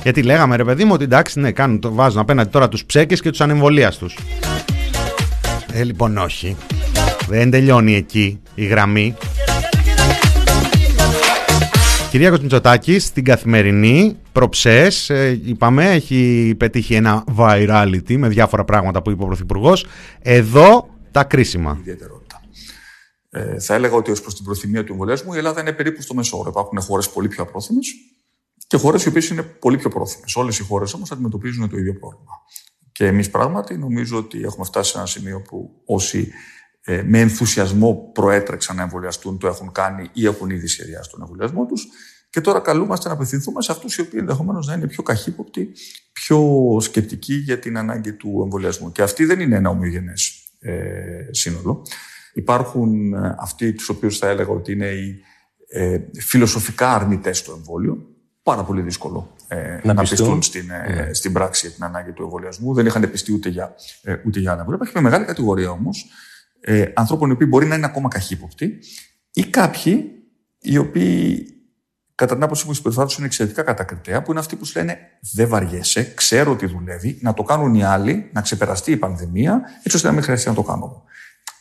Γιατί 0.03 0.23
λέγαμε 0.23 0.57
ρε 0.57 0.65
παιδί 0.65 0.85
μου 0.85 0.91
ότι 0.95 1.05
εντάξει, 1.05 1.41
ναι, 1.41 1.51
κάνουν, 1.51 1.81
το 1.81 1.93
βάζουν 1.93 2.21
απέναντι 2.21 2.51
τώρα 2.51 2.69
τους 2.69 2.85
ψέκες 2.85 3.21
και 3.21 3.31
τους 3.31 3.41
ανεμβολίαστους. 3.41 4.17
Ε, 5.75 5.85
λοιπόν, 5.85 6.17
όχι. 6.17 6.57
Δεν 7.29 7.51
τελειώνει 7.51 7.95
εκεί 7.95 8.41
η 8.55 8.65
γραμμή. 8.65 9.17
Κυριάκος 12.11 12.41
Μητσοτάκης 12.41 13.05
στην 13.05 13.25
καθημερινή 13.25 14.17
προψές, 14.33 15.11
ε, 15.11 15.41
είπαμε, 15.45 15.91
έχει 15.91 16.55
πετύχει 16.59 16.95
ένα 16.95 17.25
virality 17.37 18.17
με 18.17 18.29
διάφορα 18.29 18.65
πράγματα 18.65 19.03
που 19.03 19.11
είπε 19.11 19.23
ο 19.23 19.27
Πρωθυπουργός. 19.27 19.87
Εδώ 20.23 20.89
τα 21.11 21.25
κρίσιμα. 21.25 21.81
Ε, 23.31 23.61
θα 23.61 23.75
έλεγα 23.75 23.95
ότι 23.95 24.11
ως 24.11 24.21
προς 24.21 24.35
την 24.35 24.45
προθυμία 24.45 24.85
του 24.85 24.93
εμβολιασμού 24.93 25.35
η 25.35 25.39
Ελλάδα 25.39 25.61
είναι 25.61 25.73
περίπου 25.73 26.03
στο 26.03 26.15
μέσο 26.15 26.39
όρο. 26.39 26.51
Υπάρχουν 26.51 26.81
χώρες 26.81 27.09
πολύ 27.09 27.29
πιο 27.29 27.43
απρόθυμες 27.43 27.87
και 28.67 28.77
χώρες 28.77 29.05
οι 29.05 29.09
οποίες 29.09 29.29
είναι 29.29 29.43
πολύ 29.43 29.77
πιο 29.77 29.91
πρόθυμες. 29.91 30.37
Όλες 30.37 30.59
οι 30.59 30.63
χώρες 30.63 30.95
όμως 30.95 31.13
αντιμετωπίζουν 31.13 31.69
το 31.69 31.77
ίδιο 31.77 31.95
πρόβλημα. 31.95 32.33
Και 33.03 33.09
εμείς 33.09 33.31
πράγματι 33.31 33.79
νομίζω 33.79 34.19
ότι 34.19 34.43
έχουμε 34.43 34.65
φτάσει 34.65 34.91
σε 34.91 34.99
ένα 34.99 35.07
σημείο 35.07 35.41
που 35.41 35.83
όσοι 35.85 36.33
ε, 36.81 37.03
με 37.03 37.21
ενθουσιασμό 37.21 38.11
προέτρεξαν 38.15 38.77
να 38.77 38.83
εμβολιαστούν, 38.83 39.39
το 39.39 39.47
έχουν 39.47 39.73
κάνει 39.73 40.11
ή 40.13 40.27
έχουν 40.27 40.51
ήδη 40.51 40.67
σχεδιάσει 40.67 41.11
τον 41.11 41.21
εμβολιασμό 41.21 41.67
τους. 41.67 41.87
Και 42.31 42.41
τώρα 42.41 42.61
καλούμαστε 42.61 43.09
να 43.09 43.15
απευθυνθούμε 43.15 43.63
σε 43.63 43.73
αυτούς 43.73 43.97
οι 43.97 44.01
οποίοι 44.01 44.19
ενδεχομένως 44.21 44.67
να 44.67 44.75
είναι 44.75 44.87
πιο 44.87 45.03
καχύποπτοι, 45.03 45.73
πιο 46.13 46.77
σκεπτικοί 46.81 47.35
για 47.35 47.59
την 47.59 47.77
ανάγκη 47.77 48.13
του 48.13 48.41
εμβολιασμού. 48.43 48.93
Και 48.93 49.03
αυτή 49.03 49.25
δεν 49.25 49.41
είναι 49.41 49.57
ένα 49.57 49.69
ομοιογενές 49.69 50.49
ε, 50.59 51.27
σύνολο. 51.31 51.83
Υπάρχουν 52.33 53.15
ε, 53.15 53.37
αυτοί 53.39 53.73
τους 53.73 53.89
οποίους 53.89 54.19
θα 54.19 54.29
έλεγα 54.29 54.51
ότι 54.51 54.73
είναι 54.73 54.89
οι 54.89 55.21
ε, 55.69 55.99
φιλοσοφικά 56.19 56.95
αρνητές 56.95 57.39
στο 57.39 57.53
εμβόλιο. 57.53 58.07
Πάρα 58.43 58.65
πολύ 58.65 58.83
δύσκολο 58.83 59.35
ε, 59.53 59.81
Να 59.83 59.93
να, 59.93 60.01
πιστούν. 60.01 60.19
πιστούν 60.19 60.43
στην, 60.43 60.71
ε, 60.71 61.11
στην 61.13 61.33
πράξη 61.33 61.67
για 61.67 61.75
την 61.75 61.85
ανάγκη 61.85 62.13
του 62.13 62.23
εμβολιασμού. 62.23 62.75
Δεν 62.75 62.87
είχαν 62.87 63.11
πιστεί 63.11 63.33
ούτε 63.33 63.49
για, 63.49 63.75
ε, 64.03 64.17
ούτε 64.27 64.41
για 64.41 64.51
ένα 64.51 64.59
εμβόλιο. 64.61 64.75
Υπάρχει 64.75 64.93
μια 64.95 65.03
μεγάλη 65.03 65.25
κατηγορία 65.25 65.71
όμως 65.71 66.07
ε, 66.61 66.85
ανθρώπων 66.95 67.29
οι 67.29 67.33
οποίοι 67.33 67.47
μπορεί 67.51 67.67
να 67.67 67.75
είναι 67.75 67.87
ακόμα 67.87 68.09
καχύποπτοι 68.09 68.79
ή 69.33 69.45
κάποιοι 69.45 70.11
οι 70.59 70.77
οποίοι 70.77 71.47
κατά 72.15 72.35
την 72.35 72.43
άποψή 72.43 72.65
μου 72.65 72.73
η 72.73 72.75
συμπεριφορά 72.75 73.07
του 73.07 73.15
είναι 73.17 73.27
εξαιρετικά 73.27 73.63
κατακριτέα, 73.63 74.23
που 74.23 74.31
είναι 74.31 74.41
αυτοί 74.41 74.57
που 74.57 74.65
σου 74.65 74.79
λένε 74.79 74.99
Δεν 75.33 75.49
βαριέσαι, 75.49 76.15
ξέρω 76.15 76.53
ότι 76.53 76.67
δουλεύει, 76.67 77.19
να 77.21 77.35
το 77.35 77.43
κάνουν 77.43 77.75
οι 77.75 77.85
άλλοι, 77.85 78.31
να 78.33 78.41
ξεπεραστεί 78.41 78.91
η 78.91 78.97
πανδημία, 78.97 79.63
έτσι 79.77 79.97
ώστε 79.97 80.09
να 80.09 80.15
μην 80.15 80.23
χρειαστεί 80.23 80.49
να 80.49 80.55
το 80.55 80.63
κάνω 80.63 80.85
εγώ. 80.85 81.05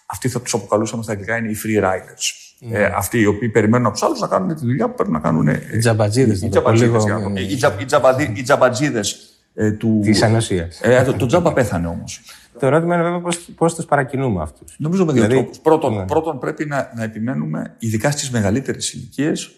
Αυτοί 0.05 0.29
θα 0.29 0.41
τους 0.41 0.53
αποκαλούσαμε 0.53 1.03
στα 1.03 1.11
αγγλικά 1.11 1.37
είναι 1.37 1.49
οι 1.49 1.57
free 1.63 1.83
riders. 1.83 2.50
Ναι. 2.63 2.77
Ε, 2.77 2.85
αυτοί 2.95 3.19
οι 3.19 3.25
οποίοι 3.25 3.49
περιμένουν 3.49 3.85
από 3.85 3.93
τους 3.95 4.03
άλλους 4.03 4.19
να 4.19 4.27
κάνουν 4.27 4.55
τη 4.55 4.65
δουλειά 4.65 4.87
που 4.89 4.95
πρέπει 4.95 5.11
να 5.11 5.19
κάνουν. 5.19 5.47
Ε, 5.47 5.61
Οι 5.73 5.77
τζαμπατζίδες, 5.77 6.41
οι 6.41 6.45
να 6.45 6.51
το 6.51 6.61
πω 6.61 6.71
τζαμπατζίδες, 6.73 6.91
λίγο 6.93 7.03
για 7.03 7.13
να 7.13 7.19
το 7.19 7.25
πω. 7.27 7.33
με- 7.33 7.39
Οι 7.41 7.55
τζα- 7.55 7.75
οι 7.81 7.85
τζαμπαδί- 7.85 8.37
οι 8.37 8.41
τζαμπατζίδες 8.41 9.17
ε, 9.53 9.71
του. 9.71 9.99
Της 10.03 10.21
ανοσίας. 10.21 10.79
Ε, 10.81 11.03
το, 11.03 11.13
το 11.13 11.25
τζάμπα 11.25 11.53
πέθανε 11.53 11.87
όμως. 11.87 12.21
Το 12.59 12.65
ερώτημα 12.65 12.93
είναι 12.95 13.03
βέβαια 13.03 13.19
πώς, 13.21 13.37
πώς 13.55 13.75
τους 13.75 13.85
παρακινούμε 13.85 14.41
αυτούς. 14.41 14.75
Νομίζω 14.79 15.05
με 15.05 15.11
δύο 15.13 15.21
Δηλαδή, 15.21 15.39
τρόπους. 15.41 15.59
Πρώτον, 15.59 15.95
ναι. 15.95 16.05
πρώτον 16.05 16.39
πρέπει 16.39 16.65
να, 16.65 16.91
να 16.95 17.03
επιμένουμε, 17.03 17.75
ειδικά 17.79 18.11
στις 18.11 18.29
μεγαλύτερες 18.31 18.93
ηλικίες, 18.93 19.51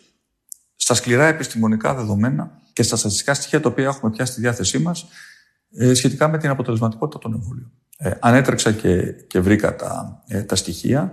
στα 0.76 0.94
σκληρά 0.94 1.26
επιστημονικά 1.26 1.94
δεδομένα 1.94 2.52
και 2.74 2.84
στα 2.84 2.96
στατιστικά 2.96 3.34
στοιχεία 3.34 3.60
τα 3.62 3.70
οποία 3.70 3.84
έχουμε 3.86 4.12
πια 4.12 4.26
στη 4.26 4.42
διάθεσή 4.42 4.80
μας 4.80 5.06
ε, 5.78 5.94
σχετικά 5.94 6.28
με 6.28 6.38
την 6.38 6.50
αποτελεσματικότητα 6.50 7.20
των 7.20 7.34
εμβολίων. 7.34 7.72
Ε, 7.98 8.12
ανέτρεξα 8.20 8.72
και, 8.72 9.02
και 9.28 9.40
βρήκα 9.40 9.76
τα, 9.76 10.22
ε, 10.28 10.42
τα 10.42 10.56
στοιχεία. 10.56 11.12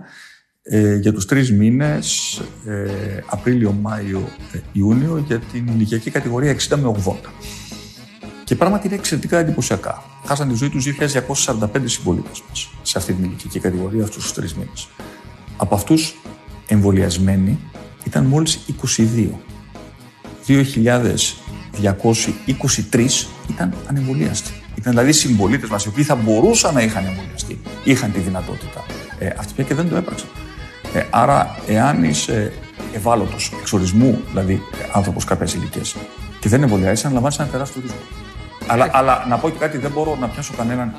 Ε, 0.63 0.95
για 0.95 1.13
τους 1.13 1.25
τρεις 1.25 1.51
μήνες, 1.51 2.37
ε, 2.65 3.19
Απρίλιο, 3.25 3.71
Μάιο, 3.71 4.29
ε, 4.51 4.59
Ιούνιο, 4.71 5.23
για 5.27 5.39
την 5.39 5.67
ηλικιακή 5.67 6.09
κατηγορία 6.09 6.51
60 6.51 6.77
με 6.77 6.87
80. 6.87 7.33
Και 8.43 8.55
πράγματι 8.55 8.87
είναι 8.87 8.95
εξαιρετικά 8.95 9.37
εντυπωσιακά. 9.37 10.03
Χάσαν 10.25 10.49
τη 10.49 10.55
ζωή 10.55 10.69
τους 10.69 10.85
2.245 10.85 11.89
συμπολίτες 11.89 12.43
μας 12.49 12.69
σε 12.81 12.97
αυτή 12.97 13.13
την 13.13 13.23
ηλικιακή 13.23 13.59
κατηγορία 13.59 14.03
αυτούς 14.03 14.23
τους 14.23 14.33
τρεις 14.33 14.53
μήνες. 14.53 14.89
Από 15.57 15.75
αυτούς 15.75 16.15
εμβολιασμένοι 16.67 17.59
ήταν 18.05 18.25
μόλις 18.25 18.55
22. 18.55 19.39
2.223 20.47 23.27
ήταν 23.49 23.73
ανεμβολίαστοι. 23.87 24.51
Ήταν 24.75 24.93
δηλαδή 24.93 25.11
συμπολίτες 25.11 25.69
μας 25.69 25.85
οι 25.85 25.87
οποίοι 25.87 26.03
θα 26.03 26.15
μπορούσαν 26.15 26.73
να 26.73 26.81
είχαν 26.81 27.05
εμβολιαστεί, 27.05 27.61
είχαν 27.83 28.11
τη 28.11 28.19
δυνατότητα. 28.19 28.85
Ε, 29.19 29.27
αυτοί 29.37 29.53
πια 29.53 29.63
και 29.63 29.73
δεν 29.73 29.89
το 29.89 29.95
έπραξαν. 29.95 30.29
Ε, 30.93 31.03
άρα, 31.09 31.55
εάν 31.67 32.03
είσαι 32.03 32.53
ευάλωτος 32.93 33.51
εξορισμού, 33.59 34.21
δηλαδή 34.29 34.61
άνθρωπος 34.93 35.25
κάποιας 35.25 35.53
ηλικίας, 35.53 35.95
και 36.39 36.49
δεν 36.49 36.63
εμβολιάζει, 36.63 37.05
αναλαμβάνει 37.05 37.35
ένα 37.39 37.47
τεράστιο 37.47 37.81
ρίσκο. 37.81 37.99
Αλλά, 38.67 38.89
αλλά 38.91 39.25
να 39.29 39.37
πω 39.37 39.49
και 39.49 39.57
κάτι, 39.57 39.77
δεν 39.77 39.91
μπορώ 39.91 40.17
να 40.19 40.27
πιάσω 40.27 40.53
κανέναν. 40.57 40.93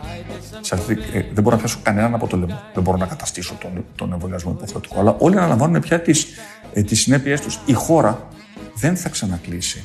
Σε 0.61 0.75
αυτή, 0.75 0.93
ε, 0.93 1.21
δεν 1.33 1.43
μπορώ 1.43 1.57
να 1.57 1.63
πιάσω 1.63 1.79
κανέναν 1.83 2.15
από 2.15 2.27
το 2.27 2.37
λαιμό. 2.37 2.61
Δεν 2.75 2.83
μπορώ 2.83 2.97
να 2.97 3.07
καταστήσω 3.07 3.55
τον, 3.61 3.85
τον 3.97 4.13
εμβολιασμό 4.13 4.51
υποχρεωτικό. 4.51 5.01
Αλλά 5.01 5.17
όλοι 5.19 5.37
αναλαμβάνουν 5.37 5.81
πια 5.81 6.01
τις 6.01 6.27
ε, 6.73 6.83
τις 6.83 7.01
συνέπειές 7.01 7.41
τους. 7.41 7.59
Η 7.65 7.73
χώρα 7.73 8.29
δεν 8.75 8.97
θα 8.97 9.09
ξανακλείσει 9.09 9.85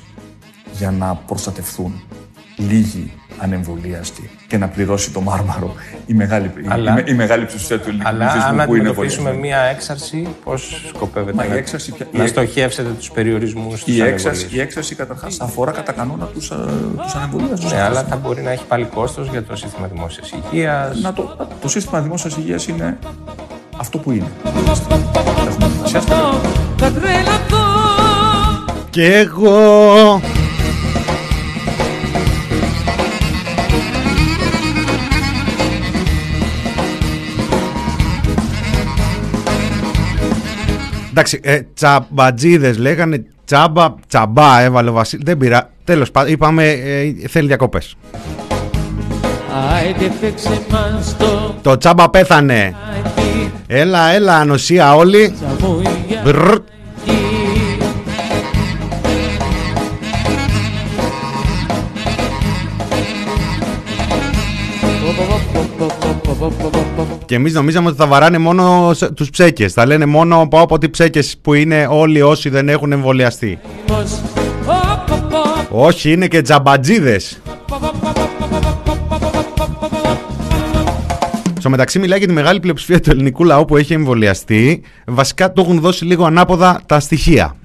για 0.74 0.91
να 0.91 1.16
προστατευθούν 1.16 2.03
λίγοι 2.55 3.12
ανεμβολίαστοι 3.38 4.29
και 4.47 4.57
να 4.57 4.67
πληρώσει 4.67 5.11
το 5.11 5.21
μάρμαρο 5.21 5.75
η 6.05 6.13
μεγάλη, 6.13 6.51
Αλλά- 6.67 6.99
η, 6.99 7.03
η 7.07 7.13
μεγάλη 7.13 7.45
πλειοψηφία 7.45 7.79
του 7.79 7.89
ελληνικού 7.89 8.09
Αλλά 8.09 8.25
αν 8.25 8.31
πληθυσμού 8.31 8.55
που 8.65 8.75
είναι 8.75 8.79
αντιμετωπίσουμε 8.89 9.29
εμβολιασμένοι. 9.29 9.63
μία 9.63 9.71
έξαρση, 9.75 10.27
πώς 10.43 10.81
σκοπεύετε 10.95 11.35
Μα 11.38 11.45
η 11.45 11.49
να, 11.49 11.55
έξαρση 11.55 11.91
ποια- 11.91 12.07
η 12.11 12.17
να 12.17 12.23
έκ- 12.23 12.29
στοχεύσετε 12.29 12.89
τους 12.89 13.11
περιορισμούς 13.11 13.79
στου 13.79 13.91
Η 13.91 14.01
έξαρση, 14.01 14.47
η 14.51 14.59
έξαρση 14.59 14.95
καταρχά 14.95 15.27
αφορά 15.39 15.71
κατά 15.71 15.91
κανόνα 15.91 16.25
τους 16.25 16.47
τους 17.03 17.13
ανεμβολίαστου. 17.15 17.67
Ναι, 17.67 17.81
αλλά 17.81 18.03
θα 18.03 18.15
μπορεί 18.15 18.41
να 18.41 18.51
έχει 18.51 18.65
πάλι 18.65 18.85
κόστος 18.85 19.27
για 19.29 19.43
το 19.43 19.55
σύστημα 19.55 19.88
δημόσιας 19.88 20.31
υγείας. 20.31 21.01
Να 21.01 21.13
το, 21.13 21.47
το 21.61 21.67
σύστημα 21.67 22.01
δημόσιας 22.01 22.38
υγείας 22.38 22.67
είναι 22.67 22.97
αυτό 23.77 23.97
που 23.97 24.11
είναι. 24.11 24.31
Θα 26.77 26.91
τρελαθώ 26.91 27.65
Και 28.89 29.13
εγώ. 29.13 30.21
Εντάξει, 41.20 41.39
ε, 41.43 41.61
τσαμπατζίδε 41.74 42.74
λέγανε 42.74 43.26
τσάμπα, 43.45 43.95
τσαμπά 44.07 44.59
έβαλε 44.59 44.89
ο 44.89 44.93
Βασίλη. 44.93 45.22
Δεν 45.26 45.38
πειρά. 45.38 45.70
Τέλο 45.84 46.05
πάντων, 46.11 46.32
είπαμε 46.32 46.70
ε, 46.70 47.28
θέλει 47.28 47.47
διακοπέ. 47.47 47.80
Άιντε 49.74 50.11
παίξε 50.22 50.61
μας 50.72 51.15
το 51.18 51.55
Το 51.61 51.78
τσάμπα 51.78 52.09
πέθανε. 52.09 52.76
Έλα, 53.68 54.09
έλα, 54.09 54.36
ανοσία 54.36 54.95
όλοι. 54.95 55.34
Μπρρρ. 56.24 56.55
Και 67.28 67.36
εμείς 67.36 67.53
νομίζαμε 67.53 67.88
ότι 67.88 67.97
θα 67.97 68.07
βαράνε 68.07 68.38
μόνο 68.38 68.91
τους 69.15 69.30
ψέκες. 69.30 69.73
Θα 69.73 69.86
λένε 69.86 70.05
μόνο 70.05 70.41
από 70.41 70.61
από 70.61 70.78
τι 70.78 70.89
ψέκες 70.89 71.36
που 71.41 71.53
είναι 71.53 71.88
όλοι 71.89 72.21
όσοι 72.21 72.49
δεν 72.49 72.69
έχουν 72.69 72.91
εμβολιαστεί. 72.91 73.59
Πως 73.86 74.21
Οπ, 74.65 75.11
οπ, 75.11 75.34
οπ. 75.34 75.86
Όχι, 75.86 76.11
είναι 76.11 76.28
και 76.28 76.41
τζαμπατζίδες. 76.41 77.41
Στο 81.59 81.69
μεταξύ 81.69 81.99
μιλάει 81.99 82.17
για 82.17 82.28
τη 82.28 82.34
μεγάλη 82.34 82.59
πλειοψηφία 82.59 82.99
του 82.99 83.09
ελληνικού 83.09 83.43
λαού 83.43 83.65
που 83.65 83.78
έχει 83.78 83.93
εμβολιαστεί. 83.93 84.82
Βασικά 85.05 85.53
το 85.53 85.61
έχουν 85.61 85.80
δώσει 85.80 86.05
λίγο 86.05 86.25
ανάποδα 86.25 86.82
τα 86.86 86.99
στοιχεία. 86.99 87.55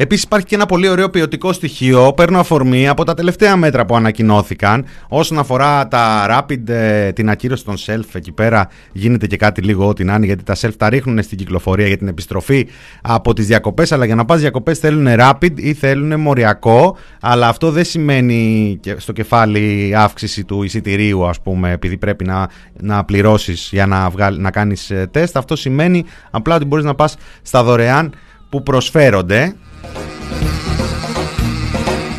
Επίσης, 0.00 0.24
υπάρχει 0.24 0.46
και 0.46 0.54
ένα 0.54 0.66
πολύ 0.66 0.88
ωραίο 0.88 1.08
ποιοτικό 1.10 1.52
στοιχείο. 1.52 2.12
Παίρνω 2.12 2.38
αφορμή 2.38 2.88
από 2.88 3.04
τα 3.04 3.14
τελευταία 3.14 3.56
μέτρα 3.56 3.86
που 3.86 3.96
ανακοινώθηκαν. 3.96 4.84
Όσον 5.08 5.38
αφορά 5.38 5.88
τα 5.88 6.26
rapid, 6.30 6.68
ε, 6.68 7.12
την 7.12 7.30
ακύρωση 7.30 7.64
των 7.64 7.74
self, 7.86 8.04
εκεί 8.12 8.32
πέρα 8.32 8.68
γίνεται 8.92 9.26
και 9.26 9.36
κάτι 9.36 9.60
λίγο 9.60 9.88
ό,τι 9.88 10.04
να 10.04 10.14
είναι, 10.14 10.26
γιατί 10.26 10.44
τα 10.44 10.54
self 10.60 10.72
τα 10.76 10.88
ρίχνουν 10.88 11.22
στην 11.22 11.38
κυκλοφορία 11.38 11.86
για 11.86 11.96
την 11.96 12.08
επιστροφή 12.08 12.68
από 13.02 13.32
τις 13.32 13.46
διακοπές. 13.46 13.92
Αλλά 13.92 14.04
για 14.04 14.14
να 14.14 14.24
πας 14.24 14.40
διακοπές 14.40 14.78
θέλουν 14.78 15.06
rapid 15.18 15.52
ή 15.54 15.74
θέλουν 15.74 16.20
μοριακό. 16.20 16.96
Αλλά 17.20 17.48
αυτό 17.48 17.70
δεν 17.70 17.84
σημαίνει 17.84 18.78
και 18.80 18.94
στο 18.98 19.12
κεφάλι 19.12 19.92
αύξηση 19.96 20.44
του 20.44 20.62
εισιτηρίου, 20.62 21.26
ας 21.26 21.40
πούμε, 21.40 21.72
επειδή 21.72 21.96
πρέπει 21.96 22.24
να, 22.24 22.48
να 22.80 23.04
πληρώσεις 23.04 23.68
για 23.72 23.86
να, 23.86 24.10
βγάλ, 24.10 24.40
να 24.40 24.50
κάνεις 24.50 24.92
τεστ. 25.10 25.36
Αυτό 25.36 25.56
σημαίνει 25.56 26.04
απλά 26.30 26.54
ότι 26.54 26.64
μπορείς 26.64 26.84
να 26.84 26.94
πας 26.94 27.16
στα 27.42 27.62
δωρεάν 27.62 28.12
που 28.48 28.62
προσφέρονται. 28.62 29.54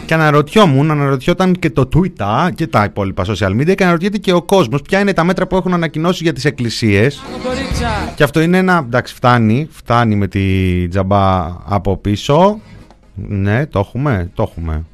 Και 0.06 0.14
αναρωτιόμουν, 0.16 0.92
αναρωτιόταν 0.92 1.54
και 1.54 1.70
το 1.70 1.90
Twitter 1.96 2.50
και 2.56 2.68
τα 2.68 2.84
υπόλοιπα 2.84 3.26
social 3.26 3.62
media 3.62 3.76
και 3.76 3.84
αναρωτιέται 3.84 4.18
και 4.18 4.34
ο 4.34 4.42
κόσμος 4.42 4.82
ποια 4.82 5.00
είναι 5.00 5.14
τα 5.14 5.24
μέτρα 5.24 5.48
που 5.48 5.56
έχουν 5.56 5.74
ανακοινώσει 5.74 6.24
για 6.24 6.34
τις 6.34 6.46
εκκλησίες. 6.46 7.22
Κορίτσα 7.44 8.14
Και 8.16 8.24
αυτό 8.24 8.42
είναι 8.42 8.58
ένα, 8.58 8.84
εντάξει 8.86 9.14
φτάνει, 9.14 9.68
φτάνει 9.72 10.16
με 10.16 10.28
τη 10.28 10.88
τζαμπά 10.88 11.56
από 11.66 11.98
πίσω. 11.98 12.60
Ναι, 13.16 13.66
το 13.66 13.80
έχουμε, 13.80 14.32
το 14.34 14.52
έχουμε. 14.52 14.86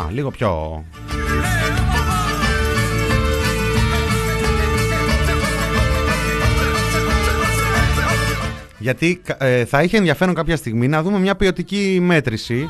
Α, 0.00 0.10
λίγο 0.10 0.30
πιο... 0.30 0.82
Γιατί 8.82 9.20
ε, 9.38 9.64
θα 9.64 9.82
είχε 9.82 9.96
ενδιαφέρον 9.96 10.34
κάποια 10.34 10.56
στιγμή 10.56 10.88
να 10.88 11.02
δούμε 11.02 11.18
μια 11.18 11.36
ποιοτική 11.36 11.98
μέτρηση. 12.02 12.68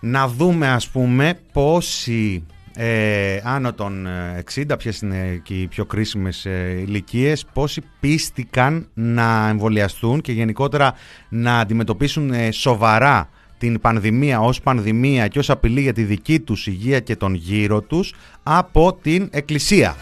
Να 0.00 0.28
δούμε 0.28 0.68
ας 0.68 0.88
πούμε 0.88 1.38
πόσοι 1.52 2.46
ε, 2.74 3.40
άνω 3.44 3.72
των 3.72 4.06
ε, 4.06 4.42
60, 4.54 4.78
ποιες 4.78 5.00
είναι 5.00 5.40
και 5.42 5.54
οι 5.54 5.66
πιο 5.66 5.84
κρίσιμες 5.84 6.46
ε, 6.46 6.84
ηλικίες, 6.86 7.44
πόσοι 7.52 7.82
πίστηκαν 8.00 8.88
να 8.94 9.48
εμβολιαστούν 9.48 10.20
και 10.20 10.32
γενικότερα 10.32 10.94
να 11.28 11.58
αντιμετωπίσουν 11.58 12.32
ε, 12.32 12.50
σοβαρά 12.50 13.28
την 13.58 13.80
πανδημία 13.80 14.40
ως 14.40 14.60
πανδημία 14.60 15.28
και 15.28 15.38
ως 15.38 15.50
απειλή 15.50 15.80
για 15.80 15.92
τη 15.92 16.02
δική 16.02 16.40
τους 16.40 16.66
υγεία 16.66 17.00
και 17.00 17.16
τον 17.16 17.34
γύρο 17.34 17.80
τους 17.80 18.14
από 18.42 18.98
την 19.02 19.28
Εκκλησία. 19.32 19.96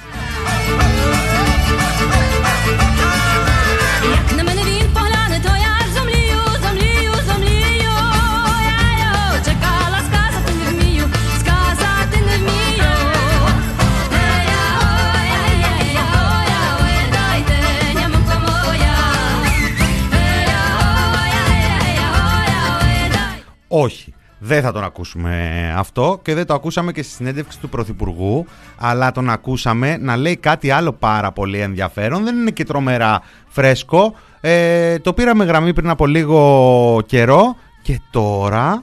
Όχι. 23.68 24.14
Δεν 24.38 24.62
θα 24.62 24.72
τον 24.72 24.84
ακούσουμε 24.84 25.72
αυτό 25.76 26.20
και 26.22 26.34
δεν 26.34 26.46
το 26.46 26.54
ακούσαμε 26.54 26.92
και 26.92 27.02
στη 27.02 27.12
συνέντευξη 27.12 27.58
του 27.58 27.68
Πρωθυπουργού, 27.68 28.46
αλλά 28.78 29.12
τον 29.12 29.30
ακούσαμε 29.30 29.96
να 29.96 30.16
λέει 30.16 30.36
κάτι 30.36 30.70
άλλο 30.70 30.92
πάρα 30.92 31.32
πολύ 31.32 31.58
ενδιαφέρον. 31.58 32.24
Δεν 32.24 32.36
είναι 32.36 32.50
και 32.50 32.64
τρομερά 32.64 33.22
φρέσκο. 33.48 34.14
Ε, 34.40 34.98
το 34.98 35.12
πήραμε 35.12 35.44
γραμμή 35.44 35.72
πριν 35.72 35.90
από 35.90 36.06
λίγο 36.06 37.02
καιρό 37.06 37.56
και 37.82 38.00
τώρα 38.10 38.82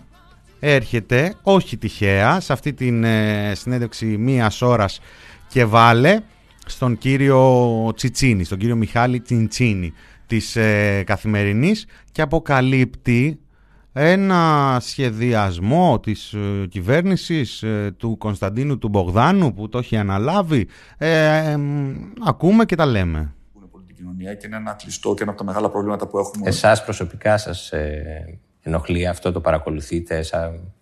έρχεται, 0.60 1.36
όχι 1.42 1.78
τυχαία, 1.78 2.40
σε 2.40 2.54
αυτή 2.54 2.74
την 2.74 3.04
ε, 3.04 3.52
συνέντευξη 3.56 4.06
μίας 4.06 4.62
ώρας 4.62 5.00
και 5.48 5.66
βάλε 5.66 6.20
στον 6.66 6.98
κύριο 6.98 7.92
Τσιτσίνη, 7.96 8.44
στον 8.44 8.58
κύριο 8.58 8.76
Μιχάλη 8.76 9.20
Τσιντσίνη. 9.20 9.94
της 10.28 10.56
ε, 10.56 11.04
καθημερινής 11.06 11.86
και 12.12 12.22
αποκαλύπτει 12.22 13.40
ένα 13.98 14.78
σχεδιασμό 14.82 16.00
της 16.00 16.34
ε, 16.34 16.68
κυβέρνησης 16.70 17.64
ε, 17.64 17.93
του 17.98 18.18
Κωνσταντίνου 18.18 18.78
του 18.78 18.88
Μπογδάνου 18.88 19.54
που 19.54 19.70
το 19.70 19.78
έχει 19.78 19.98
αναλάβει. 19.98 20.68
Ε, 20.98 21.50
ε, 21.52 21.58
μ, 21.58 21.93
ακούμε 22.26 22.66
και 22.66 22.76
τα 22.76 22.86
λέμε. 22.86 23.34
κοινωνία 23.96 24.34
και 24.36 24.48
είναι 24.48 24.56
ένα 24.56 24.74
κλειστό 24.74 25.14
και 25.14 25.22
ένα 25.24 25.32
από 25.32 25.39
τα 25.39 25.46
μεγάλα 25.46 25.70
προβλήματα 25.70 26.08
που 26.08 26.18
έχουμε. 26.18 26.48
Εσάς 26.48 26.84
προσωπικά 26.84 27.38
σας 27.38 27.72
ε, 27.72 28.39
ενοχλεί 28.62 29.08
αυτό, 29.08 29.32
το 29.32 29.41
παρακολουθείτε 29.41 30.22
σαν, 30.22 30.74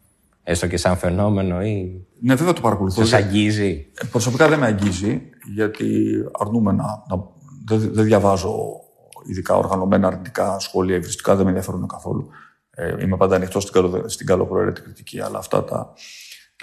έστω 0.44 0.68
και 0.68 0.78
σαν 0.78 0.98
φαινόμενο 0.98 1.62
ή 1.62 2.06
Ναι, 2.22 2.36
βέβαια 2.36 2.54
το 2.54 2.62
παρακολουθώ. 2.62 3.00
σας 3.06 3.10
Για- 3.10 3.18
αγγίζει; 3.28 3.88
Ε, 4.02 4.06
Προσωπικά 4.06 4.48
δεν 4.48 4.60
με 4.60 4.66
αγγίζει, 4.66 5.22
γιατί 5.54 5.88
αρνούμε 6.40 6.72
να. 6.72 6.84
να- 7.10 7.32
δεν, 7.66 7.94
δεν 7.94 8.06
διαβάζω 8.06 8.56
ειδικά 9.30 9.56
οργανωμένα 9.56 10.08
αρνητικά 10.08 10.60
σχόλια, 10.60 10.96
ευριστικά 10.96 11.34
δεν 11.36 11.44
με 11.44 11.50
ενδιαφέρουν 11.50 11.88
καθόλου. 11.88 12.30
Ε, 12.76 12.96
είμαι 13.04 13.18
πάντα 13.18 13.36
ανοιχτός 13.36 13.64
στην, 13.64 13.74
καλο, 13.74 14.08
στην 14.10 14.26
καλοπροαίρετη 14.26 14.82
κριτική, 14.82 15.22
αλλά 15.22 15.38
αυτά 15.38 15.64
τα, 15.64 15.94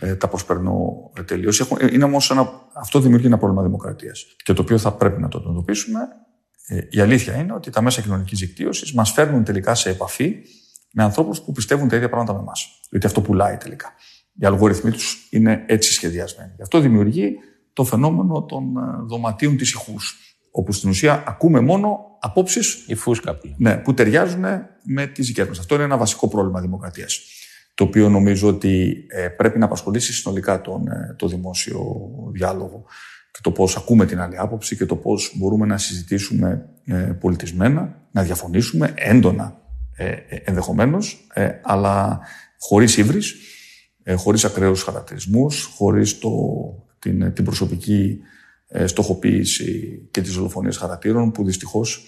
ε, 0.01 0.15
τα 0.15 0.29
προσπερνώ 0.29 1.11
τελείως. 1.25 1.69
Είναι 1.91 2.05
όμως 2.05 2.33
αυτό 2.75 3.01
δημιουργεί 3.01 3.27
ένα 3.27 3.39
πρόβλημα 3.39 3.63
δημοκρατίας 3.63 4.27
και 4.45 4.53
το 4.53 4.63
οποίο 4.63 4.79
θα 4.79 4.93
πρέπει 4.93 5.21
να 5.21 5.29
το 5.29 5.39
αντιμετωπίσουμε. 5.39 6.01
Ε, 6.67 6.81
η 6.91 7.01
αλήθεια 7.01 7.37
είναι 7.37 7.53
ότι 7.53 7.71
τα 7.71 7.83
μέσα 7.83 8.01
κοινωνικής 8.01 8.39
δικτύωσης 8.39 8.93
μας 8.93 9.11
φέρνουν 9.11 9.45
τελικά 9.45 9.75
σε 9.75 9.91
επαφή 9.91 10.37
με 10.93 11.03
ανθρώπους 11.03 11.41
που 11.41 11.53
πιστεύουν 11.53 11.89
τα 11.89 11.97
ίδια 11.97 12.09
πράγματα 12.09 12.33
με 12.33 12.41
εμάς. 12.41 12.81
Διότι 12.91 13.07
αυτό 13.07 13.21
πουλάει 13.21 13.57
τελικά. 13.57 13.93
Οι 14.35 14.47
αλγοριθμοί 14.47 14.91
τους 14.91 15.29
είναι 15.31 15.65
έτσι 15.67 15.93
σχεδιασμένοι. 15.93 16.53
Γι' 16.57 16.63
αυτό 16.63 16.81
δημιουργεί 16.81 17.37
το 17.73 17.85
φαινόμενο 17.85 18.43
των 18.43 18.77
ε, 18.77 18.81
δωματίων 19.07 19.57
της 19.57 19.71
ηχούς. 19.73 20.19
Όπου 20.51 20.73
στην 20.73 20.91
ουσία 20.91 21.25
ακούμε 21.27 21.61
μόνο 21.61 21.99
απόψεις. 22.21 22.85
Η 22.87 22.95
φούσκα 22.95 23.37
που 23.37 23.55
Ναι, 23.57 23.77
που 23.77 23.95
ταιριάζουν 23.95 24.45
με 24.83 25.07
τις 25.07 25.27
δικές 25.27 25.47
μας. 25.47 25.59
Αυτό 25.59 25.75
είναι 25.75 25.85
ένα 25.85 25.97
βασικό 25.97 26.29
πρόβλημα 26.29 26.61
δημοκρατίας. 26.61 27.21
Το 27.75 27.85
οποίο 27.85 28.09
νομίζω 28.09 28.49
ότι 28.49 29.05
ε, 29.09 29.29
πρέπει 29.29 29.59
να 29.59 29.65
απασχολήσει 29.65 30.13
συνολικά 30.13 30.61
τον, 30.61 30.89
ε, 30.89 31.15
το 31.19 31.29
δημόσιο 31.29 32.09
διάλογο 32.33 32.85
και 33.31 33.39
το 33.43 33.51
πώς 33.51 33.77
ακούμε 33.77 34.07
την 34.07 34.21
άλλη 34.21 34.39
άποψη 34.39 34.77
και 34.77 34.87
το 34.87 34.97
πώς 34.97 35.33
μπορούμε 35.37 35.67
να 35.67 35.79
συζητήσουμε 35.79 36.69
ε, 36.85 36.95
πολιτισμένα, 36.95 38.09
να 38.11 38.23
διαφωνήσουμε 38.23 38.93
έντονα 38.97 39.61
ε, 39.97 40.15
ενδεχομένως, 40.45 41.27
αλλά 41.63 42.21
χωρίς 42.59 42.97
ύβρις, 42.97 43.35
ε, 44.03 44.15
χωρίς 44.15 44.45
ακραίους 44.45 44.83
χαρακτηρισμούς, 44.83 45.65
χωρίς 45.65 46.19
την, 46.99 47.33
την 47.33 47.45
προσωπική 47.45 48.19
ε, 48.69 48.87
στοχοποίηση 48.87 50.01
και 50.11 50.21
τις 50.21 50.33
δολοφονίες 50.33 50.77
χαρακτήρων 50.77 51.33
που 51.33 51.45
δυστυχώς 51.45 52.05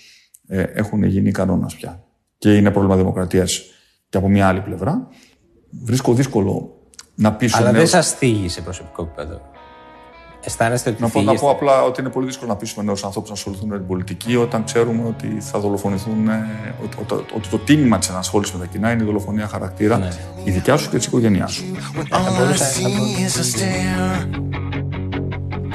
ε, 0.46 0.62
έχουν 0.62 1.02
γίνει 1.02 1.30
κανόνας 1.30 1.74
πια. 1.74 2.04
Και 2.42 2.56
είναι 2.56 2.70
πρόβλημα 2.70 2.96
δημοκρατίας 2.96 3.62
και 4.08 4.16
από 4.16 4.28
μια 4.28 4.48
άλλη 4.48 4.60
πλευρά. 4.60 5.08
Βρίσκω 5.82 6.12
δύσκολο 6.14 6.76
να 7.14 7.32
πείσω 7.32 7.56
Αλλά 7.56 7.66
δεν 7.66 7.74
νέους... 7.74 7.90
σας 7.90 8.12
θίγει 8.12 8.48
σε 8.48 8.60
προσωπικό 8.60 9.02
επίπεδο. 9.02 9.40
Αισθάνεστε 10.44 10.90
ότι 10.90 11.02
Να 11.02 11.08
πω, 11.08 11.18
να 11.18 11.24
θίγεστε; 11.24 11.46
πω 11.46 11.52
απλά 11.52 11.82
ότι 11.82 12.00
είναι 12.00 12.10
πολύ 12.10 12.26
δύσκολο 12.26 12.50
να 12.50 12.56
πείσουμε 12.56 12.84
νέους 12.84 13.04
ανθρώπους 13.04 13.30
να 13.30 13.36
ασχοληθούν 13.36 13.68
με 13.68 13.76
την 13.76 13.86
πολιτική 13.86 14.36
όταν 14.36 14.64
ξέρουμε 14.64 15.06
ότι 15.08 15.36
θα 15.40 15.58
δολοφονηθούν. 15.58 16.28
ε, 16.28 16.74
Ότι, 16.84 16.96
ότι, 17.00 17.24
ότι 17.36 17.48
το 17.48 17.58
τίμημα 17.58 17.98
της 17.98 18.08
ενασχόλησης 18.08 18.54
με 18.54 18.60
τα 18.60 18.66
κοινά 18.66 18.92
είναι 18.92 19.02
η 19.02 19.06
δολοφονία 19.06 19.46
χαρακτήρα, 19.48 19.98
Ναι. 19.98 20.08
η 20.44 20.50
δικιά 20.50 20.76
σου 20.76 20.90
και 20.90 20.96
της 20.96 21.06
οικογένειάς 21.06 21.52
σου. 21.52 21.64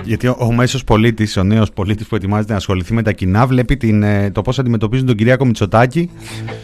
Γιατί 0.08 0.28
ο, 0.28 0.36
ο 0.39 0.51
μέσος 0.51 0.84
πολίτης, 0.84 1.38
ο 1.38 1.43
νέος 1.43 1.72
πολίτης 1.72 2.08
που 2.08 2.16
ετοιμάζεται 2.16 2.51
να 2.51 2.58
ασχοληθεί 2.58 2.93
με 2.93 3.01
τα 3.01 3.12
κοινά, 3.12 3.45
βλέπει 3.45 3.78
την, 3.78 4.03
ε, 4.03 4.32
το 4.32 4.41
πώς 4.41 4.60
αντιμετωπίζουν 4.60 5.05
τον 5.05 5.16
Κυριάκο 5.16 5.45
Μητσοτάκη 5.45 6.10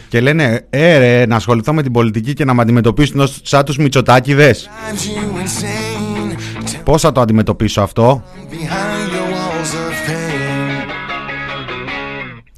και 0.08 0.22
λένε 0.22 0.66
Ε, 0.70 0.98
ρε, 0.98 1.26
να 1.26 1.36
ασχοληθώ 1.36 1.74
με 1.74 1.82
την 1.82 1.92
πολιτική 1.92 2.34
και 2.34 2.46
να 2.46 2.54
με 2.54 2.62
αντιμετωπίσουν 2.62 3.20
ως 3.20 3.40
σαν 3.44 3.66
τους 3.66 3.78
Μητσοτάκηδες. 3.78 4.70
Πώς 6.84 7.02
θα 7.02 7.12
το 7.12 7.22
αντιμετωπίσω 7.22 7.82
αυτό, 7.82 8.24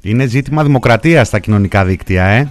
Είναι 0.02 0.26
ζήτημα 0.26 0.64
δημοκρατίας 0.64 1.26
στα 1.26 1.38
κοινωνικά 1.38 1.84
δίκτυα, 1.84 2.24
ε. 2.24 2.50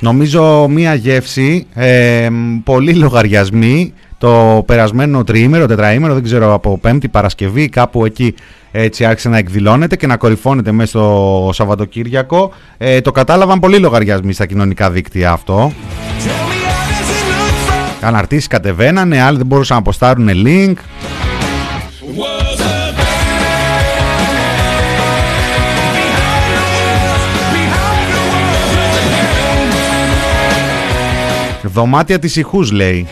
Νομίζω 0.00 0.68
μία 0.68 0.94
γεύση, 0.94 1.66
ε, 1.74 2.28
πολλοί 2.64 2.94
λογαριασμοί 2.94 3.92
το 4.22 4.62
περασμένο 4.66 5.24
τριήμερο, 5.24 5.66
τετραήμερο, 5.66 6.14
δεν 6.14 6.22
ξέρω 6.22 6.54
από 6.54 6.78
Πέμπτη 6.78 7.08
Παρασκευή, 7.08 7.68
κάπου 7.68 8.04
εκεί 8.04 8.34
έτσι 8.70 9.04
άρχισε 9.04 9.28
να 9.28 9.38
εκδηλώνεται 9.38 9.96
και 9.96 10.06
να 10.06 10.16
κορυφώνεται 10.16 10.72
μέσα 10.72 10.88
στο 10.88 11.50
Σαββατοκύριακο. 11.52 12.52
Ε, 12.78 13.00
το 13.00 13.12
κατάλαβαν 13.12 13.58
πολλοί 13.58 13.78
λογαριασμοί 13.78 14.32
στα 14.32 14.46
κοινωνικά 14.46 14.90
δίκτυα 14.90 15.30
αυτό. 15.30 15.72
Αναρτήσεις 18.00 18.46
κατεβαίνανε, 18.46 19.22
άλλοι 19.22 19.36
δεν 19.36 19.46
μπορούσαν 19.46 19.76
να 19.76 19.82
αποστάρουν 19.82 20.28
link. 20.46 20.74
Δωμάτια 31.62 32.18
της 32.18 32.36
ηχούς 32.36 32.70
λέει. 32.70 33.06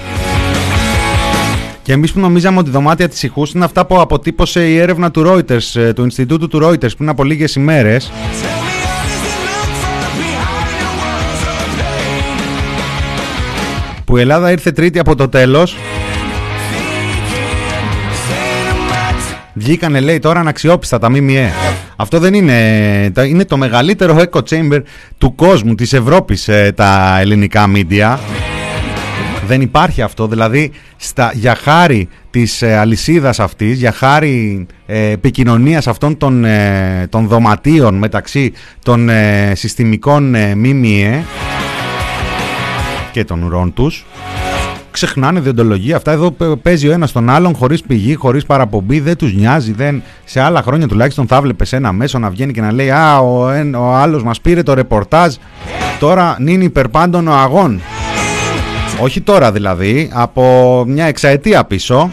Και 1.91 1.97
εμείς 1.97 2.13
που 2.13 2.21
νομίζαμε 2.21 2.59
ότι 2.59 2.71
δωμάτια 2.71 3.09
της 3.09 3.23
ηχούς 3.23 3.53
είναι 3.53 3.65
αυτά 3.65 3.87
που 3.87 4.01
αποτύπωσε 4.01 4.69
η 4.69 4.77
έρευνα 4.79 5.11
του 5.11 5.25
Reuters, 5.27 5.81
ε, 5.81 5.93
του 5.93 6.03
Ινστιτούτου 6.03 6.49
του 6.49 6.61
Reuters 6.65 6.97
πριν 6.97 7.09
από 7.09 7.25
λίγες 7.25 7.55
ημέρες. 7.55 8.11
Που 14.05 14.17
η 14.17 14.21
Ελλάδα 14.21 14.51
ήρθε 14.51 14.73
τρίτη 14.73 14.99
από 14.99 15.15
το 15.15 15.29
τέλος. 15.29 15.77
Βγήκανε 19.55 20.01
λέει 20.01 20.19
τώρα 20.19 20.41
αναξιόπιστα 20.41 20.99
τα 20.99 21.11
ΜΜΕ. 21.11 21.51
Αυτό 21.97 22.19
δεν 22.19 22.35
είναι, 22.35 23.11
τα- 23.15 23.25
είναι 23.25 23.45
το 23.45 23.57
μεγαλύτερο 23.57 24.17
echo 24.19 24.41
chamber 24.51 24.81
του 25.19 25.35
κόσμου, 25.35 25.75
της 25.75 25.93
Ευρώπης 25.93 26.49
ε, 26.49 26.73
τα 26.77 27.19
ελληνικά 27.21 27.71
media. 27.75 28.19
Δεν 29.47 29.61
υπάρχει 29.61 30.03
αυτό, 30.03 30.27
δηλαδή 30.27 30.73
στα, 31.03 31.31
για 31.35 31.55
χάρη 31.55 32.09
της 32.31 32.63
ε, 32.63 32.77
αλυσίδας 32.77 33.41
αυτής, 33.41 33.79
για 33.79 33.93
χάρη 33.93 34.67
ε, 34.87 35.11
επικοινωνίας 35.11 35.87
αυτών 35.87 36.17
των, 36.17 36.45
ε, 36.45 37.07
των 37.09 37.27
δωματίων 37.27 37.95
μεταξύ 37.95 38.53
των 38.83 39.09
ε, 39.09 39.53
συστημικών 39.55 40.35
ε, 40.35 40.55
ΜΜΕ 40.55 41.25
και 43.13 43.25
των 43.25 43.43
ουρών 43.43 43.73
τους, 43.75 44.07
ξεχνάνε 44.91 45.41
διοντολογία. 45.41 45.97
Αυτά 45.97 46.13
εδώ 46.13 46.31
π- 46.31 46.57
παίζει 46.63 46.89
ο 46.89 46.93
ένας 46.93 47.13
τον 47.13 47.31
άλλον 47.31 47.55
χωρίς 47.55 47.83
πηγή, 47.83 48.15
χωρίς 48.15 48.45
παραπομπή, 48.47 49.01
δεν 49.01 49.17
τους 49.17 49.35
νοιάζει. 49.35 49.73
Δεν... 49.73 50.03
Σε 50.25 50.41
άλλα 50.41 50.63
χρόνια 50.63 50.87
τουλάχιστον 50.89 51.27
θα 51.27 51.41
βλέπε 51.41 51.65
ένα 51.71 51.93
μέσο 51.93 52.19
να 52.19 52.31
βγαίνει 52.31 52.53
και 52.53 52.61
να 52.61 52.73
λέει 52.73 52.91
Α, 52.91 53.19
ο, 53.19 53.51
εν- 53.51 53.75
ο 53.75 53.95
άλλος 53.95 54.23
μας 54.23 54.41
πήρε 54.41 54.63
το 54.63 54.75
ρεπορτάζ. 54.75 55.35
Τώρα 55.99 56.37
νυν 56.41 56.61
υπερπάντων 56.61 57.29
ο 57.29 57.33
αγών. 57.33 57.81
Όχι 59.03 59.21
τώρα 59.21 59.53
δηλαδή, 59.53 60.11
από 60.13 60.85
μια 60.87 61.05
εξαετία 61.05 61.65
πίσω. 61.65 62.11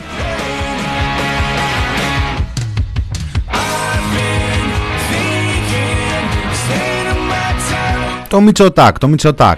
Το 8.28 8.42
Μητσοτάκ, 8.42 8.98
το 9.00 9.08
Μητσοτάκ. 9.08 9.58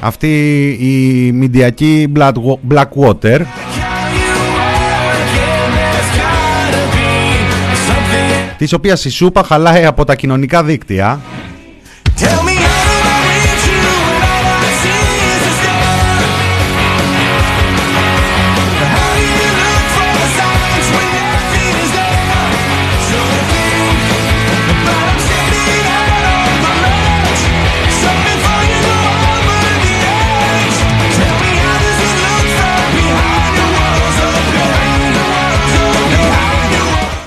Αυτή 0.00 0.68
η 0.80 1.32
μηντιακή 1.32 2.12
Black- 2.16 2.32
Blackwater 2.74 3.40
της 8.60 8.72
οποίας 8.72 9.04
η 9.04 9.10
σούπα 9.10 9.42
χαλάει 9.42 9.84
από 9.84 10.04
τα 10.04 10.14
κοινωνικά 10.14 10.62
δίκτυα 10.62 11.20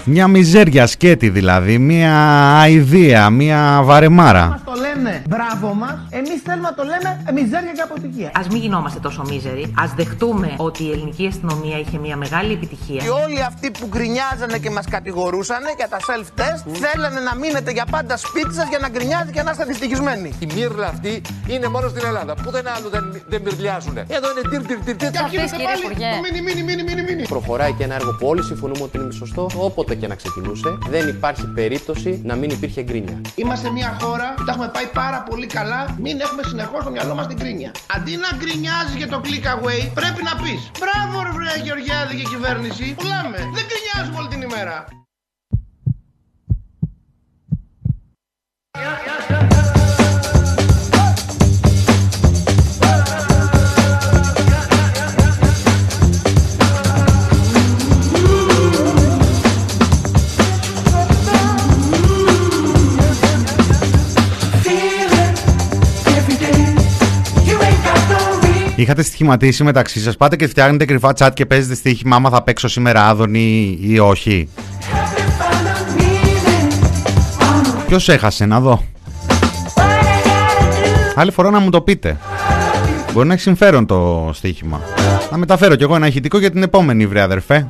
Μια 0.05 0.27
μιζέρια 0.27 0.87
σκέτη 0.87 1.29
δηλαδή, 1.29 1.77
μια 1.77 2.13
αηδία, 2.59 3.29
μια 3.29 3.81
βαρεμάρα. 3.83 4.61
Το 4.93 4.99
λένε 4.99 5.09
λέμε 5.09 5.23
μπράβο 5.29 5.73
μας, 5.73 5.97
εμείς 6.09 6.41
θέλουμε 6.45 6.67
να 6.69 6.73
το 6.73 6.83
λέμε 6.83 7.09
μιζέρια 7.33 7.71
και 7.77 7.81
αποτυχία. 7.81 8.29
Α 8.39 8.41
μην 8.51 8.61
γινόμαστε 8.61 8.99
τόσο 8.99 9.21
μίζεροι. 9.29 9.63
Α 9.63 9.85
δεχτούμε 9.95 10.53
ότι 10.57 10.83
η 10.83 10.91
ελληνική 10.91 11.25
αστυνομία 11.27 11.77
είχε 11.79 11.97
μια 11.97 12.15
μεγάλη 12.15 12.51
επιτυχία. 12.53 13.01
Και 13.01 13.09
όλοι 13.09 13.43
αυτοί 13.43 13.71
που 13.79 13.85
γκρινιάζανε 13.87 14.57
και 14.63 14.69
μας 14.69 14.87
κατηγορούσαν 14.95 15.63
για 15.79 15.87
τα 15.93 15.99
self-test 16.07 16.61
θέλανε 16.83 17.19
να 17.19 17.35
μείνετε 17.35 17.71
για 17.71 17.85
πάντα 17.91 18.17
σπίτι 18.17 18.53
σας 18.53 18.67
για 18.69 18.79
να 18.79 18.89
γκρινιάζετε 18.89 19.31
και 19.31 19.41
να 19.41 19.51
είστε 19.51 19.65
δυστυχισμένοι. 19.65 20.29
Η 20.39 20.47
μύρλα 20.55 20.87
αυτή 20.87 21.21
είναι 21.47 21.67
μόνο 21.67 21.87
στην 21.87 22.03
Ελλάδα. 22.05 22.33
Πού 22.43 22.49
δεν 22.51 22.65
άλλο 22.75 22.89
δεν, 22.89 23.03
δεν 23.27 23.41
μυρλιάζουν. 23.41 23.97
Εδώ 23.97 24.27
είναι 24.31 24.43
τυρ 24.49 24.61
τυρ 24.67 24.79
τυρ 24.85 24.95
τυρ. 24.95 25.11
Και 25.11 25.19
αυτές, 25.27 25.51
κύριε 25.51 25.75
Υπουργέ. 25.83 26.11
Μείνει, 26.23 26.41
μείνει, 26.47 26.63
μείνει, 26.63 26.83
μείνει, 26.83 27.01
μείνει. 27.07 27.27
Προχωράει 27.27 27.73
και 27.73 27.83
ένα 27.83 27.95
έργο 27.95 28.11
που 28.19 28.27
όλοι 28.27 28.43
συμφωνούμε 28.43 28.83
ότι 28.83 28.97
είναι 28.97 29.11
σωστό, 29.11 29.49
όποτε 29.57 29.95
και 29.95 30.07
να 30.07 30.15
ξεκινούσε, 30.15 30.77
δεν 30.89 31.07
υπάρχει 31.07 31.45
περίπτωση 31.47 32.21
να 32.23 32.35
μην 32.35 32.49
υπήρχε 32.49 32.81
γκρίνια. 32.81 33.21
Είμαστε 33.35 33.69
μια 33.69 33.97
χώρα 34.01 34.33
που 34.35 34.43
τα 34.43 34.51
έχουμε 34.51 34.67
πάει 34.73 34.82
πάρα 34.93 35.23
πολύ 35.23 35.47
καλά, 35.47 35.95
μην 35.99 36.19
έχουμε 36.19 36.43
συνεχώς 36.45 36.81
στο 36.81 36.91
μυαλό 36.91 37.15
μας 37.15 37.27
την 37.27 37.37
γκρίνια. 37.37 37.71
Αντί 37.95 38.15
να 38.15 38.29
γκρινιάζεις 38.37 38.95
για 38.95 39.07
το 39.07 39.21
click 39.23 39.45
away, 39.55 39.91
πρέπει 39.93 40.23
να 40.23 40.35
πεις 40.41 40.71
Μπράβο, 40.79 41.23
ρε 41.23 41.31
βρε 41.31 41.61
Γεωργιάδη 41.63 42.15
και 42.15 42.23
κυβέρνηση, 42.23 42.93
πουλάμε. 42.97 43.37
Δεν 43.37 43.65
γκρινιάζουμε 43.69 44.17
όλη 44.19 44.27
την 44.27 44.41
ημέρα. 44.41 44.85
Είχατε 68.83 69.03
στοιχηματίσει 69.03 69.63
μεταξύ 69.63 69.99
σας. 69.99 70.17
Πάτε 70.17 70.35
και 70.35 70.47
φτιάχνετε 70.47 70.85
κρυφά 70.85 71.13
chat 71.17 71.29
και 71.33 71.45
παίζετε 71.45 71.75
στοίχημα 71.75 72.15
άμα 72.15 72.29
θα 72.29 72.41
παίξω 72.41 72.67
σήμερα 72.67 73.07
Άδωνη 73.07 73.77
ή 73.81 73.99
όχι. 73.99 74.49
Ποιος 77.87 78.09
έχασε, 78.09 78.45
να 78.45 78.59
δω. 78.59 78.83
Άλλη 81.15 81.31
φορά 81.31 81.49
να 81.49 81.59
μου 81.59 81.69
το 81.69 81.81
πείτε. 81.81 82.17
Μπορεί 83.13 83.27
να 83.27 83.33
έχει 83.33 83.41
συμφέρον 83.41 83.85
το 83.85 84.29
στοίχημα. 84.33 84.81
Να 85.31 85.37
μεταφέρω 85.37 85.75
κι 85.75 85.83
εγώ 85.83 85.95
ένα 85.95 86.07
ηχητικό 86.07 86.39
για 86.39 86.51
την 86.51 86.63
επόμενη, 86.63 87.07
βρε 87.07 87.21
αδερφέ. 87.21 87.67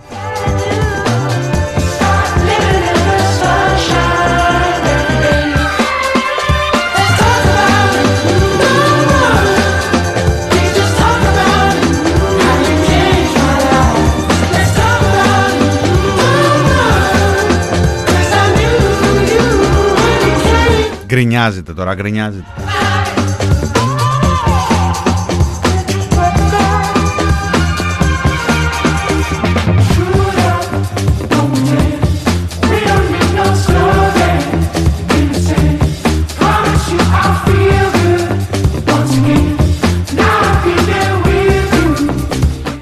Γκρινιάζεται 21.14 21.74
τώρα, 21.74 21.96
γκρινιάζεται. 21.96 22.46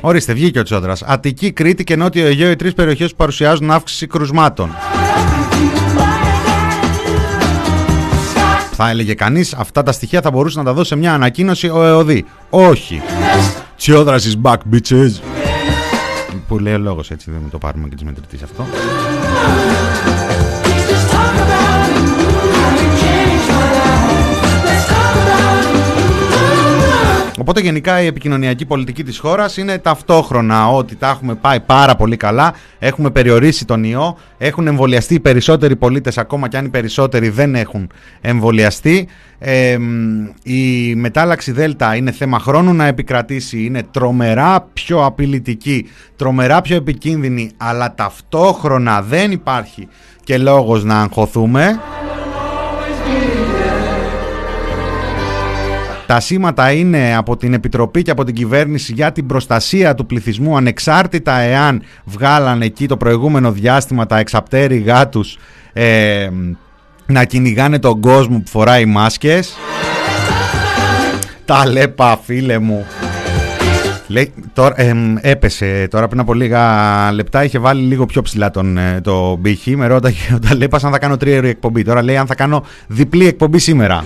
Ορίστε, 0.02 0.34
βγήκε 0.34 0.60
ο 0.60 0.64
Τσόδρας. 0.64 1.04
Αττική, 1.04 1.52
Κρήτη 1.52 1.84
και 1.84 1.96
Νότιο 1.96 2.26
Αιγαίο 2.26 2.52
οι 2.52 2.56
τρεις 2.56 2.74
περιοχές 2.74 3.10
που 3.10 3.16
παρουσιάζουν 3.16 3.72
αύξηση 3.72 4.08
κρουσμάτων. 4.08 4.91
Θα 8.84 8.90
έλεγε 8.90 9.14
κανείς 9.14 9.54
αυτά 9.54 9.84
τα 9.84 9.92
στοιχεία 9.92 10.22
θα 10.22 10.32
μπορούσε 10.32 10.58
να 10.58 10.64
τα 10.64 10.74
δώσει 10.74 10.88
σε 10.88 10.96
μια 10.96 11.14
ανακοίνωση 11.14 11.70
ο 11.70 11.84
ΕΟΔΗ. 11.84 12.26
Όχι. 12.50 13.02
Τσιόδρα 13.78 14.18
is 14.18 14.42
back, 14.42 14.58
bitches. 14.74 15.12
Που 16.48 16.60
λέει 16.60 16.74
ο 16.74 16.78
λόγος 16.78 17.12
έτσι, 17.12 17.32
δεν 17.32 17.42
το 17.52 17.58
πάρουμε 17.58 17.88
και 17.88 17.96
τη 17.96 18.06
μετρητή 18.06 18.40
αυτό. 18.44 18.66
Οπότε 27.42 27.62
γενικά 27.62 28.02
η 28.02 28.06
επικοινωνιακή 28.06 28.66
πολιτική 28.66 29.04
της 29.04 29.20
χώρας 29.20 29.58
είναι 29.58 29.78
ταυτόχρονα 29.78 30.68
ότι 30.68 30.96
τα 30.96 31.10
έχουμε 31.10 31.36
πάει 31.36 31.60
πάρα 31.60 31.96
πολύ 31.96 32.18
καλά, 32.18 32.54
έχουμε 32.80 33.10
περιορίσει 33.10 33.66
τον 33.66 33.84
ιό, 33.84 34.18
έχουν 34.38 34.68
εμβολιαστεί 34.68 35.14
οι 35.14 35.20
περισσότεροι 35.20 35.76
πολίτες 35.76 36.18
ακόμα 36.18 36.48
και 36.48 36.58
αν 36.58 36.66
οι 36.66 36.70
περισσότεροι 36.70 37.30
δεν 37.30 37.56
έχουν 37.56 37.90
εμβολιαστεί. 38.22 39.08
Ε, 39.40 39.78
η 40.44 40.96
μετάλλαξη 40.96 41.52
Δέλτα 41.52 41.96
είναι 41.96 42.12
θέμα 42.12 42.40
χρόνου 42.40 42.74
να 42.74 42.86
επικρατήσει, 42.86 43.64
είναι 43.64 43.84
τρομερά 43.92 44.68
πιο 44.74 45.06
απειλητική, 45.06 45.90
τρομερά 46.16 46.62
πιο 46.62 46.76
επικίνδυνη, 46.76 47.52
αλλά 47.58 47.94
ταυτόχρονα 47.96 49.02
δεν 49.02 49.32
υπάρχει 49.32 49.88
και 50.24 50.38
λόγος 50.38 50.84
να 50.84 51.02
αγχωθούμε. 51.02 51.80
Τα 56.12 56.20
σήματα 56.20 56.72
είναι 56.72 57.16
από 57.16 57.38
την 57.38 57.54
Επιτροπή 57.54 58.02
και 58.02 58.12
από 58.12 58.24
την 58.24 58.36
κυβέρνηση 58.36 58.94
για 58.94 59.12
την 59.12 59.26
προστασία 59.26 59.96
του 59.96 60.06
πληθυσμού 60.06 60.58
ανεξάρτητα 60.58 61.38
εάν 61.38 61.82
βγάλαν 62.04 62.62
εκεί 62.62 62.88
το 62.88 62.98
προηγούμενο 62.98 63.52
διάστημα 63.52 64.06
τα 64.06 64.18
εξαπτέρυγά 64.18 65.08
τους 65.08 65.38
ε, 65.74 66.30
να 67.06 67.24
κυνηγάνε 67.24 67.80
τον 67.80 68.00
κόσμο 68.00 68.38
που 68.38 68.50
φοράει 68.50 68.86
μάσκες. 68.86 69.56
Τα 71.46 71.68
λέπα 71.68 72.20
φίλε 72.24 72.60
μου. 72.60 72.86
Λέει, 74.08 74.34
τώρα, 74.54 74.82
ε, 74.82 74.94
έπεσε 75.22 75.88
τώρα 75.90 76.08
πριν 76.08 76.20
από 76.20 76.34
λίγα 76.34 76.64
λεπτά. 77.12 77.44
Είχε 77.44 77.60
βάλει 77.60 77.82
λίγο 77.82 78.06
πιο 78.06 78.22
ψηλά 78.22 78.52
τον, 78.52 78.78
ε, 78.78 79.02
το 79.04 79.36
μπήχη. 79.36 79.76
Με 79.76 79.88
ρώταγε 79.88 80.34
όταν 80.36 80.58
λέει 80.58 80.70
αν 80.72 80.92
θα 80.92 81.00
κάνω 81.00 81.18
τρίωρη 81.18 81.50
εκπομπή. 81.50 81.84
Τώρα 81.84 82.04
λέει 82.04 82.18
αν 82.18 82.26
θα 82.26 82.36
κάνω 82.36 82.64
διπλή 82.88 83.28
εκπομπή 83.28 83.60
σήμερα. 83.60 84.04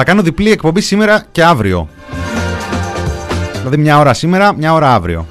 Θα 0.00 0.06
κάνω 0.06 0.22
διπλή 0.22 0.50
εκπομπή 0.50 0.80
σήμερα 0.80 1.24
και 1.32 1.44
αύριο. 1.44 1.88
Δηλαδή 3.58 3.76
μια 3.76 3.98
ώρα 3.98 4.14
σήμερα, 4.14 4.54
μια 4.54 4.72
ώρα 4.74 4.94
αύριο. 4.94 5.26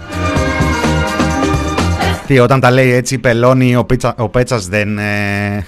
Τι, 2.28 2.40
όταν 2.40 2.60
τα 2.60 2.72
λέει 2.72 2.92
έτσι 2.92 3.18
πελώνει 3.18 3.76
ο, 3.76 3.84
πίτσα, 3.84 4.16
ο 4.18 4.30
Πέτσας 4.30 4.68
δεν, 4.68 4.98
ε, 4.98 5.66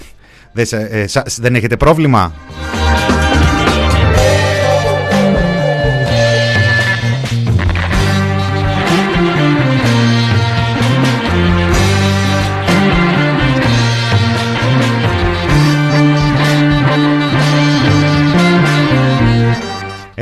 δεν, 0.52 0.66
σε- 0.66 0.88
ε, 0.90 1.06
σα- 1.06 1.22
δεν 1.22 1.54
έχετε 1.54 1.76
πρόβλημα; 1.76 2.32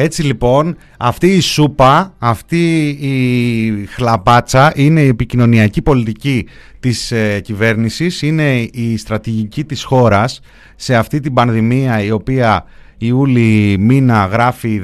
Έτσι 0.01 0.22
λοιπόν, 0.22 0.76
αυτή 0.99 1.26
η 1.26 1.40
σούπα, 1.40 2.14
αυτή 2.18 2.88
η 2.88 3.86
χλαπάτσα 3.86 4.72
είναι 4.74 5.01
η 5.01 5.07
επικοινωνιακή 5.07 5.82
πολιτική 5.82 6.46
της 6.80 7.12
ε, 7.12 7.40
κυβέρνησης, 7.40 8.22
είναι 8.22 8.55
η 8.72 8.96
στρατηγική 8.96 9.64
της 9.64 9.84
χώρας 9.84 10.40
σε 10.76 10.96
αυτή 10.96 11.20
την 11.20 11.34
πανδημία 11.34 12.03
η 12.03 12.11
οποία 12.11 12.64
Ιούλη 12.99 13.76
μήνα 13.78 14.24
γράφει 14.24 14.82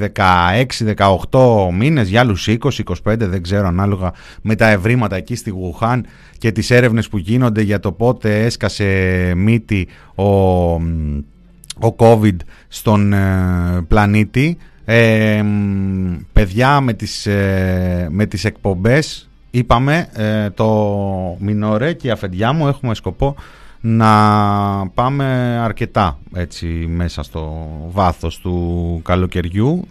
16-18 1.29 1.71
μήνες, 1.73 2.09
για 2.09 2.19
άλλους 2.19 2.47
20-25 2.49 2.69
δεν 3.03 3.43
ξέρω 3.43 3.67
ανάλογα 3.67 4.13
με 4.41 4.55
τα 4.55 4.67
ευρήματα 4.67 5.15
εκεί 5.15 5.35
στη 5.35 5.49
Γουχάν 5.49 6.05
και 6.37 6.51
τις 6.51 6.71
έρευνες 6.71 7.07
που 7.07 7.17
γίνονται 7.17 7.61
για 7.61 7.79
το 7.79 7.91
πότε 7.91 8.43
έσκασε 8.43 9.33
μύτη 9.35 9.87
ο, 10.15 10.25
ο 11.79 11.95
COVID 11.97 12.35
στον 12.67 13.13
ε, 13.13 13.85
πλανήτη. 13.87 14.57
Ε, 14.85 15.41
μ, 15.43 16.15
παιδιά 16.33 16.81
με 16.81 16.93
τις, 16.93 17.25
ε, 17.25 18.07
με 18.11 18.25
τις 18.25 18.45
εκπομπές 18.45 19.29
είπαμε 19.51 20.07
ε, 20.13 20.49
το 20.49 21.37
Μινόρε 21.39 21.93
και 21.93 22.07
η 22.07 22.11
αφεντιά 22.11 22.53
μου 22.53 22.67
έχουμε 22.67 22.95
σκοπό 22.95 23.35
να 23.81 24.09
πάμε 24.93 25.25
αρκετά 25.63 26.19
έτσι 26.33 26.65
μέσα 26.89 27.23
στο 27.23 27.67
βάθος 27.91 28.39
του 28.39 28.99
καλοκαιριού. 29.03 29.87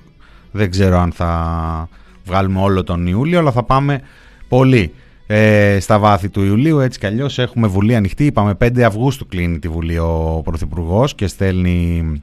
Δεν 0.52 0.70
ξέρω 0.70 0.98
αν 0.98 1.12
θα 1.12 1.88
βγάλουμε 2.24 2.60
όλο 2.60 2.84
τον 2.84 3.06
Ιούλιο 3.06 3.38
αλλά 3.38 3.52
θα 3.52 3.62
πάμε 3.62 4.00
πολύ 4.48 4.92
ε, 5.26 5.78
στα 5.80 5.98
βάθη 5.98 6.28
του 6.28 6.44
Ιουλίου. 6.44 6.78
Έτσι 6.78 6.98
κι 6.98 7.06
αλλιώς 7.06 7.38
έχουμε 7.38 7.66
Βουλή 7.66 7.94
ανοιχτή. 7.94 8.26
Είπαμε 8.26 8.56
5 8.64 8.80
Αυγούστου 8.80 9.26
κλείνει 9.26 9.58
τη 9.58 9.68
Βουλή 9.68 9.98
ο 9.98 10.40
Πρωθυπουργός 10.44 11.14
και 11.14 11.26
στέλνει 11.26 12.22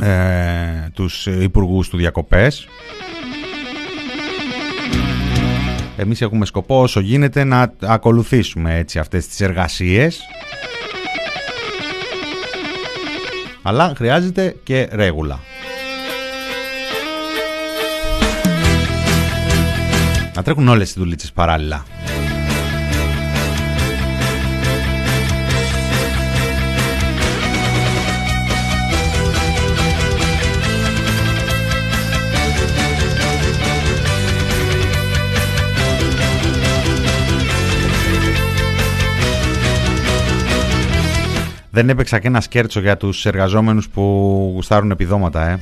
ε, 0.00 0.88
τους 0.94 1.26
υπουργούς 1.26 1.88
του 1.88 1.96
διακοπές. 1.96 2.68
Εμείς 5.96 6.20
έχουμε 6.20 6.46
σκοπό 6.46 6.80
όσο 6.80 7.00
γίνεται 7.00 7.44
να 7.44 7.72
ακολουθήσουμε 7.80 8.76
έτσι 8.76 8.98
αυτές 8.98 9.26
τις 9.26 9.40
εργασίες. 9.40 10.20
Αλλά 13.62 13.92
χρειάζεται 13.96 14.56
και 14.62 14.88
ρέγουλα. 14.92 15.40
Να 20.34 20.42
τρέχουν 20.42 20.68
όλες 20.68 20.90
οι 20.90 20.94
δουλίτσες 20.96 21.32
παράλληλα. 21.32 21.84
Δεν 41.74 41.88
έπαιξα 41.88 42.18
και 42.18 42.26
ένα 42.26 42.40
σκέρτσο 42.40 42.80
για 42.80 42.96
τους 42.96 43.26
εργαζόμενους 43.26 43.88
που 43.88 44.02
γουστάρουν 44.54 44.90
επιδόματα, 44.90 45.48
ε. 45.48 45.58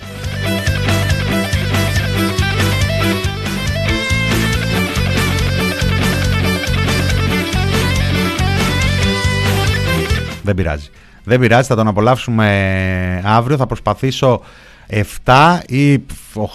Δεν 10.42 10.54
πειράζει. 10.54 10.88
Δεν 11.24 11.40
πειράζει, 11.40 11.68
θα 11.68 11.76
τον 11.76 11.88
απολαύσουμε 11.88 13.22
αύριο. 13.24 13.56
Θα 13.56 13.66
προσπαθήσω 13.66 14.40
7 15.24 15.60
ή 15.66 16.02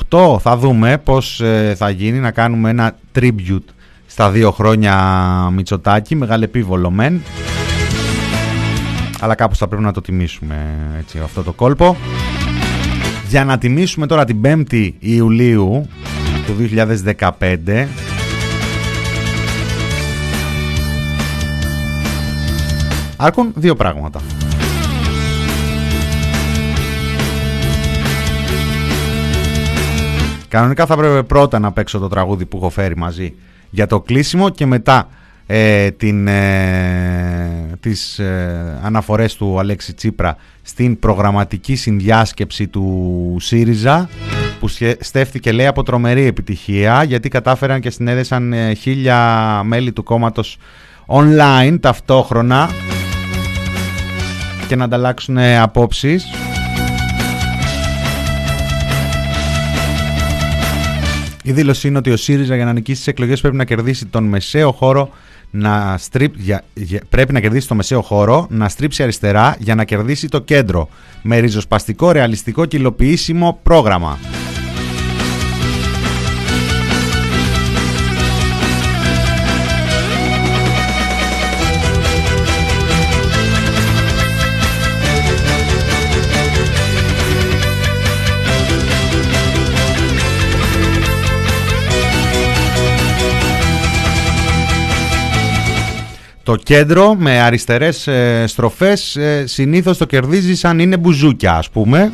8, 0.09 0.39
θα 0.39 0.57
δούμε 0.57 0.97
πώς 0.97 1.41
ε, 1.41 1.73
θα 1.77 1.89
γίνει, 1.89 2.19
να 2.19 2.31
κάνουμε 2.31 2.69
ένα 2.69 2.95
tribute 3.19 3.73
στα 4.05 4.31
δύο 4.31 4.51
χρόνια 4.51 4.95
Μητσοτάκη, 5.51 6.15
μεγαλεπίβολο 6.15 6.91
μεν. 6.91 7.21
Αλλά 9.25 9.35
κάπως 9.35 9.57
θα 9.57 9.67
πρέπει 9.67 9.83
να 9.83 9.91
το 9.91 10.01
τιμήσουμε 10.01 10.55
έτσι, 10.99 11.19
αυτό 11.19 11.43
το 11.43 11.53
κόλπο. 11.53 11.97
Για 13.27 13.45
να 13.45 13.57
τιμήσουμε 13.57 14.07
τώρα 14.07 14.25
την 14.25 14.41
5η 14.43 14.91
Ιουλίου 14.99 15.87
του 16.45 16.55
2015 17.17 17.87
Άρκον 23.15 23.51
δύο 23.55 23.75
πράγματα. 23.75 24.19
Κανονικά 30.47 30.85
θα 30.85 30.97
πρέπει 30.97 31.23
πρώτα 31.23 31.59
να 31.59 31.71
παίξω 31.71 31.99
το 31.99 32.07
τραγούδι 32.07 32.45
που 32.45 32.57
έχω 32.57 32.69
φέρει 32.69 32.97
μαζί 32.97 33.33
για 33.69 33.87
το 33.87 34.01
κλείσιμο 34.01 34.49
και 34.49 34.65
μετά 34.65 35.07
ε, 35.47 35.91
την, 35.91 36.27
ε, 36.27 37.69
τις 37.79 38.19
ε, 38.19 38.79
αναφορές 38.83 39.35
του 39.35 39.59
Αλέξη 39.59 39.93
Τσίπρα 39.93 40.37
στην 40.61 40.99
προγραμματική 40.99 41.75
συνδιάσκεψη 41.75 42.67
του 42.67 43.37
ΣΥΡΙΖΑ 43.39 44.09
που 44.59 44.67
σχε- 44.67 45.03
στέφθηκε 45.03 45.51
λέει 45.51 45.65
από 45.67 45.83
τρομερή 45.83 46.25
επιτυχία 46.25 47.03
γιατί 47.03 47.29
κατάφεραν 47.29 47.79
και 47.79 47.89
συνέδεσαν 47.89 48.53
ε, 48.53 48.73
χίλια 48.73 49.61
μέλη 49.65 49.91
του 49.91 50.03
κόμματος 50.03 50.57
online 51.07 51.77
ταυτόχρονα 51.79 52.69
και 54.67 54.75
να 54.75 54.83
ανταλλάξουν 54.83 55.37
ε, 55.37 55.59
απόψεις. 55.59 56.25
Η 61.43 61.51
δήλωση 61.51 61.87
είναι 61.87 61.97
ότι 61.97 62.11
ο 62.11 62.17
ΣΥΡΙΖΑ 62.17 62.55
για 62.55 62.65
να 62.65 62.73
νικήσει 62.73 62.97
τις 62.97 63.07
εκλογές 63.07 63.41
πρέπει 63.41 63.55
να 63.55 63.63
κερδίσει 63.63 64.05
τον 64.05 64.23
μεσαίο 64.23 64.71
χώρο 64.71 65.09
να 65.55 65.95
στρίπ, 65.97 66.33
για, 66.37 66.63
για- 66.73 67.01
πρέπει 67.09 67.33
να 67.33 67.39
κερδίσει 67.39 67.67
το 67.67 67.75
μεσαίο 67.75 68.01
χώρο, 68.01 68.47
να 68.49 68.69
στρίψει 68.69 69.03
αριστερά 69.03 69.55
για 69.59 69.75
να 69.75 69.83
κερδίσει 69.83 70.27
το 70.27 70.39
κέντρο. 70.39 70.89
Με 71.21 71.37
ριζοσπαστικό, 71.37 72.11
ρεαλιστικό 72.11 72.65
και 72.65 72.77
υλοποιήσιμο 72.77 73.59
πρόγραμμα. 73.63 74.17
Το 96.45 96.55
κέντρο 96.55 97.15
με 97.15 97.41
αριστερές 97.41 98.07
ε, 98.07 98.43
στροφές 98.47 99.15
ε, 99.15 99.47
συνήθως 99.47 99.97
το 99.97 100.05
κερδίζεις 100.05 100.59
σαν 100.59 100.79
είναι 100.79 100.97
μπουζούκια 100.97 101.53
ας 101.55 101.69
πούμε. 101.69 102.11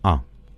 Α, 0.00 0.12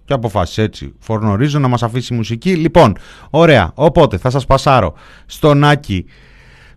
και 0.04 0.12
αποφάσισε 0.12 0.62
έτσι. 0.62 0.94
Φορνορίζω 0.98 1.58
να 1.58 1.68
μας 1.68 1.82
αφήσει 1.82 2.14
μουσική. 2.14 2.56
Λοιπόν, 2.56 2.96
ωραία. 3.30 3.72
Οπότε 3.74 4.16
θα 4.16 4.30
σας 4.30 4.46
πασάρω 4.46 4.94
στον 5.26 5.64
Άκη 5.64 6.06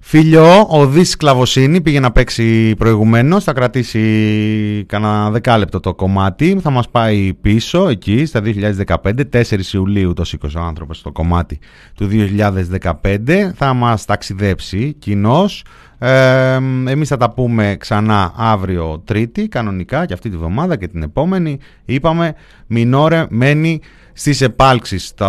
Φίλιο, 0.06 0.68
ο 0.70 0.88
Δης 0.88 1.18
Κλαβοσύνη 1.18 1.82
πήγε 1.82 2.00
να 2.00 2.12
παίξει 2.12 2.76
προηγουμένως, 2.76 3.44
θα 3.44 3.54
κρατήσει 3.54 4.86
κανένα 4.88 5.30
δεκάλεπτο 5.32 5.80
το 5.80 5.94
κομμάτι, 5.94 6.60
θα 6.62 6.70
μας 6.70 6.90
πάει 6.90 7.34
πίσω 7.34 7.88
εκεί 7.88 8.26
στα 8.26 8.42
2015, 8.42 9.12
4 9.32 9.42
Ιουλίου 9.74 10.14
το 10.14 10.24
σήκωσε 10.24 10.58
ο 10.58 10.62
άνθρωπος 10.62 11.02
το 11.02 11.12
κομμάτι 11.12 11.60
του 11.96 12.10
2015, 12.10 13.52
θα 13.56 13.74
μας 13.74 14.06
ταξιδέψει 14.06 14.96
κοινός. 15.00 15.64
Ε, 15.98 16.54
εμείς 16.88 17.08
θα 17.08 17.18
τα 17.18 17.30
πούμε 17.30 17.76
ξανά 17.80 18.34
αύριο 18.36 19.02
Τρίτη, 19.06 19.48
κανονικά 19.48 20.06
και 20.06 20.14
αυτή 20.14 20.30
τη 20.30 20.38
βδομάδα 20.38 20.76
και 20.76 20.88
την 20.88 21.04
επόμενη. 21.04 21.60
Είπαμε, 21.86 22.36
Μινόρε 22.68 23.26
μένει 23.30 23.82
στις 24.14 24.42
επάλξεις, 24.42 25.14
το... 25.14 25.28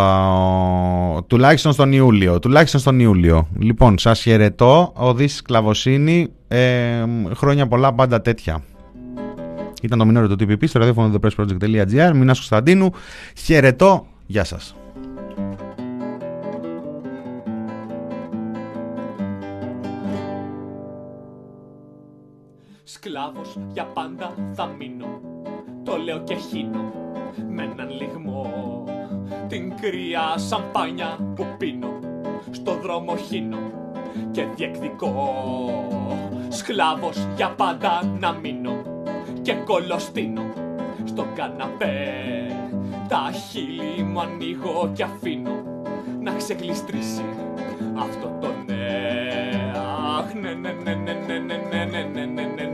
τουλάχιστον 1.27 1.73
στον 1.73 1.93
Ιούλιο. 1.93 2.39
Τουλάχιστον 2.39 2.81
στον 2.81 3.01
Ιούλιο. 3.01 3.49
Λοιπόν, 3.59 3.99
σας 3.99 4.21
χαιρετώ. 4.21 4.93
Ο 4.97 5.15
Δής 5.15 5.43
Κλαβοσύνη, 5.43 6.29
ε, 6.49 7.05
χρόνια 7.35 7.67
πολλά 7.67 7.95
πάντα 7.95 8.21
τέτοια. 8.21 8.63
Ήταν 9.83 9.99
το 9.99 10.05
μινόριο 10.05 10.37
του 10.37 10.45
TPP 10.45 10.69
στο 10.69 10.79
ραδιόφωνο 10.79 11.15
thepressproject.gr. 11.15 12.11
Μινάς 12.15 12.37
Κωνσταντίνου. 12.37 12.91
Χαιρετώ. 13.37 14.07
Γεια 14.27 14.45
σας. 14.45 14.75
Σκλάβος 22.85 23.57
για 23.73 23.85
πάντα 23.85 24.35
θα 24.55 24.67
μείνω 24.67 25.34
Το 25.85 25.97
λέω 25.97 26.19
και 26.19 26.35
χύνω 26.35 26.93
Με 27.49 27.63
έναν 27.63 27.91
λιγμό 27.91 28.85
Την 29.49 29.73
κρύα 29.81 30.35
σαμπάνια 30.37 31.19
που 31.35 31.47
πίνω 31.59 31.99
Στο 32.51 32.79
δρόμο 32.83 33.17
χύνω 33.17 33.59
Και 34.31 34.47
διεκδικώ 34.57 35.15
Σκλάβος 36.49 37.27
για 37.37 37.51
πάντα 37.51 38.17
να 38.19 38.33
μείνω 38.33 38.83
Και 39.43 39.53
κολοστίνω 39.53 40.43
Στον 41.05 41.27
καναπέ 41.35 41.97
Τα 43.09 43.31
χείλη 43.33 44.03
μου 44.03 44.21
ανοίγω 44.21 44.91
και 44.95 45.03
αφήνω 45.03 45.63
Να 46.21 46.33
ξεκλειστρήσει 46.35 47.25
Αυτό 47.99 48.39
το 48.41 48.49
ναι 48.67 49.73
Αχ 50.19 50.35
ναι 50.35 50.55
ναι 50.55 50.73
ναι 50.73 50.95
ναι 50.95 51.13
ναι 51.13 51.39
ναι 51.39 51.57
ναι 51.57 51.85
ναι 51.85 51.85
ναι 51.85 52.03
ναι 52.05 52.25
ναι 52.25 52.43
ναι 52.43 52.65
ναι 52.65 52.74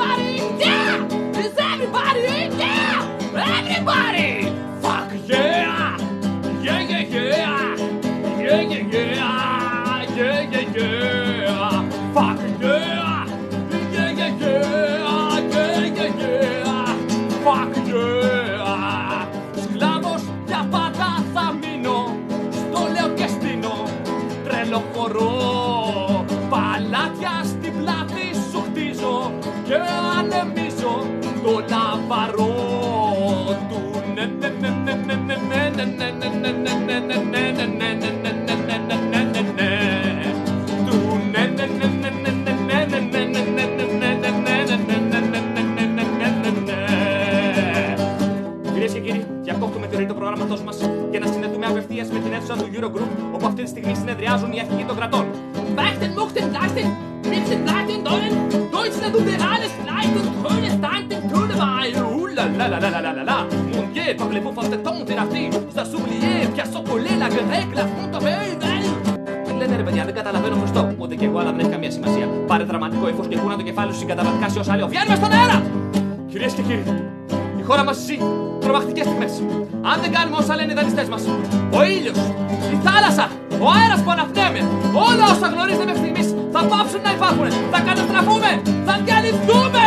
Everybody 0.00 0.38
in? 0.38 1.36
Everybody 1.36 2.24
in? 2.24 2.60
Everybody! 3.36 4.44
Fuck 4.80 5.12
yeah, 5.28 5.98
yeah! 5.98 6.62
Yeah, 6.62 6.80
yeah, 6.80 7.00
yeah! 7.02 7.76
Yeah, 8.40 9.19
Κυρίες 35.80 35.96
και 48.92 49.00
κύριοι, 49.00 49.26
διακόπτουμε 49.42 49.86
το 49.86 50.14
πρόγραμμα 50.14 50.46
μας 50.64 50.76
και 51.10 51.18
να 51.18 51.26
συναντούμε 51.26 51.66
απευθείας 51.66 52.08
με 52.08 52.18
την 52.18 52.32
έξοδο 52.32 52.62
του 52.62 52.70
Eurogroup, 52.74 53.08
όπου 53.34 53.46
αυτή 53.46 53.62
τη 53.62 53.68
στιγμή 53.68 53.94
συνεδριάζουν 53.94 54.52
οι 54.52 54.60
αρχηγοί 54.60 54.84
των 54.84 54.96
κρατών. 54.96 55.26
Βάστε, 55.74 56.12
μοχτελάστε, 56.16 56.96
δείξτε 57.20 57.60
τα 57.64 57.72
αυτινόντα, 57.72 58.28
το 58.70 58.84
υψηλό 58.86 59.10
του 59.12 59.18
ιδεάλει 59.18 59.68
πράγματο, 59.84 60.20
το 60.26 60.32
χρήμα 60.48 60.68
του 63.24 63.29
fortement 64.18 64.52
αυτή, 65.24 65.48
σα 65.74 65.82
oublié, 65.82 66.48
πιάσω 66.54 66.80
πολύ 66.90 67.12
la 67.22 67.28
grecque, 67.34 67.74
la 67.78 67.84
fonte 67.92 68.18
Τι 69.46 69.52
λένε 69.58 69.76
ρε 69.76 69.82
παιδιά, 69.82 70.04
δεν 70.04 70.14
καταλαβαίνω 70.14 70.56
Χριστό. 70.56 70.94
Ούτε 70.98 71.14
κι 71.14 71.24
εγώ, 71.24 71.38
αλλά 71.38 71.50
δεν 71.50 71.58
έχει 71.58 71.68
καμία 71.68 71.90
σημασία. 71.90 72.26
Πάρε 72.46 72.64
δραματικό 72.64 73.08
ύφο 73.08 73.24
και 73.28 73.36
κούνα 73.36 73.56
το 73.56 73.62
κεφάλι 73.62 73.92
σου 73.92 73.98
συγκαταβατικά 73.98 74.48
σε 74.48 74.58
όσα 74.58 74.76
λέω. 74.76 74.88
Βγαίνουμε 74.88 75.16
στον 75.16 75.32
αέρα! 75.32 75.62
Κυρίε 76.30 76.48
και 76.56 76.62
κύριοι, 76.62 76.84
η 77.60 77.62
χώρα 77.62 77.84
μα 77.84 77.92
ζει 77.92 78.16
τρομακτικέ 78.60 79.02
στιγμέ. 79.02 79.28
Αν 79.90 79.96
δεν 80.02 80.10
κάνουμε 80.12 80.36
όσα 80.36 80.54
λένε 80.56 80.72
οι 80.72 80.74
δανειστέ 80.74 81.06
μα, 81.12 81.18
ο 81.78 81.80
ήλιο, 81.94 82.12
η 82.74 82.76
θάλασσα, 82.86 83.26
ο 83.64 83.66
αέρα 83.76 83.96
που 84.04 84.10
αναπνέουμε, 84.10 84.60
όλα 85.08 85.24
όσα 85.32 85.46
γνωρίζετε 85.52 85.84
μέχρι 85.84 86.00
στιγμή 86.04 86.22
θα 86.54 86.60
πάψουν 86.70 87.00
να 87.06 87.10
υπάρχουν. 87.16 87.48
Θα 87.72 87.80
καταστραφούμε, 87.88 88.50
θα 88.86 88.94
διαλυθούμε. 89.04 89.86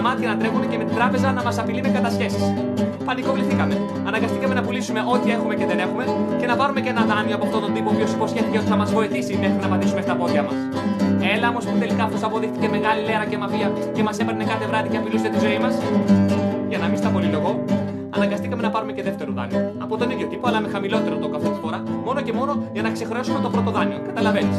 Με 0.00 0.08
τα 0.08 0.14
γραμμάτια 0.14 0.28
να 0.32 0.36
τρέχουν 0.40 0.62
και 0.70 0.78
με 0.80 0.84
την 0.88 0.94
τράπεζα 0.98 1.32
να 1.32 1.42
μας 1.42 1.58
απειλεί 1.58 1.82
με 1.86 1.88
κατασχέσεις. 1.88 2.44
Πανικοβληθήκαμε. 3.04 3.74
Αναγκαστήκαμε 4.08 4.54
να 4.54 4.62
πουλήσουμε 4.62 5.00
ό,τι 5.14 5.28
έχουμε 5.36 5.54
και 5.54 5.66
δεν 5.70 5.78
έχουμε 5.86 6.04
και 6.40 6.46
να 6.46 6.56
πάρουμε 6.60 6.80
και 6.84 6.90
ένα 6.94 7.04
δάνειο 7.10 7.34
από 7.38 7.44
αυτόν 7.48 7.60
τον 7.64 7.72
τύπο 7.74 7.88
ο 7.90 7.92
οποίος 7.94 8.10
υποσχέθηκε 8.16 8.58
ότι 8.58 8.68
θα 8.72 8.76
μας 8.80 8.90
βοηθήσει 8.98 9.32
μέχρι 9.42 9.58
να 9.64 9.68
πατήσουμε 9.72 10.00
στα 10.06 10.14
πόδια 10.20 10.42
μας. 10.46 10.56
Έλα 11.34 11.46
όμως 11.52 11.64
που 11.68 11.76
τελικά 11.82 12.02
αυτός 12.08 12.22
αποδείχτηκε 12.22 12.68
μεγάλη 12.76 13.00
λέρα 13.08 13.24
και 13.30 13.38
μαφία 13.44 13.68
και 13.96 14.02
μας 14.02 14.16
έπαιρνε 14.22 14.44
κάθε 14.52 14.66
βράδυ 14.70 14.88
και 14.92 14.98
απειλούσε 15.00 15.28
τη 15.34 15.38
ζωή 15.44 15.58
μας. 15.64 15.74
Για 16.70 16.78
να 16.82 16.86
μην 16.90 16.96
στα 17.02 17.08
πολυλογώ, 17.14 17.52
αναγκαστήκαμε 18.16 18.62
να 18.62 18.70
πάρουμε 18.74 18.92
και 18.96 19.02
δεύτερο 19.02 19.30
δάνειο. 19.38 19.60
Από 19.84 19.94
τον 20.00 20.10
ίδιο 20.10 20.26
τύπο, 20.32 20.48
αλλά 20.48 20.60
με 20.64 20.68
χαμηλότερο 20.74 21.14
τόκο 21.22 21.36
αυτή 21.36 21.48
τη 21.54 21.58
φορά, 21.64 21.78
μόνο 22.06 22.20
και 22.26 22.32
μόνο 22.32 22.52
για 22.72 22.82
να 22.82 22.90
ξεχρεώσουμε 22.96 23.38
το 23.42 23.48
πρώτο 23.54 23.70
δάνειο. 23.70 23.98
Καταλαβαίνεις. 24.06 24.58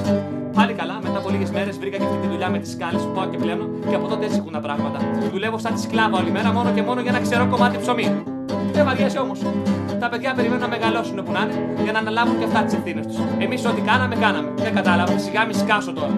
Με 2.51 2.59
τις 2.59 2.71
σκάλες 2.71 3.01
που 3.01 3.11
πάω 3.15 3.25
και 3.25 3.37
πλένω 3.37 3.65
και 3.89 3.95
από 3.95 4.07
τότε 4.07 4.25
έτσι 4.25 4.37
έχουν 4.37 4.51
τα 4.51 4.59
πράγματα. 4.59 4.99
Δουλεύω 5.31 5.57
σαν 5.57 5.73
τη 5.73 5.81
σκλάβα 5.81 6.17
όλη 6.17 6.31
μέρα 6.31 6.51
μόνο 6.53 6.71
και 6.71 6.81
μόνο 6.81 7.01
για 7.01 7.11
να 7.11 7.19
ξέρω 7.19 7.47
κομμάτι 7.47 7.77
ψωμί. 7.77 8.23
Δεν 8.71 8.85
βαριέσαι 8.85 9.19
όμως. 9.19 9.39
Τα 9.99 10.09
παιδιά 10.09 10.33
περιμένουν 10.33 10.61
να 10.61 10.67
μεγαλώσουν 10.67 11.23
που 11.23 11.31
να 11.31 11.41
είναι 11.41 11.83
για 11.83 11.91
να 11.91 11.99
αναλάβουν 11.99 12.39
και 12.39 12.45
αυτά 12.45 12.63
τις 12.63 12.73
ευθύνες 12.73 13.05
τους. 13.07 13.17
Εμείς 13.39 13.65
ό,τι 13.65 13.81
κάναμε, 13.81 14.15
κάναμε. 14.15 14.49
Δεν 14.55 14.73
κατάλαβα, 14.75 15.17
σιγά 15.17 15.45
μη 15.45 15.53
σκάσω 15.53 15.93
τώρα. 15.93 16.13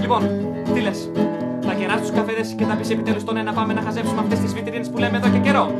Λοιπόν, 0.00 0.22
τι 0.74 0.80
λες; 0.80 1.10
Θα 1.60 1.72
κεράσει 1.74 2.00
τους 2.00 2.10
καφέδες 2.10 2.54
και 2.56 2.64
θα 2.64 2.74
πεις 2.74 2.90
επιτέλους 2.90 3.24
τον 3.24 3.36
ένα 3.36 3.52
πάμε 3.52 3.72
να 3.72 3.82
χαζέψουμε 3.82 4.20
αυτές 4.20 4.38
τις 4.38 4.54
βιτρίνες 4.54 4.90
που 4.90 4.98
λέμε 4.98 5.16
εδώ 5.16 5.28
και 5.28 5.38
καιρό. 5.38 5.70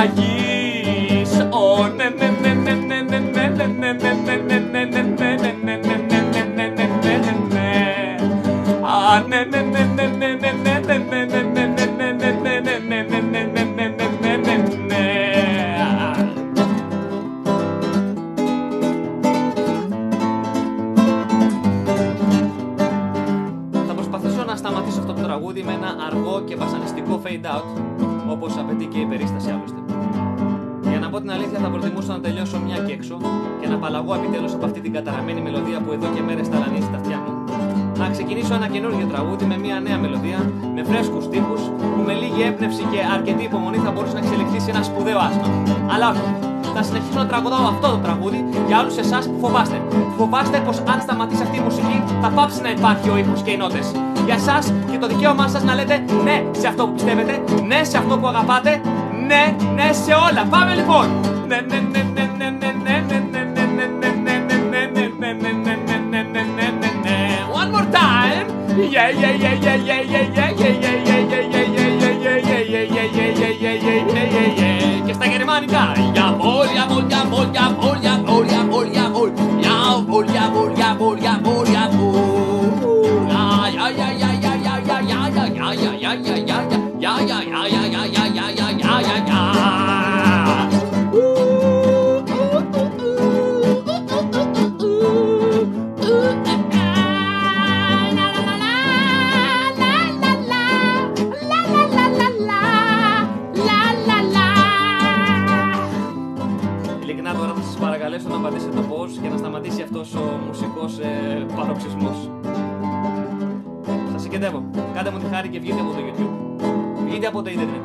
verdade. 0.00 0.29
Φοβάστε 50.32 50.58
πως 50.58 50.78
αν 50.78 51.00
σταματήσει 51.00 51.42
αυτή 51.42 51.56
η 51.56 51.60
μουσική 51.60 52.02
θα 52.22 52.28
πάψει 52.28 52.60
να 52.62 52.70
υπάρχει 52.70 53.08
ο 53.10 53.16
ήχος 53.16 53.42
και 53.42 53.50
οι 53.50 53.56
νότες. 53.56 53.92
Για 54.24 54.34
εσάς 54.34 54.72
και 54.90 54.98
το 54.98 55.06
δικαίωμά 55.06 55.48
σας 55.48 55.62
να 55.62 55.74
λέτε 55.74 56.04
ναι 56.24 56.44
σε 56.58 56.66
αυτό 56.68 56.86
που 56.86 56.92
πιστεύετε, 56.92 57.42
ναι 57.66 57.84
σε 57.84 57.96
αυτό 57.96 58.18
που 58.18 58.26
αγαπάτε, 58.26 58.80
ναι, 59.26 59.56
ναι 59.74 59.92
σε 59.92 60.12
όλα. 60.12 60.42
Πάμε 60.50 60.74
λοιπόν! 60.74 61.06
Ναι, 61.48 61.60
ναι, 61.68 61.80
θα 108.22 108.28
σας 108.28 108.40
παρακαλέσω 108.40 108.40
να 108.40 108.40
πατήσετε 108.44 108.74
το 108.78 108.84
pause 108.90 109.14
και 109.22 109.28
να 109.32 109.36
σταματήσει 109.42 109.82
αυτός 109.86 110.08
ο 110.22 110.24
μουσικός 110.46 110.92
ε, 110.98 111.12
παροξισμός. 111.56 112.18
Σας 114.12 114.20
συγκεντεύω. 114.22 114.60
Κάντε 114.94 115.10
μου 115.12 115.18
τη 115.22 115.26
χάρη 115.32 115.48
και 115.52 115.58
βγείτε 115.64 115.80
από 115.84 115.92
το 115.96 116.00
YouTube. 116.06 116.32
Βγείτε 117.06 117.26
από 117.32 117.38
το 117.44 117.48
ίντερνετ. 117.54 117.84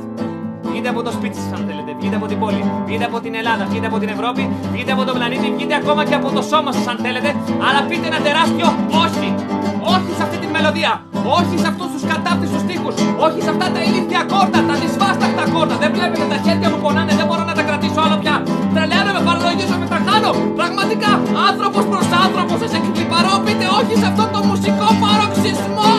Βγείτε 0.69 0.89
από 0.93 1.01
το 1.07 1.11
σπίτι 1.17 1.37
σας 1.41 1.51
αν 1.57 1.61
θέλετε. 1.69 1.91
Βγείτε 1.99 2.15
από 2.19 2.27
την 2.31 2.37
πόλη. 2.43 2.61
Βγείτε 2.87 3.05
από 3.09 3.17
την 3.23 3.33
Ελλάδα. 3.39 3.63
Βγείτε 3.71 3.87
από 3.91 3.97
την 4.01 4.09
Ευρώπη. 4.15 4.43
Βγείτε 4.73 4.91
από 4.95 5.03
τον 5.07 5.13
πλανήτη. 5.17 5.47
Βγείτε 5.57 5.75
ακόμα 5.81 6.01
και 6.09 6.15
από 6.19 6.29
το 6.37 6.41
σώμα 6.51 6.71
σας 6.77 6.85
αν 6.91 6.97
θέλετε. 7.05 7.29
Αλλά 7.67 7.79
πείτε 7.89 8.05
ένα 8.11 8.19
τεράστιο 8.27 8.67
όχι. 9.05 9.29
Όχι 9.95 10.11
σε 10.17 10.23
αυτή 10.27 10.37
τη 10.43 10.47
μελωδία. 10.55 10.91
Όχι 11.39 11.55
σε 11.63 11.67
αυτούς 11.71 11.89
τους 11.93 12.03
κατάπτυστους 12.11 12.61
στίχους. 12.65 12.95
Όχι 13.25 13.39
σε 13.45 13.49
αυτά 13.53 13.65
τα 13.73 13.79
ηλίθια 13.87 14.21
κόρτα. 14.33 14.59
Τα 14.69 14.75
δυσβάσταχτα 14.81 15.43
κόρτα. 15.53 15.75
Δεν 15.83 15.89
βλέπετε 15.95 16.25
τα 16.33 16.37
χέρια 16.45 16.67
μου 16.71 16.79
πονάνε. 16.83 17.13
Δεν 17.19 17.25
μπορώ 17.27 17.43
να 17.49 17.54
Άνθρωπος 21.03 21.39
άνθρωπος 21.49 21.85
προς 21.85 22.07
άνθρωπος. 22.23 22.57
Σα 22.71 22.77
εκλυπαρόπιτε 22.77 23.65
όχι 23.79 23.95
σε 24.01 24.05
αυτό 24.05 24.23
το 24.33 24.39
μουσικό 24.43 24.87
παροξισμό. 25.01 25.91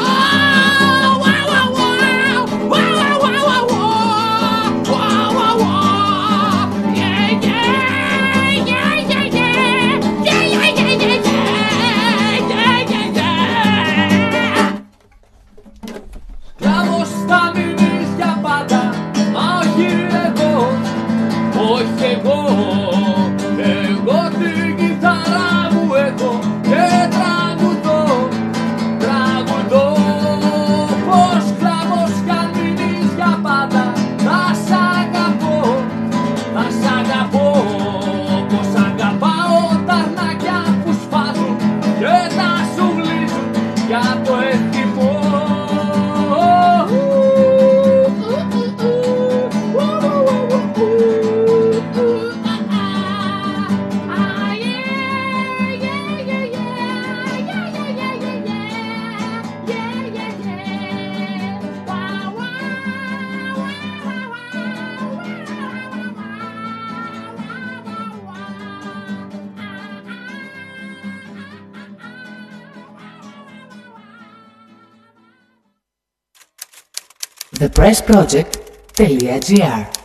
pressproject.gr 77.86 79.95